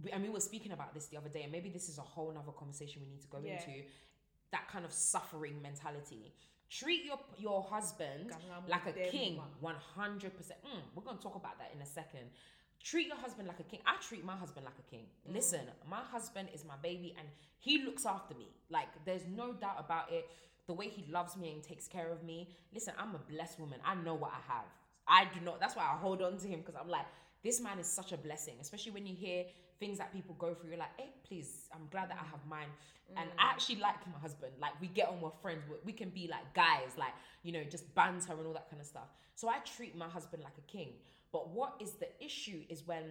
we, 0.00 0.12
and 0.12 0.22
we 0.22 0.28
were 0.28 0.38
speaking 0.40 0.70
about 0.70 0.94
this 0.94 1.06
the 1.06 1.16
other 1.16 1.28
day, 1.28 1.42
and 1.42 1.50
maybe 1.50 1.70
this 1.70 1.88
is 1.88 1.98
a 1.98 2.02
whole 2.02 2.30
nother 2.32 2.52
conversation 2.52 3.02
we 3.02 3.08
need 3.08 3.22
to 3.22 3.28
go 3.28 3.38
Yeah. 3.44 3.54
into. 3.54 3.82
That 4.52 4.68
kind 4.68 4.84
of 4.84 4.92
suffering 4.92 5.60
mentality. 5.62 6.32
Treat 6.78 7.04
your 7.04 7.18
your 7.36 7.62
husband 7.62 8.32
like 8.68 8.86
a 8.86 8.92
king, 9.10 9.38
one. 9.60 9.74
hundred 9.94 10.34
percent. 10.36 10.58
Mm, 10.64 10.80
We're 10.94 11.02
gonna 11.02 11.18
talk 11.18 11.34
about 11.36 11.58
that 11.58 11.70
in 11.74 11.82
a 11.82 11.86
second. 11.86 12.30
Treat 12.82 13.06
your 13.08 13.16
husband 13.16 13.46
like 13.46 13.60
a 13.60 13.62
king. 13.64 13.80
I 13.86 13.96
treat 14.00 14.24
my 14.24 14.34
husband 14.36 14.64
like 14.64 14.78
a 14.78 14.90
king. 14.90 15.04
Mm. 15.28 15.34
Listen, 15.34 15.60
my 15.88 16.00
husband 16.00 16.48
is 16.54 16.64
my 16.64 16.76
baby, 16.82 17.14
and 17.18 17.28
he 17.58 17.84
looks 17.84 18.06
after 18.06 18.34
me. 18.34 18.48
Like 18.70 18.88
there's 19.04 19.26
no 19.26 19.52
doubt 19.52 19.76
about 19.78 20.10
it. 20.10 20.26
The 20.66 20.72
way 20.72 20.88
he 20.88 21.04
loves 21.12 21.36
me 21.36 21.52
and 21.52 21.62
takes 21.62 21.86
care 21.88 22.10
of 22.10 22.22
me. 22.22 22.48
Listen, 22.72 22.94
I'm 22.98 23.14
a 23.14 23.18
blessed 23.30 23.60
woman. 23.60 23.80
I 23.84 23.94
know 23.96 24.14
what 24.14 24.30
I 24.32 24.52
have. 24.52 24.64
I 25.06 25.24
do 25.34 25.44
not. 25.44 25.60
That's 25.60 25.76
why 25.76 25.82
I 25.82 25.96
hold 25.98 26.22
on 26.22 26.38
to 26.38 26.48
him 26.48 26.60
because 26.60 26.76
I'm 26.80 26.88
like, 26.88 27.06
this 27.44 27.60
man 27.60 27.78
is 27.80 27.86
such 27.86 28.12
a 28.12 28.16
blessing. 28.16 28.54
Especially 28.60 28.92
when 28.92 29.06
you 29.06 29.14
hear 29.14 29.44
things 29.82 29.98
that 29.98 30.12
people 30.12 30.34
go 30.38 30.50
through. 30.54 30.70
You're 30.70 30.84
like, 30.86 30.96
hey, 30.96 31.10
please, 31.26 31.50
I'm 31.74 31.86
glad 31.90 32.06
that 32.10 32.18
I 32.24 32.26
have 32.34 32.42
mine. 32.48 32.70
And 33.16 33.28
mm. 33.28 33.42
I 33.42 33.50
actually 33.52 33.80
like 33.88 34.00
my 34.14 34.20
husband. 34.26 34.52
Like 34.64 34.74
we 34.80 34.88
get 34.98 35.08
on, 35.08 35.20
we're 35.20 35.38
friends. 35.44 35.62
We- 35.68 35.82
We 35.90 35.94
can 36.00 36.10
be 36.20 36.24
like 36.36 36.46
guys, 36.54 36.90
like 37.04 37.14
you 37.46 37.52
know, 37.56 37.64
just 37.74 37.84
banter 37.98 38.34
and 38.38 38.46
all 38.48 38.56
that 38.60 38.68
kind 38.70 38.80
of 38.84 38.88
stuff. 38.94 39.08
So 39.40 39.44
I 39.48 39.58
treat 39.76 39.94
my 40.04 40.10
husband 40.16 40.40
like 40.48 40.58
a 40.64 40.66
king. 40.76 40.90
But 41.34 41.44
what 41.58 41.72
is 41.84 41.92
the 42.04 42.10
issue 42.28 42.60
is 42.72 42.78
when 42.92 43.04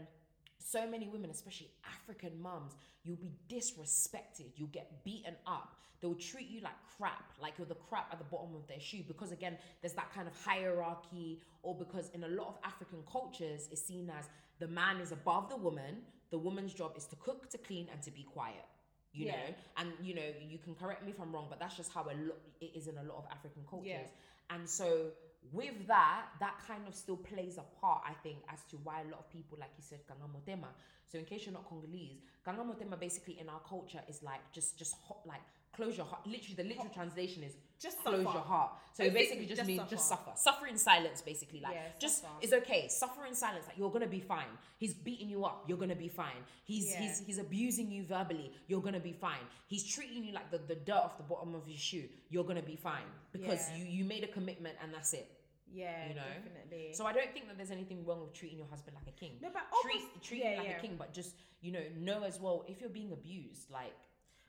so 0.73 0.81
many 0.93 1.07
women, 1.15 1.29
especially 1.39 1.69
African 1.95 2.33
mums, 2.47 2.71
you'll 3.03 3.23
be 3.29 3.33
disrespected, 3.55 4.49
you'll 4.55 4.75
get 4.79 4.87
beaten 5.03 5.35
up. 5.57 5.69
They'll 5.99 6.23
treat 6.31 6.49
you 6.53 6.61
like 6.69 6.79
crap, 6.97 7.27
like 7.43 7.53
you're 7.57 7.71
the 7.75 7.81
crap 7.89 8.07
at 8.13 8.19
the 8.23 8.29
bottom 8.35 8.55
of 8.55 8.65
their 8.71 8.79
shoe. 8.79 9.03
Because 9.11 9.31
again, 9.31 9.55
there's 9.81 9.97
that 10.01 10.09
kind 10.15 10.27
of 10.27 10.33
hierarchy, 10.49 11.29
or 11.65 11.73
because 11.83 12.05
in 12.15 12.23
a 12.23 12.31
lot 12.39 12.47
of 12.47 12.55
African 12.71 13.01
cultures, 13.15 13.61
it's 13.71 13.85
seen 13.91 14.09
as 14.19 14.25
the 14.63 14.67
man 14.81 14.95
is 15.05 15.11
above 15.11 15.49
the 15.49 15.57
woman, 15.67 15.93
the 16.31 16.37
woman's 16.37 16.73
job 16.73 16.93
is 16.97 17.05
to 17.07 17.15
cook, 17.17 17.49
to 17.49 17.57
clean, 17.57 17.87
and 17.91 18.01
to 18.03 18.11
be 18.11 18.23
quiet. 18.23 18.65
You 19.13 19.25
Yeah. 19.25 19.35
know, 19.35 19.55
and 19.77 19.93
you 20.01 20.13
know, 20.15 20.29
you 20.51 20.57
can 20.57 20.73
correct 20.75 21.03
me 21.03 21.11
if 21.11 21.19
I'm 21.19 21.33
wrong, 21.33 21.47
but 21.49 21.59
that's 21.59 21.75
just 21.75 21.91
how 21.91 22.03
a 22.03 22.15
lo- 22.15 22.41
it 22.61 22.71
is 22.75 22.87
in 22.87 22.97
a 22.97 23.03
lot 23.03 23.17
of 23.17 23.25
African 23.31 23.63
cultures. 23.69 23.87
Yeah. 24.09 24.55
And 24.55 24.69
so 24.69 25.11
with 25.51 25.87
that, 25.87 26.27
that 26.39 26.55
kind 26.67 26.87
of 26.87 26.95
still 26.95 27.17
plays 27.17 27.57
a 27.57 27.63
part, 27.81 28.03
I 28.07 28.13
think, 28.23 28.37
as 28.49 28.63
to 28.69 28.77
why 28.77 29.01
a 29.01 29.05
lot 29.05 29.19
of 29.19 29.29
people, 29.29 29.57
like 29.59 29.71
you 29.77 29.83
said, 29.83 29.99
Kangamotema. 30.07 30.67
So 31.05 31.17
in 31.17 31.25
case 31.25 31.45
you're 31.45 31.53
not 31.53 31.65
Congolese, 31.67 32.21
Kangamotema 32.45 32.97
basically 32.99 33.39
in 33.39 33.49
our 33.49 33.59
culture 33.67 34.01
is 34.07 34.23
like 34.23 34.41
just 34.53 34.77
just 34.77 34.95
hot, 35.05 35.19
like 35.25 35.41
close 35.75 35.97
your 35.97 36.05
heart. 36.05 36.25
Literally, 36.25 36.55
the 36.55 36.63
literal 36.63 36.87
oh, 36.89 36.93
translation 36.93 37.43
is 37.43 37.53
Just 37.79 37.99
close 38.03 38.23
suffer. 38.23 38.37
your 38.37 38.43
heart. 38.43 38.71
So 38.93 39.03
it 39.03 39.13
Basically, 39.13 39.45
basically 39.45 39.45
just, 39.47 39.57
just 39.59 39.67
means 39.67 39.89
just 39.89 40.09
suffer. 40.09 40.31
suffer. 40.35 40.67
In 40.67 40.77
silence, 40.77 41.21
basically. 41.21 41.61
Like 41.61 41.73
Yeah, 41.73 41.87
just 41.99 42.21
suffer. 42.21 42.33
it's 42.41 42.53
okay. 42.53 42.87
Suffer 42.87 43.25
in 43.25 43.35
silence. 43.35 43.65
Like 43.67 43.77
you're 43.77 43.91
gonna 43.91 44.07
be 44.07 44.19
fine. 44.19 44.51
He's 44.77 44.93
beating 44.93 45.29
you 45.29 45.45
up. 45.45 45.63
You're 45.67 45.77
gonna 45.77 45.95
be 45.95 46.09
fine. 46.09 46.41
He's 46.63 46.91
Yeah. 46.91 47.01
he's 47.01 47.19
he's 47.25 47.37
abusing 47.39 47.91
you 47.91 48.03
verbally. 48.03 48.51
You're 48.67 48.81
gonna 48.81 48.99
be 48.99 49.13
fine. 49.13 49.45
He's 49.67 49.83
treating 49.87 50.23
you 50.23 50.33
like 50.33 50.51
the, 50.51 50.59
the 50.59 50.75
dirt 50.75 50.95
off 51.07 51.17
the 51.17 51.23
bottom 51.23 51.55
of 51.55 51.67
your 51.67 51.77
shoe. 51.77 52.07
You're 52.29 52.43
gonna 52.43 52.61
be 52.61 52.75
fine 52.75 53.09
because 53.31 53.69
Yeah. 53.69 53.77
you 53.77 53.85
you 53.85 54.05
made 54.05 54.23
a 54.23 54.27
commitment 54.27 54.77
and 54.81 54.93
that's 54.93 55.13
it. 55.13 55.27
Yeah, 55.73 56.09
you 56.09 56.15
know? 56.15 56.21
definitely. 56.35 56.93
So 56.93 57.05
I 57.05 57.13
don't 57.13 57.31
think 57.31 57.47
that 57.47 57.55
there's 57.57 57.71
anything 57.71 58.05
wrong 58.05 58.21
with 58.21 58.33
treating 58.33 58.57
your 58.57 58.67
husband 58.67 58.97
like 58.99 59.07
a 59.07 59.17
king. 59.17 59.37
No, 59.41 59.49
but 59.53 59.63
treat 59.81 60.01
treat 60.21 60.41
yeah, 60.43 60.51
him 60.51 60.57
like 60.65 60.77
a 60.77 60.81
king, 60.81 60.95
but 60.97 61.13
just 61.13 61.33
you 61.61 61.71
know 61.71 61.83
know 61.97 62.23
as 62.23 62.39
well 62.39 62.65
if 62.67 62.81
you're 62.81 62.89
being 62.89 63.11
abused, 63.13 63.71
like 63.71 63.95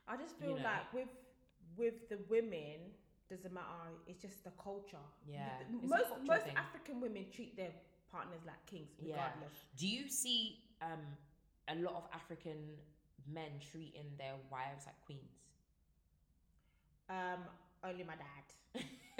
I 0.07 0.17
just 0.17 0.35
you 0.39 0.47
feel 0.47 0.57
know. 0.57 0.63
like 0.63 0.93
with 0.93 1.07
with 1.77 2.09
the 2.09 2.19
women, 2.29 2.91
doesn't 3.29 3.53
matter. 3.53 3.65
It's 4.07 4.21
just 4.21 4.43
the 4.43 4.51
culture. 4.61 4.97
Yeah, 5.27 5.49
The- 5.71 5.87
most 5.87 6.07
culture 6.09 6.23
most 6.25 6.43
thing. 6.45 6.55
African 6.57 7.01
women 7.01 7.25
treat 7.33 7.55
their 7.55 7.71
partners 8.11 8.41
like 8.45 8.63
kings, 8.65 8.89
Yeah. 9.01 9.29
Do 9.77 9.87
you 9.87 10.07
see 10.07 10.59
um 10.81 11.01
a 11.67 11.75
lot 11.75 11.95
of 11.95 12.03
African 12.13 12.77
men 13.31 13.51
treating 13.71 14.05
their 14.17 14.35
wives 14.51 14.85
like 14.85 14.99
queens? 15.05 15.39
Um, 17.09 17.39
only 17.83 18.03
my 18.03 18.15
dad. 18.15 18.83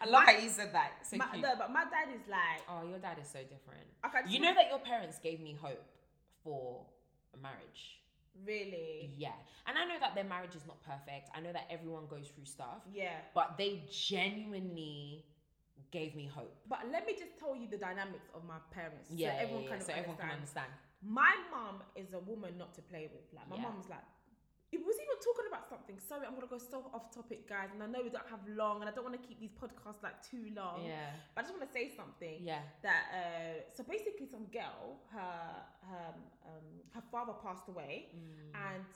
I 0.00 0.06
love 0.06 0.24
how 0.24 0.32
you 0.32 0.48
said 0.48 0.72
that. 0.72 1.06
So 1.06 1.16
My, 1.16 1.26
no, 1.36 1.54
but 1.58 1.70
my 1.72 1.84
dad 1.84 2.08
is 2.14 2.26
like, 2.28 2.62
Oh, 2.68 2.86
your 2.88 2.98
dad 2.98 3.18
is 3.20 3.28
so 3.28 3.40
different. 3.40 3.86
Can 4.02 4.30
You 4.30 4.40
know 4.40 4.54
that 4.54 4.68
your 4.68 4.78
parents 4.78 5.18
gave 5.18 5.40
me 5.40 5.56
hope 5.60 5.82
for 6.42 6.84
a 7.34 7.38
marriage. 7.42 8.00
Really, 8.44 9.12
Yeah. 9.16 9.32
And 9.66 9.78
I 9.78 9.84
know 9.86 9.98
that 10.00 10.14
their 10.14 10.24
marriage 10.24 10.54
is 10.54 10.66
not 10.66 10.82
perfect. 10.82 11.30
I 11.34 11.40
know 11.40 11.52
that 11.52 11.66
everyone 11.70 12.06
goes 12.06 12.28
through 12.28 12.44
stuff, 12.44 12.82
yeah. 12.92 13.16
but 13.34 13.56
they 13.56 13.82
genuinely 13.90 15.24
gave 15.90 16.14
me 16.14 16.26
hope. 16.26 16.54
But 16.68 16.80
let 16.92 17.06
me 17.06 17.14
just 17.18 17.38
tell 17.38 17.56
you 17.56 17.66
the 17.68 17.78
dynamics 17.78 18.28
of 18.34 18.44
my 18.44 18.58
parents. 18.70 19.08
Yeah, 19.10 19.32
so 19.32 19.42
everyone 19.42 19.62
yeah, 19.64 19.68
kind 19.70 19.80
yeah. 19.80 19.86
of 19.86 19.90
so 19.94 19.98
everyone 19.98 20.18
can 20.18 20.30
understand. 20.30 20.70
My 21.02 21.34
mom 21.50 21.82
is 21.96 22.12
a 22.12 22.18
woman 22.18 22.58
not 22.58 22.74
to 22.74 22.82
play 22.82 23.08
with. 23.12 23.24
Like 23.32 23.48
my 23.48 23.56
Yeah. 23.56 23.62
mum's 23.62 23.88
like, 23.88 24.04
it 24.74 24.80
was 24.84 24.96
even 25.04 25.18
talking 25.28 25.46
about 25.52 25.64
something. 25.72 25.96
Sorry, 26.10 26.26
I'm 26.26 26.34
gonna 26.34 26.50
go 26.50 26.58
so 26.58 26.78
off 26.96 27.06
topic, 27.14 27.48
guys, 27.48 27.70
and 27.74 27.80
I 27.82 27.86
know 27.86 28.00
we 28.02 28.10
don't 28.16 28.28
have 28.34 28.42
long, 28.62 28.80
and 28.80 28.86
I 28.90 28.92
don't 28.94 29.04
want 29.08 29.16
to 29.20 29.24
keep 29.28 29.38
these 29.44 29.54
podcasts 29.62 30.02
like 30.02 30.18
too 30.30 30.44
long. 30.60 30.82
Yeah. 30.84 31.14
But 31.34 31.38
I 31.38 31.42
just 31.46 31.54
want 31.56 31.66
to 31.70 31.72
say 31.78 31.84
something. 32.00 32.38
Yeah. 32.42 32.62
That 32.82 33.02
uh, 33.20 33.54
so 33.76 33.80
basically, 33.94 34.26
some 34.26 34.46
girl, 34.60 34.98
her 35.14 35.38
her 35.90 36.06
um, 36.50 36.66
her 36.96 37.04
father 37.12 37.34
passed 37.44 37.68
away, 37.68 37.94
Mm. 38.10 38.50
and 38.68 38.90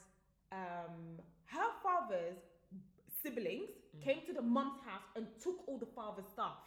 um, 0.61 0.97
her 1.55 1.69
father's 1.85 2.41
siblings 3.23 3.71
Mm. 3.97 4.03
came 4.07 4.21
to 4.29 4.33
the 4.33 4.43
mum's 4.57 4.81
house 4.85 5.09
and 5.17 5.25
took 5.43 5.59
all 5.69 5.79
the 5.79 5.93
father's 5.99 6.29
stuff. 6.37 6.59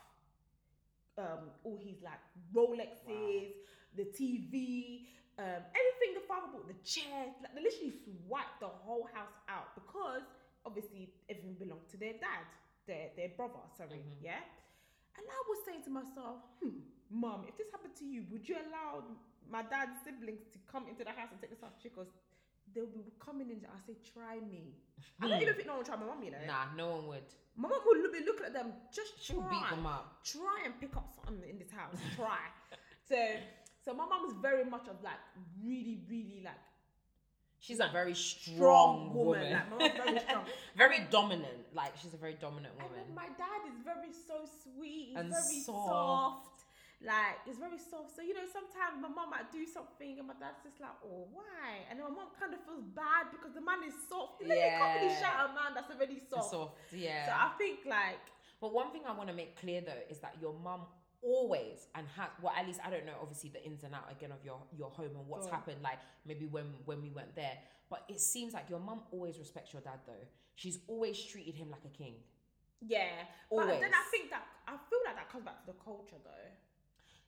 Um, 1.17 1.43
all 1.65 1.77
his 1.77 1.97
like 2.01 2.23
Rolexes, 2.55 3.51
the 3.95 4.05
TV, 4.17 5.07
um, 5.39 5.61
everything 5.73 6.11
the 6.15 6.25
father 6.27 6.47
bought, 6.51 6.67
the 6.67 6.77
chairs, 6.83 7.33
like 7.41 7.53
they 7.55 7.61
literally 7.63 7.93
swiped 8.03 8.59
the 8.59 8.67
whole 8.67 9.07
house 9.13 9.33
out 9.47 9.73
because 9.75 10.21
obviously 10.65 11.13
everything 11.29 11.55
belonged 11.55 11.87
to 11.91 11.97
their 11.97 12.13
dad, 12.13 12.45
their 12.87 13.09
their 13.15 13.29
brother, 13.37 13.63
sorry, 13.77 13.99
Mhm. 14.01 14.21
yeah. 14.21 14.41
And 15.17 15.25
I 15.27 15.39
was 15.49 15.59
saying 15.65 15.83
to 15.83 15.89
myself, 15.89 16.37
hmm, 16.61 16.79
mum, 17.09 17.45
if 17.47 17.57
this 17.57 17.69
happened 17.71 17.95
to 17.97 18.05
you, 18.05 18.25
would 18.31 18.47
you 18.47 18.55
allow 18.55 19.03
my 19.49 19.61
dad's 19.63 19.99
siblings 20.03 20.47
to 20.53 20.59
come 20.71 20.87
into 20.87 21.03
the 21.03 21.11
house 21.11 21.29
and 21.31 21.39
take 21.41 21.49
the 21.51 21.57
stuff? 21.57 21.73
She 21.83 21.89
goes, 21.89 22.07
they'll 22.73 22.85
be 22.87 23.03
coming 23.19 23.49
in. 23.49 23.65
I 23.67 23.77
say, 23.85 23.97
try 24.13 24.39
me. 24.39 24.75
I 25.19 25.27
don't 25.27 25.41
even 25.41 25.55
think 25.55 25.67
no 25.67 25.73
one 25.73 25.79
will 25.79 25.85
try 25.85 25.97
my 25.97 26.05
mom, 26.05 26.23
you 26.23 26.31
know. 26.31 26.45
Nah, 26.47 26.73
no 26.77 26.89
one 26.95 27.07
would. 27.07 27.27
My 27.57 27.67
mum 27.67 27.81
will 27.85 27.99
look- 28.01 28.13
be 28.13 28.23
looking 28.23 28.45
at 28.45 28.53
them, 28.53 28.71
just 28.93 29.19
She'll 29.21 29.41
try. 29.41 29.49
beat 29.49 29.69
them 29.75 29.85
up. 29.85 30.23
Try 30.23 30.61
and 30.65 30.79
pick 30.79 30.95
up 30.95 31.11
something 31.25 31.49
in 31.49 31.59
this 31.59 31.71
house. 31.71 31.97
Try. 32.15 32.39
so, 33.09 33.17
so 33.83 33.93
my 33.93 34.05
mum 34.05 34.25
is 34.29 34.35
very 34.41 34.63
much 34.65 34.87
of 34.87 35.01
like 35.03 35.19
really, 35.63 35.99
really 36.09 36.41
like 36.43 36.59
She's 37.61 37.79
a 37.79 37.89
very 37.93 38.15
strong, 38.15 38.57
strong 38.57 39.13
woman. 39.13 39.41
woman. 39.45 39.53
Like 39.53 39.69
my 39.69 39.77
mum's 39.77 39.97
very 40.01 40.19
strong. 40.19 40.45
very 40.75 40.99
dominant. 41.11 41.61
Like 41.73 41.93
she's 42.01 42.13
a 42.13 42.17
very 42.17 42.33
dominant 42.41 42.73
woman. 42.73 43.05
my 43.13 43.29
dad 43.37 43.61
is 43.69 43.77
very 43.85 44.09
so 44.11 44.49
sweet, 44.63 45.13
he's 45.13 45.17
And 45.17 45.29
very 45.29 45.61
soft. 45.61 45.85
soft. 45.85 46.57
Like 47.05 47.37
it's 47.45 47.57
very 47.61 47.77
soft. 47.77 48.15
So 48.17 48.21
you 48.25 48.33
know, 48.33 48.45
sometimes 48.49 48.97
my 49.01 49.09
mom 49.09 49.29
might 49.29 49.51
do 49.53 49.61
something 49.69 50.17
and 50.17 50.25
my 50.25 50.33
dad's 50.41 50.57
just 50.65 50.81
like, 50.81 50.93
oh, 51.05 51.29
why? 51.33 51.85
And 51.89 51.97
then 52.01 52.05
my 52.09 52.13
mom 52.25 52.29
kind 52.33 52.53
of 52.53 52.61
feels 52.65 52.85
bad 52.97 53.29
because 53.29 53.53
the 53.53 53.61
man 53.61 53.85
is 53.85 53.93
soft. 54.09 54.41
You 54.41 54.49
know, 54.49 54.57
you 54.57 54.61
can't 54.81 54.97
really 54.97 55.13
Yeah. 55.13 55.21
shout 55.21 55.49
a 55.49 55.53
man 55.53 55.69
that's 55.77 55.89
already 55.93 56.17
soft. 56.17 56.49
Soft, 56.49 56.77
yeah. 56.93 57.25
So 57.25 57.31
I 57.33 57.49
think 57.61 57.85
like 57.85 58.21
But 58.61 58.73
one 58.73 58.89
thing 58.93 59.01
I 59.05 59.13
want 59.13 59.29
to 59.29 59.37
make 59.37 59.53
clear 59.61 59.81
though 59.85 60.01
is 60.09 60.17
that 60.25 60.33
your 60.41 60.53
mum 60.53 60.81
always 61.23 61.87
and 61.95 62.07
has 62.17 62.29
well 62.41 62.53
at 62.57 62.65
least 62.65 62.79
I 62.85 62.89
don't 62.89 63.05
know 63.05 63.13
obviously 63.21 63.49
the 63.49 63.63
ins 63.63 63.83
and 63.83 63.93
out 63.93 64.11
again 64.11 64.31
of 64.31 64.43
your 64.43 64.59
your 64.77 64.89
home 64.89 65.11
and 65.15 65.27
what's 65.27 65.45
on. 65.47 65.53
happened 65.53 65.77
like 65.83 65.99
maybe 66.25 66.45
when 66.45 66.65
when 66.85 67.01
we 67.01 67.09
went 67.11 67.35
there 67.35 67.57
but 67.89 68.03
it 68.09 68.19
seems 68.19 68.53
like 68.53 68.69
your 68.69 68.79
mum 68.79 69.01
always 69.11 69.37
respects 69.37 69.71
your 69.73 69.81
dad 69.83 69.99
though 70.07 70.25
she's 70.55 70.79
always 70.87 71.21
treated 71.23 71.55
him 71.55 71.69
like 71.69 71.83
a 71.85 71.95
king 71.97 72.15
yeah. 72.83 73.09
always. 73.51 73.67
But 73.67 73.81
then 73.81 73.91
I 73.93 74.03
think 74.09 74.31
that 74.31 74.41
I 74.67 74.71
feel 74.89 74.97
like 75.05 75.15
that 75.15 75.29
comes 75.29 75.45
back 75.45 75.59
to 75.61 75.67
the 75.67 75.77
culture 75.83 76.17
though. 76.23 76.49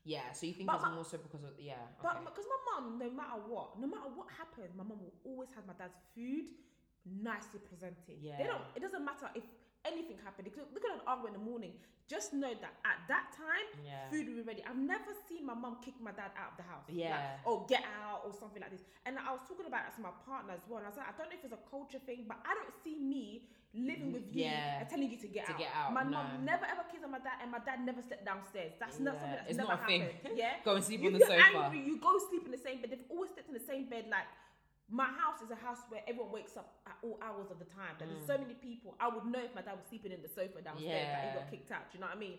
yeah 0.04 0.32
so 0.34 0.48
you 0.48 0.54
think 0.54 0.66
But 0.66 0.78
it's 0.78 0.86
my- 0.86 0.96
more 0.96 1.06
so 1.06 1.18
because 1.20 1.44
of 1.44 1.52
yeah 1.60 1.76
But 2.02 2.26
because 2.26 2.46
my 2.50 2.60
mum, 2.82 2.98
no 2.98 3.10
matter 3.12 3.38
what, 3.48 3.80
no 3.80 3.86
matter 3.86 4.10
what 4.16 4.28
happens, 4.36 4.74
my 4.76 4.84
mum 4.84 4.98
will 5.00 5.14
always 5.24 5.50
have 5.54 5.68
my 5.68 5.74
dad's 5.78 5.94
food 6.16 6.50
nicely 7.06 7.60
presented. 7.70 8.16
Yeah. 8.22 8.38
They 8.40 8.46
don't. 8.46 8.64
It 8.76 8.82
doesn't 8.82 9.04
matter 9.06 9.30
if 9.36 9.44
anything 9.86 10.18
happened. 10.24 10.48
They 10.48 10.52
could 10.52 10.68
look 10.74 10.84
at 10.86 10.94
an 10.96 11.02
argument 11.08 11.36
in 11.36 11.44
the 11.44 11.50
morning. 11.50 11.74
Just 12.08 12.34
know 12.34 12.52
that 12.52 12.74
at 12.84 13.00
that 13.08 13.32
time, 13.32 13.68
Yeah. 13.86 14.10
food 14.12 14.28
will 14.28 14.36
be 14.36 14.42
ready. 14.42 14.64
I've 14.68 14.78
never 14.78 15.12
seen 15.28 15.46
my 15.46 15.54
mum 15.54 15.78
kick 15.82 15.96
my 16.02 16.12
dad 16.12 16.32
out 16.36 16.52
of 16.52 16.58
the 16.58 16.64
house. 16.64 16.84
Like, 16.88 16.98
Yeah. 16.98 17.40
or 17.46 17.66
get 17.68 17.84
out 18.04 18.22
or 18.26 18.34
something 18.34 18.62
like 18.62 18.72
this. 18.72 18.84
And 19.06 19.18
I 19.18 19.32
was 19.32 19.42
talking 19.48 19.66
about 19.66 19.86
that 19.88 19.96
to 19.96 20.02
my 20.02 20.12
partner 20.26 20.54
as 20.54 20.68
well. 20.68 20.80
And 20.80 20.88
I 20.88 20.90
was 20.90 20.98
like, 20.98 21.08
I 21.08 21.16
don't 21.18 21.30
know 21.32 21.36
if 21.40 21.44
it's 21.44 21.54
a 21.54 21.64
culture 21.72 22.00
thing, 22.00 22.26
but 22.28 22.38
I 22.46 22.54
don't 22.56 22.74
see 22.84 23.00
me 23.00 23.48
living 23.74 24.12
mm-hmm. 24.14 24.14
with 24.14 24.36
you 24.36 24.44
Yeah. 24.46 24.82
and 24.82 24.90
telling 24.90 25.10
you 25.10 25.18
to 25.18 25.28
get 25.28 25.46
To 25.48 25.54
out. 25.54 25.58
get 25.58 25.72
out, 25.74 25.94
My 25.94 26.04
no. 26.04 26.12
mum 26.12 26.46
never 26.46 26.66
ever 26.66 26.84
kicked 26.92 27.04
on 27.04 27.10
my 27.12 27.20
dad, 27.20 27.40
and 27.42 27.50
my 27.50 27.60
dad 27.60 27.80
never 27.84 28.02
slept 28.04 28.24
downstairs. 28.26 28.74
That's 28.80 29.00
not 29.00 29.16
something 29.18 29.32
that's 29.32 29.50
it's 29.50 29.58
never 29.58 29.70
not 29.70 29.82
a 29.84 29.86
thing. 29.88 30.02
happened. 30.02 30.38
Yeah. 30.38 30.60
go 30.66 30.76
and 30.76 30.84
sleep 30.84 31.02
You 31.02 31.08
on 31.08 31.14
the 31.14 31.20
sofa 31.26 31.42
angry, 31.42 31.80
you 31.80 31.98
go 31.98 32.20
sleep 32.30 32.46
in 32.46 32.52
the 32.52 32.58
same 32.62 32.82
bed. 32.82 32.92
They've 32.92 33.10
always 33.10 33.32
slept 33.32 33.48
in 33.48 33.54
the 33.56 33.60
same 33.66 33.86
bed. 33.90 34.06
Like 34.10 34.28
my 34.94 35.10
house 35.10 35.42
is 35.42 35.50
a 35.50 35.58
house 35.58 35.82
where 35.90 36.06
everyone 36.06 36.30
wakes 36.32 36.54
up 36.56 36.70
at 36.86 36.94
all 37.02 37.18
hours 37.26 37.50
of 37.50 37.58
the 37.58 37.66
time. 37.66 37.98
Like, 37.98 38.14
There's 38.14 38.30
so 38.30 38.38
many 38.38 38.54
people. 38.54 38.94
I 39.02 39.10
would 39.10 39.26
know 39.26 39.42
if 39.42 39.50
my 39.58 39.66
dad 39.66 39.74
was 39.74 39.90
sleeping 39.90 40.14
in 40.14 40.22
the 40.22 40.30
sofa 40.30 40.62
downstairs 40.62 41.10
that 41.10 41.22
he 41.26 41.30
Mm. 41.34 41.38
Got 41.42 41.50
kicked 41.50 41.72
out. 41.74 41.90
Do 41.90 41.98
you 41.98 42.02
know 42.06 42.14
what 42.14 42.18
I 42.18 42.20
mean? 42.22 42.38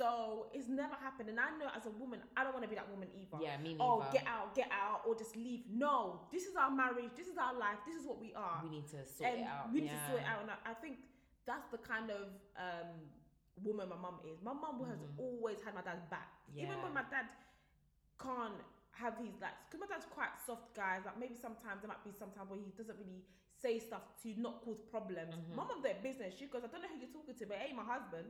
So 0.00 0.46
it's 0.56 0.64
never 0.64 0.96
happened. 0.96 1.28
And 1.28 1.36
I 1.36 1.52
know 1.60 1.68
as 1.76 1.84
a 1.84 1.92
woman, 2.00 2.24
I 2.32 2.40
don't 2.42 2.56
want 2.56 2.64
to 2.64 2.72
be 2.72 2.78
that 2.80 2.88
woman 2.88 3.12
either. 3.12 3.36
yeah 3.44 3.60
me 3.60 3.76
neither. 3.76 3.84
Oh, 3.84 4.00
get 4.16 4.24
out, 4.24 4.56
get 4.56 4.72
out, 4.72 5.04
or 5.04 5.12
just 5.12 5.36
leave. 5.36 5.68
No, 5.68 6.24
this 6.32 6.48
is 6.48 6.56
our 6.56 6.70
marriage. 6.72 7.12
This 7.20 7.28
is 7.28 7.36
our 7.36 7.52
life. 7.52 7.76
This 7.84 8.00
is 8.00 8.08
what 8.08 8.16
we 8.16 8.32
are 8.32 8.64
we 8.64 8.70
need 8.80 8.88
to 8.96 9.04
sort 9.04 9.28
and 9.36 9.44
it 9.44 9.46
out 9.46 9.68
we 9.68 9.84
need 9.84 9.92
yeah. 9.92 10.00
to 10.00 10.08
sort 10.08 10.20
it 10.24 10.28
out. 10.32 10.40
And 10.40 10.50
I, 10.56 10.72
I 10.72 10.74
think 10.80 10.96
that's 11.44 11.68
the 11.68 11.76
kind 11.84 12.08
of 12.08 12.32
um, 12.56 12.96
woman 13.60 13.92
my 13.92 14.00
mum 14.00 14.24
is. 14.24 14.40
My 14.40 14.56
mum 14.56 14.80
has 14.88 14.96
Mhm. 15.04 15.20
always 15.20 15.60
had 15.60 15.74
my 15.76 15.84
dad's 15.84 16.06
back, 16.08 16.32
even 16.56 16.80
when 16.80 16.94
my 16.96 17.04
dad 17.12 17.28
can't 18.16 18.56
have 19.00 19.16
his 19.18 19.34
like, 19.40 19.56
because 19.66 19.80
my 19.80 19.88
dad's 19.88 20.06
quite 20.12 20.34
soft 20.46 20.68
guy. 20.76 21.00
Like 21.04 21.16
maybe 21.18 21.34
sometimes 21.34 21.80
there 21.82 21.88
might 21.92 22.04
be 22.04 22.12
sometimes 22.12 22.46
where 22.50 22.60
he 22.60 22.70
doesn't 22.76 22.98
really 23.00 23.24
say 23.60 23.78
stuff 23.80 24.04
to 24.22 24.28
not 24.40 24.60
cause 24.64 24.80
problems. 24.94 25.34
Mhm. 25.34 25.56
My 25.56 25.64
mum 25.64 25.80
their 25.82 25.98
business. 26.02 26.36
She 26.38 26.46
goes, 26.52 26.62
I 26.64 26.68
don't 26.72 26.82
know 26.84 26.88
who 26.92 27.00
you're 27.00 27.12
talking 27.18 27.34
to, 27.40 27.44
but 27.50 27.56
hey, 27.58 27.72
my 27.72 27.84
husband. 27.84 28.28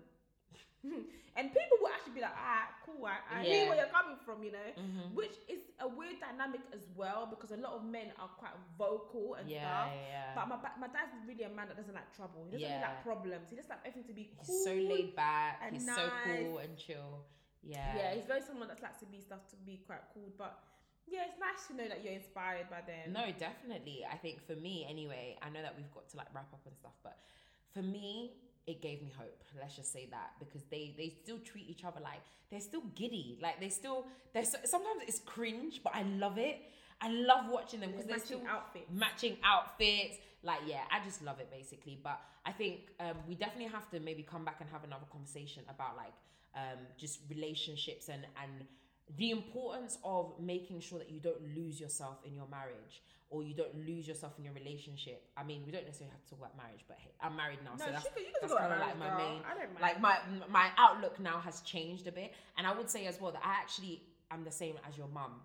and 1.37 1.45
people 1.53 1.77
will 1.79 1.93
actually 1.93 2.15
be 2.17 2.23
like, 2.25 2.35
ah, 2.35 2.67
cool, 2.87 3.05
I, 3.05 3.21
I 3.31 3.45
hear 3.45 3.69
where 3.69 3.77
you're 3.77 3.93
coming 3.93 4.17
from, 4.25 4.43
you 4.43 4.51
know 4.51 4.71
Mhm. 4.81 5.13
which 5.15 5.37
is 5.47 5.61
a 5.79 5.87
weird 5.87 6.19
dynamic 6.21 6.63
as 6.73 6.89
well 6.97 7.27
because 7.29 7.51
a 7.53 7.61
lot 7.61 7.75
of 7.75 7.85
men 7.85 8.09
are 8.19 8.29
quite 8.41 8.57
vocal 8.79 9.35
and 9.35 9.49
yeah 9.49 9.61
stuff. 9.61 9.93
yeah 10.09 10.35
But 10.35 10.49
my 10.49 10.57
my 10.81 10.89
dad's 10.89 11.13
really 11.29 11.45
a 11.45 11.51
man 11.51 11.69
that 11.69 11.77
doesn't 11.77 11.95
like 11.95 12.11
trouble. 12.17 12.45
He 12.47 12.53
doesn't 12.53 12.67
really 12.67 12.81
Yeah. 12.81 12.89
like 12.97 13.03
problems. 13.05 13.51
He 13.51 13.57
just 13.57 13.69
like 13.69 13.81
everything 13.85 14.09
to 14.09 14.15
be 14.15 14.33
cool. 14.35 14.45
he's 14.47 14.65
so 14.65 14.73
laid 14.75 15.15
back 15.15 15.61
he's 15.71 15.85
so 15.87 16.11
cool 16.25 16.59
and 16.65 16.77
chill 16.79 17.25
yeah 17.63 17.97
Yeah, 17.97 18.15
he's 18.15 18.27
very 18.27 18.43
someone 18.43 18.69
that 18.69 18.83
likes 18.83 18.99
to 19.01 19.07
be 19.07 19.21
stuff 19.21 19.49
to 19.51 19.57
be 19.65 19.81
quite 19.87 20.03
cool. 20.15 20.33
But 20.37 20.59
yeah, 21.07 21.27
it's 21.29 21.39
nice 21.41 21.67
to 21.69 21.75
know 21.77 21.89
that 21.89 22.05
you're 22.05 22.15
inspired 22.15 22.71
by 22.71 22.81
them. 22.87 23.13
No, 23.13 23.33
definitely. 23.39 24.05
I 24.11 24.17
think 24.17 24.47
for 24.47 24.55
me, 24.55 24.87
anyway, 24.89 25.37
I 25.43 25.51
know 25.51 25.63
that 25.63 25.75
we've 25.77 25.91
got 25.93 26.09
to 26.11 26.17
like 26.17 26.29
wrap 26.35 26.53
up 26.53 26.61
and 26.67 26.77
stuff, 26.77 26.95
but 27.03 27.19
for 27.75 27.83
me, 27.83 28.33
it 28.67 28.81
gave 28.81 29.03
me 29.03 29.13
hope. 29.17 29.43
Let's 29.59 29.77
just 29.77 29.93
say 29.93 30.07
that 30.11 30.33
because 30.39 30.63
they 30.71 30.95
they 30.97 31.13
still 31.23 31.39
treat 31.39 31.69
each 31.69 31.85
other 31.85 32.01
like 32.01 32.21
they're 32.51 32.61
still 32.61 32.83
giddy. 32.95 33.39
Like 33.43 33.61
they 33.61 33.69
still 33.69 34.07
they're 34.33 34.45
so, 34.45 34.59
sometimes 34.65 35.03
it's 35.07 35.21
cringe, 35.21 35.81
but 35.83 35.95
I 35.95 36.03
love 36.03 36.39
it. 36.39 36.59
I 37.01 37.09
love 37.11 37.47
watching 37.49 37.81
them 37.81 37.91
because 37.91 38.07
they're 38.07 38.17
matching 38.19 38.39
still 38.39 38.49
outfits. 38.49 38.91
matching 38.93 39.37
outfits. 39.45 40.17
Like 40.43 40.61
yeah, 40.67 40.83
I 40.91 41.03
just 41.05 41.23
love 41.23 41.41
it 41.41 41.51
basically. 41.51 41.99
But 42.03 42.21
I 42.47 42.53
think 42.53 42.91
um, 43.01 43.17
we 43.29 43.35
definitely 43.35 43.73
have 43.73 43.91
to 43.91 44.01
maybe 44.01 44.23
come 44.23 44.45
back 44.45 44.59
and 44.61 44.69
have 44.71 44.85
another 44.85 45.07
conversation 45.11 45.63
about 45.69 45.97
like 45.97 46.13
um, 46.55 46.79
just 46.99 47.21
relationships 47.29 48.09
and 48.09 48.27
and 48.43 48.65
the 49.17 49.31
importance 49.33 49.99
of 50.05 50.33
making 50.41 50.81
sure 50.81 50.99
that 50.99 51.11
you 51.11 51.19
don't 51.19 51.43
lose 51.57 51.81
yourself 51.81 52.19
in 52.25 52.35
your 52.37 52.47
marriage 52.49 53.03
or 53.29 53.43
you 53.43 53.55
don't 53.55 53.75
lose 53.87 54.07
yourself 54.07 54.33
in 54.39 54.45
your 54.45 54.55
relationship. 54.55 55.23
I 55.37 55.43
mean, 55.45 55.63
we 55.67 55.73
don't 55.73 55.85
necessarily 55.85 56.13
have 56.13 56.23
to 56.25 56.31
talk 56.31 56.39
about 56.41 56.57
marriage, 56.57 56.85
but 56.89 56.97
hey, 57.01 57.11
I'm 57.21 57.35
married 57.37 57.59
now, 57.65 57.73
No, 57.79 57.87
so 57.87 57.91
that's 57.93 58.05
could, 58.05 58.13
that's 58.41 58.53
kinda 58.53 58.69
around, 58.69 58.81
like 58.81 58.99
my 58.99 59.09
girl. 59.09 59.19
main- 59.19 59.43
I 59.45 59.55
don't 59.59 59.73
mind. 59.73 59.81
like 59.81 60.01
my 60.01 60.19
my 60.49 60.69
outlook 60.79 61.19
now 61.21 61.39
has 61.41 61.61
changed 61.63 62.07
a 62.07 62.13
bit 62.13 62.33
and 62.57 62.67
i 62.67 62.73
would 62.77 62.89
say 62.91 63.07
as 63.07 63.21
well 63.21 63.33
that 63.33 63.43
i 63.45 63.51
actually 63.63 64.03
am 64.31 64.45
the 64.45 64.51
same 64.51 64.77
as 64.89 64.97
your 64.97 65.09
mum 65.09 65.41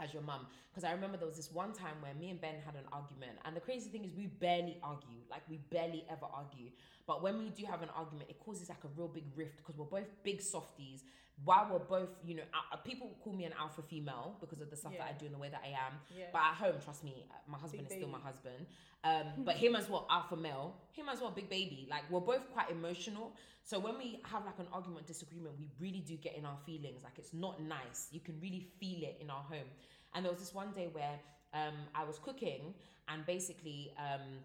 as 0.00 0.12
your 0.12 0.22
mum 0.22 0.46
because 0.70 0.84
i 0.84 0.92
remember 0.92 1.16
there 1.16 1.26
was 1.26 1.36
this 1.36 1.52
one 1.52 1.72
time 1.72 1.96
where 2.00 2.14
me 2.14 2.30
and 2.30 2.40
ben 2.40 2.54
had 2.64 2.74
an 2.74 2.84
argument 2.92 3.32
and 3.44 3.56
the 3.56 3.60
crazy 3.60 3.88
thing 3.88 4.04
is 4.04 4.12
we 4.14 4.26
barely 4.26 4.78
argue 4.82 5.16
like 5.30 5.42
we 5.48 5.58
barely 5.70 6.04
ever 6.10 6.26
argue. 6.32 6.70
But 7.06 7.22
when 7.22 7.38
we 7.38 7.50
do 7.50 7.64
have 7.66 7.82
an 7.82 7.90
argument 7.96 8.30
it 8.30 8.38
causes 8.40 8.68
like 8.68 8.82
a 8.84 8.88
real 8.96 9.08
big 9.08 9.24
rift 9.36 9.58
because 9.58 9.76
we're 9.76 9.84
both 9.84 10.08
big 10.24 10.40
softies 10.40 11.04
while 11.44 11.68
we're 11.70 11.78
both 11.78 12.08
you 12.24 12.34
know 12.34 12.42
uh, 12.72 12.76
people 12.76 13.16
call 13.22 13.32
me 13.32 13.44
an 13.44 13.52
alpha 13.60 13.82
female 13.82 14.36
because 14.40 14.60
of 14.60 14.70
the 14.70 14.76
stuff 14.76 14.92
that 14.96 15.06
i 15.06 15.12
do 15.18 15.26
and 15.26 15.34
the 15.34 15.38
way 15.38 15.50
that 15.50 15.60
i 15.64 15.68
am 15.68 15.96
yeah. 16.16 16.24
but 16.32 16.40
at 16.40 16.54
home, 16.54 16.74
trust 16.82 17.04
me, 17.04 17.26
uh, 17.30 17.34
my 17.50 17.58
husband 17.58 17.88
Big 17.88 17.92
is 17.92 18.02
still 18.02 18.08
my 18.08 18.20
husband. 18.20 18.66
Um, 19.04 19.44
but 19.44 19.56
him 19.56 19.76
as 19.76 19.88
well, 19.88 20.06
alpha 20.10 20.36
male. 20.36 20.74
Him 20.92 21.08
as 21.08 21.20
well, 21.20 21.30
big 21.30 21.48
baby. 21.48 21.86
Like 21.90 22.02
we're 22.10 22.20
both 22.20 22.50
quite 22.52 22.70
emotional. 22.70 23.32
So 23.62 23.78
when 23.78 23.98
we 23.98 24.20
have 24.24 24.44
like 24.44 24.58
an 24.58 24.66
argument, 24.72 25.06
disagreement, 25.06 25.54
we 25.58 25.68
really 25.80 26.00
do 26.00 26.16
get 26.16 26.36
in 26.36 26.44
our 26.44 26.58
feelings. 26.66 27.02
Like 27.04 27.14
it's 27.18 27.32
not 27.32 27.62
nice. 27.62 28.08
You 28.10 28.20
can 28.20 28.38
really 28.40 28.66
feel 28.80 29.02
it 29.02 29.18
in 29.20 29.30
our 29.30 29.42
home. 29.42 29.68
And 30.14 30.24
there 30.24 30.32
was 30.32 30.40
this 30.40 30.54
one 30.54 30.72
day 30.72 30.88
where 30.92 31.18
um, 31.52 31.74
I 31.94 32.04
was 32.04 32.18
cooking, 32.18 32.74
and 33.08 33.24
basically, 33.26 33.92
um, 33.98 34.38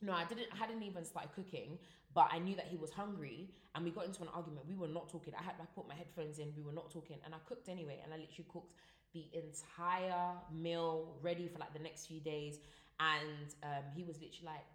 no, 0.00 0.12
I 0.12 0.24
didn't. 0.24 0.46
I 0.52 0.56
hadn't 0.56 0.82
even 0.82 1.04
started 1.04 1.30
cooking, 1.34 1.78
but 2.14 2.28
I 2.30 2.38
knew 2.38 2.54
that 2.56 2.66
he 2.66 2.76
was 2.76 2.90
hungry, 2.90 3.50
and 3.74 3.84
we 3.84 3.90
got 3.90 4.06
into 4.06 4.22
an 4.22 4.28
argument. 4.32 4.66
We 4.68 4.76
were 4.76 4.88
not 4.88 5.10
talking. 5.10 5.34
I 5.38 5.42
had 5.42 5.54
I 5.60 5.66
put 5.74 5.88
my 5.88 5.94
headphones 5.94 6.38
in. 6.38 6.52
We 6.56 6.62
were 6.62 6.72
not 6.72 6.90
talking, 6.90 7.18
and 7.24 7.34
I 7.34 7.38
cooked 7.46 7.68
anyway. 7.68 7.98
And 8.02 8.14
I 8.14 8.16
literally 8.16 8.46
cooked 8.48 8.74
the 9.12 9.26
entire 9.34 10.38
meal 10.52 11.14
ready 11.22 11.48
for 11.48 11.58
like 11.58 11.72
the 11.72 11.82
next 11.82 12.06
few 12.06 12.20
days. 12.20 12.58
And 13.00 13.50
um, 13.62 13.84
he 13.96 14.04
was 14.04 14.22
literally 14.22 14.46
like, 14.46 14.66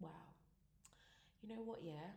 "Wow, 0.00 0.26
you 1.42 1.54
know 1.54 1.62
what? 1.62 1.78
Yeah, 1.84 2.10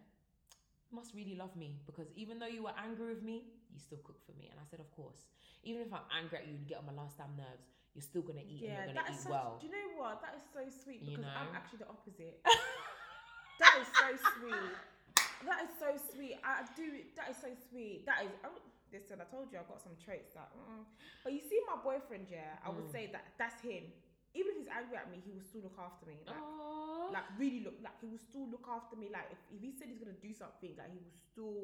you 0.89 0.95
must 0.97 1.13
really 1.13 1.35
love 1.35 1.55
me 1.55 1.77
because 1.85 2.09
even 2.15 2.39
though 2.39 2.49
you 2.49 2.63
were 2.63 2.73
angry 2.81 3.13
with 3.13 3.21
me, 3.21 3.45
you 3.69 3.79
still 3.79 4.01
cook 4.03 4.17
for 4.25 4.33
me." 4.33 4.49
And 4.49 4.57
I 4.57 4.65
said, 4.65 4.79
"Of 4.79 4.89
course. 4.91 5.29
Even 5.63 5.81
if 5.85 5.93
I'm 5.93 6.03
angry 6.17 6.39
at 6.39 6.47
you 6.49 6.55
and 6.57 6.67
get 6.67 6.81
on 6.81 6.89
my 6.89 6.97
last 6.97 7.15
damn 7.15 7.31
nerves, 7.37 7.69
you're 7.93 8.01
still 8.01 8.25
gonna 8.25 8.41
eat 8.41 8.65
yeah, 8.65 8.89
and 8.89 8.97
you're 8.97 9.05
gonna 9.05 9.13
eat 9.13 9.29
well." 9.29 9.61
Do 9.61 9.69
you 9.69 9.73
know 9.73 10.01
what? 10.01 10.17
That 10.25 10.33
is 10.33 10.45
so 10.49 10.65
sweet 10.81 11.05
You 11.05 11.13
because 11.13 11.29
I'm 11.29 11.53
actually 11.53 11.85
the 11.85 11.93
opposite. 11.93 12.41
that 13.61 13.73
is 13.77 13.87
so 13.93 14.09
sweet. 14.41 14.73
That 15.45 15.63
is 15.67 15.73
so 15.79 15.89
sweet. 16.13 16.37
I 16.43 16.63
do. 16.75 16.87
That 17.15 17.29
is 17.31 17.37
so 17.37 17.49
sweet. 17.69 18.05
That 18.05 18.23
is. 18.25 18.31
I'm, 18.43 18.55
listen, 18.91 19.19
I 19.21 19.27
told 19.27 19.51
you 19.51 19.59
I've 19.59 19.67
got 19.67 19.81
some 19.83 19.95
traits 19.99 20.33
that. 20.35 20.49
Mm. 20.55 20.83
But 21.23 21.33
you 21.33 21.41
see, 21.43 21.59
my 21.67 21.77
boyfriend, 21.81 22.27
yeah, 22.31 22.59
I 22.65 22.69
would 22.69 22.87
Mm. 22.87 22.95
say 22.95 23.09
that 23.11 23.25
that's 23.37 23.59
him. 23.61 23.83
Even 24.33 24.57
if 24.57 24.65
he's 24.65 24.71
angry 24.73 24.97
at 24.97 25.11
me, 25.13 25.21
he 25.21 25.29
will 25.31 25.45
still 25.45 25.61
look 25.61 25.77
after 25.77 26.05
me. 26.09 26.17
Like, 26.25 26.41
Aww. 26.41 27.13
like 27.13 27.27
really 27.37 27.61
look. 27.61 27.77
Like 27.83 27.93
he 28.01 28.07
will 28.09 28.17
still 28.21 28.47
look 28.49 28.65
after 28.65 28.95
me. 28.97 29.09
Like 29.13 29.29
if, 29.29 29.37
if 29.53 29.61
he 29.61 29.71
said 29.77 29.87
he's 29.93 29.99
gonna 30.01 30.17
do 30.17 30.33
something, 30.33 30.73
like 30.77 30.89
he 30.89 30.97
will 30.97 31.13
still 31.13 31.61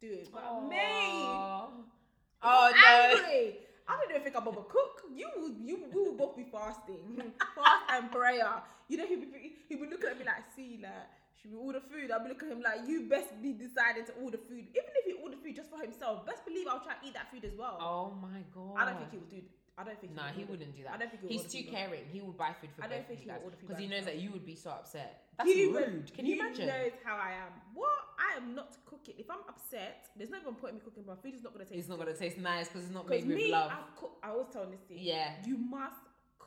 do 0.00 0.08
it. 0.20 0.28
But 0.32 0.44
me, 0.68 0.76
Aww. 0.76 1.80
if 1.80 2.44
Oh 2.44 2.72
I'm 2.72 2.80
no. 2.80 3.24
angry. 3.24 3.64
I 3.88 3.96
don't 3.98 4.10
even 4.10 4.22
think 4.22 4.36
I'm 4.36 4.46
over 4.46 4.62
cook. 4.68 5.02
You 5.12 5.26
will, 5.34 5.50
you, 5.50 5.74
we 5.92 6.00
will 6.02 6.14
both 6.14 6.36
be 6.36 6.44
fasting, 6.52 7.18
fast 7.56 7.84
and 7.90 8.10
prayer. 8.12 8.62
You 8.86 8.98
know, 8.98 9.06
he'll 9.06 9.18
be, 9.18 9.56
he'll 9.68 9.80
be 9.80 9.88
looking 9.90 10.10
at 10.10 10.18
me 10.18 10.24
like, 10.24 10.44
see, 10.54 10.78
like, 10.80 10.92
should 11.40 11.52
we 11.52 11.58
order 11.58 11.80
food? 11.80 12.10
I'll 12.10 12.22
be 12.22 12.28
looking 12.28 12.50
at 12.50 12.56
him 12.56 12.62
like, 12.62 12.80
you 12.86 13.08
best 13.08 13.28
be 13.40 13.52
deciding 13.52 14.04
to 14.06 14.12
order 14.22 14.38
food. 14.38 14.64
Even 14.76 14.92
if 15.00 15.04
he 15.06 15.12
order 15.22 15.36
food 15.42 15.56
just 15.56 15.70
for 15.70 15.80
himself, 15.80 16.26
best 16.26 16.44
believe 16.44 16.66
I'll 16.68 16.80
try 16.84 16.94
to 16.94 17.06
eat 17.06 17.14
that 17.14 17.30
food 17.32 17.44
as 17.44 17.54
well. 17.56 17.78
Oh 17.80 18.12
my 18.20 18.42
god. 18.54 18.76
I 18.76 18.84
don't 18.90 18.98
think 18.98 19.10
he 19.12 19.18
would 19.18 19.30
do. 19.30 19.42
I 19.78 19.84
don't 19.84 19.98
think. 19.98 20.12
No, 20.14 20.22
he 20.24 20.44
will 20.44 20.50
order- 20.52 20.66
wouldn't 20.68 20.76
do 20.76 20.82
that. 20.84 20.92
I 20.92 20.96
don't 20.98 21.08
think 21.10 21.22
he 21.24 21.28
He's 21.38 21.48
too 21.50 21.64
caring. 21.70 22.04
He 22.12 22.20
would 22.20 22.36
buy 22.36 22.52
food 22.60 22.68
for 22.76 22.84
I 22.84 22.88
don't 22.88 23.06
think 23.08 23.20
he 23.20 23.26
guys 23.26 23.40
order 23.42 23.56
food 23.56 23.68
because 23.68 23.80
he 23.80 23.88
knows 23.88 24.04
that 24.04 24.18
you 24.18 24.30
would 24.32 24.44
be 24.44 24.54
so 24.54 24.70
upset. 24.70 25.24
That's 25.38 25.48
He 25.48 25.64
rude. 25.66 25.72
would- 26.04 26.12
Can 26.14 26.26
you 26.26 26.34
he 26.34 26.40
imagine? 26.40 26.66
knows 26.66 26.92
how 27.02 27.16
I 27.16 27.32
am. 27.32 27.52
What? 27.72 27.96
I 28.20 28.36
am 28.36 28.54
not 28.54 28.76
cooking. 28.84 29.14
If 29.16 29.30
I'm 29.30 29.40
upset, 29.48 30.10
there's 30.16 30.28
no 30.28 30.36
even 30.36 30.54
point 30.56 30.72
in 30.72 30.78
me 30.80 30.82
cooking, 30.84 31.04
but 31.06 31.22
food 31.22 31.34
is 31.34 31.42
not 31.42 31.54
gonna 31.54 31.64
taste. 31.64 31.78
It's 31.78 31.88
not 31.88 31.98
gonna 31.98 32.12
taste 32.12 32.36
nice 32.36 32.68
because 32.68 32.84
it's 32.84 32.92
not 32.92 33.08
made 33.08 33.26
with 33.26 33.36
me, 33.36 33.50
love. 33.52 33.70
I 33.72 33.78
cook. 33.96 34.18
I 34.22 34.28
always 34.28 34.48
tell 34.52 34.66
Nissy. 34.66 34.98
Yeah. 35.00 35.32
You 35.46 35.56
must 35.56 35.96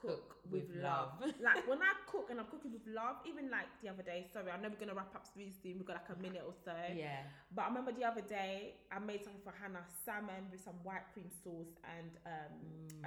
cook, 0.04 0.36
with, 0.52 0.68
love. 0.76 1.16
like 1.40 1.64
when 1.64 1.80
I 1.80 1.96
cook 2.12 2.28
and 2.30 2.40
I'm 2.40 2.52
cooking 2.52 2.76
with 2.76 2.84
love, 2.86 3.24
even 3.24 3.48
like 3.48 3.72
the 3.80 3.88
other 3.88 4.04
day, 4.04 4.28
sorry, 4.36 4.52
I 4.52 4.60
know 4.60 4.68
we're 4.68 4.80
gonna 4.80 4.94
wrap 4.94 5.16
up 5.16 5.26
really 5.36 5.56
soon, 5.56 5.80
we've 5.80 5.88
got 5.88 6.04
like 6.04 6.12
a 6.12 6.20
minute 6.20 6.44
or 6.44 6.54
so. 6.68 6.76
Yeah. 6.92 7.24
But 7.56 7.64
I 7.64 7.68
remember 7.72 7.96
the 7.96 8.04
other 8.04 8.22
day 8.22 8.76
I 8.92 9.00
made 9.00 9.24
something 9.24 9.42
for 9.42 9.56
Hannah, 9.56 9.88
salmon 10.04 10.52
with 10.52 10.60
some 10.60 10.76
white 10.84 11.08
cream 11.16 11.32
sauce 11.32 11.72
and 11.88 12.12
um, 12.28 12.54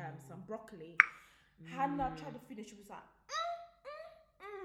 um 0.00 0.16
some 0.24 0.40
broccoli. 0.48 0.96
Hannah 1.64 2.12
tried 2.16 2.36
to 2.36 2.42
finish, 2.48 2.68
she 2.68 2.76
was 2.76 2.88
like, 2.88 3.04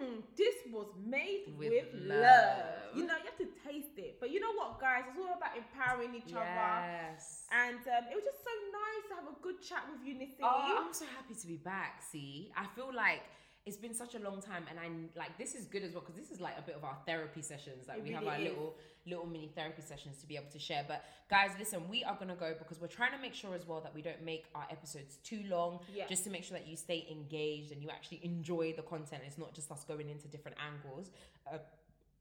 mm, 0.02 0.22
this 0.36 0.56
was 0.74 0.88
made 1.06 1.46
with, 1.58 1.70
With 1.72 1.86
love. 1.94 2.20
love. 2.20 2.98
You 2.98 3.06
know, 3.06 3.16
you 3.22 3.26
have 3.30 3.38
to 3.38 3.50
taste 3.64 3.96
it. 3.98 4.18
But 4.20 4.32
you 4.32 4.40
know 4.40 4.54
what, 4.54 4.80
guys? 4.82 5.04
It's 5.10 5.18
all 5.20 5.38
about 5.38 5.56
empowering 5.56 6.16
each 6.16 6.34
other. 6.34 6.44
Yes. 6.44 7.44
And 7.52 7.78
um, 7.78 8.04
it 8.12 8.16
was 8.16 8.26
just 8.26 8.42
so 8.44 8.54
nice 8.74 9.04
to 9.10 9.14
have 9.22 9.28
a 9.32 9.38
good 9.42 9.62
chat 9.62 9.84
with 9.92 10.02
you, 10.06 10.16
Nissy. 10.16 10.42
Oh, 10.44 10.84
I'm 10.86 10.94
so 10.94 11.06
happy 11.16 11.36
to 11.40 11.48
be 11.48 11.58
back. 11.58 12.02
See, 12.12 12.52
I 12.58 12.66
feel 12.76 12.92
like 12.94 13.22
it's 13.66 13.78
been 13.78 13.94
such 13.94 14.16
a 14.16 14.20
long 14.20 14.42
time, 14.42 14.66
and 14.70 14.80
I 14.80 14.88
like 15.20 15.38
this 15.38 15.54
is 15.54 15.66
good 15.66 15.84
as 15.84 15.92
well 15.94 16.02
because 16.02 16.16
this 16.16 16.32
is 16.32 16.42
like 16.42 16.58
a 16.58 16.62
bit 16.64 16.76
of 16.76 16.84
our 16.84 16.98
therapy 17.06 17.42
sessions. 17.44 17.88
Like 17.88 18.00
It 18.00 18.04
we 18.04 18.12
have 18.12 18.26
our 18.26 18.38
is. 18.38 18.50
little 18.50 18.76
little 19.06 19.26
mini 19.26 19.52
therapy 19.56 19.82
sessions 19.82 20.18
to 20.20 20.28
be 20.28 20.36
able 20.36 20.50
to 20.52 20.60
share. 20.60 20.84
But 20.88 21.04
guys, 21.30 21.52
listen, 21.60 21.88
we 21.90 22.04
are 22.04 22.16
gonna 22.20 22.36
go 22.36 22.54
because 22.58 22.80
we're 22.82 22.88
trying 22.88 23.12
to 23.12 23.18
make 23.20 23.34
sure 23.34 23.54
as 23.56 23.68
well 23.68 23.82
that 23.82 23.94
we 23.94 24.02
don't 24.02 24.24
make 24.24 24.46
our 24.56 24.66
episodes 24.72 25.18
too 25.24 25.44
long. 25.48 25.80
Yeah. 25.94 26.08
Just 26.08 26.24
to 26.26 26.30
make 26.30 26.44
sure 26.44 26.58
that 26.58 26.68
you 26.68 26.76
stay 26.76 27.08
engaged 27.12 27.72
and 27.72 27.82
you 27.84 27.90
actually 27.90 28.22
enjoy 28.24 28.74
the 28.76 28.84
content. 28.84 29.22
It's 29.26 29.38
not 29.38 29.54
just 29.54 29.72
us 29.72 29.84
going 29.84 30.10
into 30.10 30.28
different 30.28 30.58
angles. 30.60 31.10
Uh, 31.52 31.58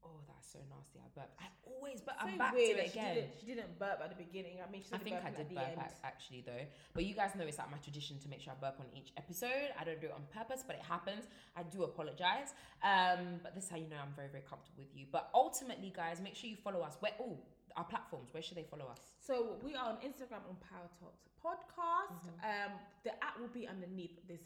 oh, 0.03 0.19
that's 0.27 0.51
so 0.51 0.59
nasty. 0.69 0.99
I 0.99 1.07
burped. 1.15 1.35
I 1.39 1.47
always, 1.65 2.01
but 2.01 2.15
I'm 2.19 2.37
back 2.37 2.53
weird 2.53 2.77
to 2.77 2.83
it 2.85 2.91
she 2.91 2.99
again. 2.99 3.15
Didn't, 3.15 3.31
she 3.39 3.45
didn't 3.45 3.79
burp 3.79 3.99
at 4.03 4.09
the 4.09 4.19
beginning. 4.23 4.57
I 4.65 4.69
mean, 4.71 4.81
she 4.83 4.93
I 4.93 4.97
think 4.99 5.17
I 5.23 5.31
did 5.31 5.49
burp 5.53 5.77
ac- 5.77 6.01
actually 6.03 6.41
though. 6.45 6.65
But 6.93 7.05
you 7.05 7.13
guys 7.13 7.31
know 7.37 7.45
it's 7.45 7.57
like 7.57 7.71
my 7.71 7.77
tradition 7.77 8.19
to 8.19 8.27
make 8.29 8.41
sure 8.41 8.53
I 8.53 8.59
burp 8.59 8.79
on 8.79 8.87
each 8.95 9.11
episode. 9.17 9.69
I 9.79 9.83
don't 9.83 9.99
do 10.01 10.07
it 10.07 10.13
on 10.13 10.23
purpose, 10.33 10.63
but 10.65 10.75
it 10.77 10.83
happens. 10.83 11.25
I 11.55 11.63
do 11.63 11.83
apologize. 11.83 12.53
Um, 12.83 13.39
but 13.43 13.55
this 13.55 13.65
is 13.65 13.69
how 13.69 13.77
you 13.77 13.87
know 13.89 14.01
I'm 14.01 14.13
very, 14.15 14.29
very 14.29 14.43
comfortable 14.47 14.83
with 14.83 14.93
you. 14.95 15.05
But 15.11 15.29
ultimately, 15.33 15.91
guys, 15.95 16.21
make 16.21 16.35
sure 16.35 16.49
you 16.49 16.57
follow 16.57 16.81
us. 16.81 16.97
Where 16.99 17.13
oh 17.19 17.37
our 17.77 17.85
platforms, 17.85 18.33
where 18.33 18.43
should 18.43 18.57
they 18.57 18.67
follow 18.69 18.87
us? 18.91 18.99
So 19.19 19.55
we 19.63 19.75
are 19.75 19.87
on 19.87 19.95
Instagram 20.03 20.43
on 20.49 20.57
Power 20.59 20.89
Talks 20.99 21.23
Podcast. 21.39 22.27
Mm-hmm. 22.27 22.71
Um, 22.73 22.79
the 23.05 23.11
app 23.23 23.39
will 23.39 23.47
be 23.47 23.65
underneath 23.67 24.19
this 24.27 24.41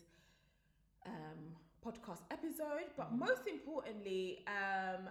um, 1.06 1.56
podcast 1.86 2.22
episode. 2.32 2.90
But 2.98 3.08
Mm-hmm. 3.08 3.20
most 3.20 3.48
importantly, 3.48 4.46
um, 4.48 5.10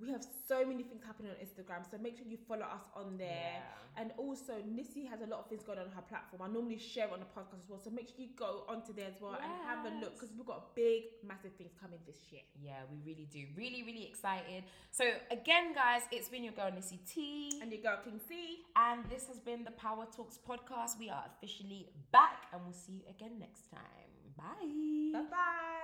we 0.00 0.10
have 0.10 0.26
so 0.48 0.64
many 0.66 0.82
things 0.82 1.02
happening 1.06 1.30
on 1.30 1.36
Instagram. 1.38 1.88
So 1.88 1.98
make 1.98 2.16
sure 2.16 2.26
you 2.26 2.38
follow 2.48 2.62
us 2.66 2.82
on 2.96 3.16
there. 3.16 3.62
Yeah. 3.62 4.00
And 4.00 4.10
also, 4.18 4.54
Nissy 4.66 5.08
has 5.08 5.20
a 5.20 5.26
lot 5.26 5.38
of 5.38 5.46
things 5.46 5.62
going 5.62 5.78
on 5.78 5.86
her 5.94 6.02
platform. 6.02 6.42
I 6.42 6.52
normally 6.52 6.78
share 6.78 7.06
it 7.06 7.12
on 7.12 7.20
the 7.20 7.26
podcast 7.26 7.62
as 7.62 7.68
well. 7.68 7.78
So 7.82 7.90
make 7.90 8.08
sure 8.08 8.18
you 8.18 8.34
go 8.36 8.64
onto 8.68 8.92
there 8.92 9.06
as 9.06 9.20
well 9.20 9.38
and 9.40 9.52
have 9.68 9.86
a 9.86 9.94
look 10.00 10.14
because 10.14 10.34
we've 10.36 10.46
got 10.46 10.74
big, 10.74 11.04
massive 11.26 11.52
things 11.52 11.72
coming 11.80 12.00
this 12.06 12.18
year. 12.30 12.42
Yeah, 12.60 12.82
we 12.90 12.98
really 13.06 13.28
do. 13.30 13.46
Really, 13.56 13.84
really 13.84 14.04
excited. 14.04 14.64
So 14.90 15.04
again, 15.30 15.74
guys, 15.74 16.02
it's 16.10 16.28
been 16.28 16.42
your 16.42 16.54
girl 16.54 16.72
Nissy 16.72 16.98
T. 17.06 17.52
And 17.62 17.70
your 17.70 17.82
girl 17.82 17.98
King 18.02 18.20
C. 18.28 18.64
And 18.74 19.04
this 19.08 19.28
has 19.28 19.38
been 19.38 19.62
the 19.62 19.72
Power 19.72 20.06
Talks 20.14 20.38
podcast. 20.38 20.98
We 20.98 21.08
are 21.08 21.24
officially 21.36 21.88
back 22.10 22.46
and 22.52 22.62
we'll 22.64 22.72
see 22.72 22.94
you 22.94 23.02
again 23.08 23.38
next 23.38 23.70
time. 23.70 24.10
Bye. 24.36 25.12
Bye 25.12 25.30
bye. 25.30 25.83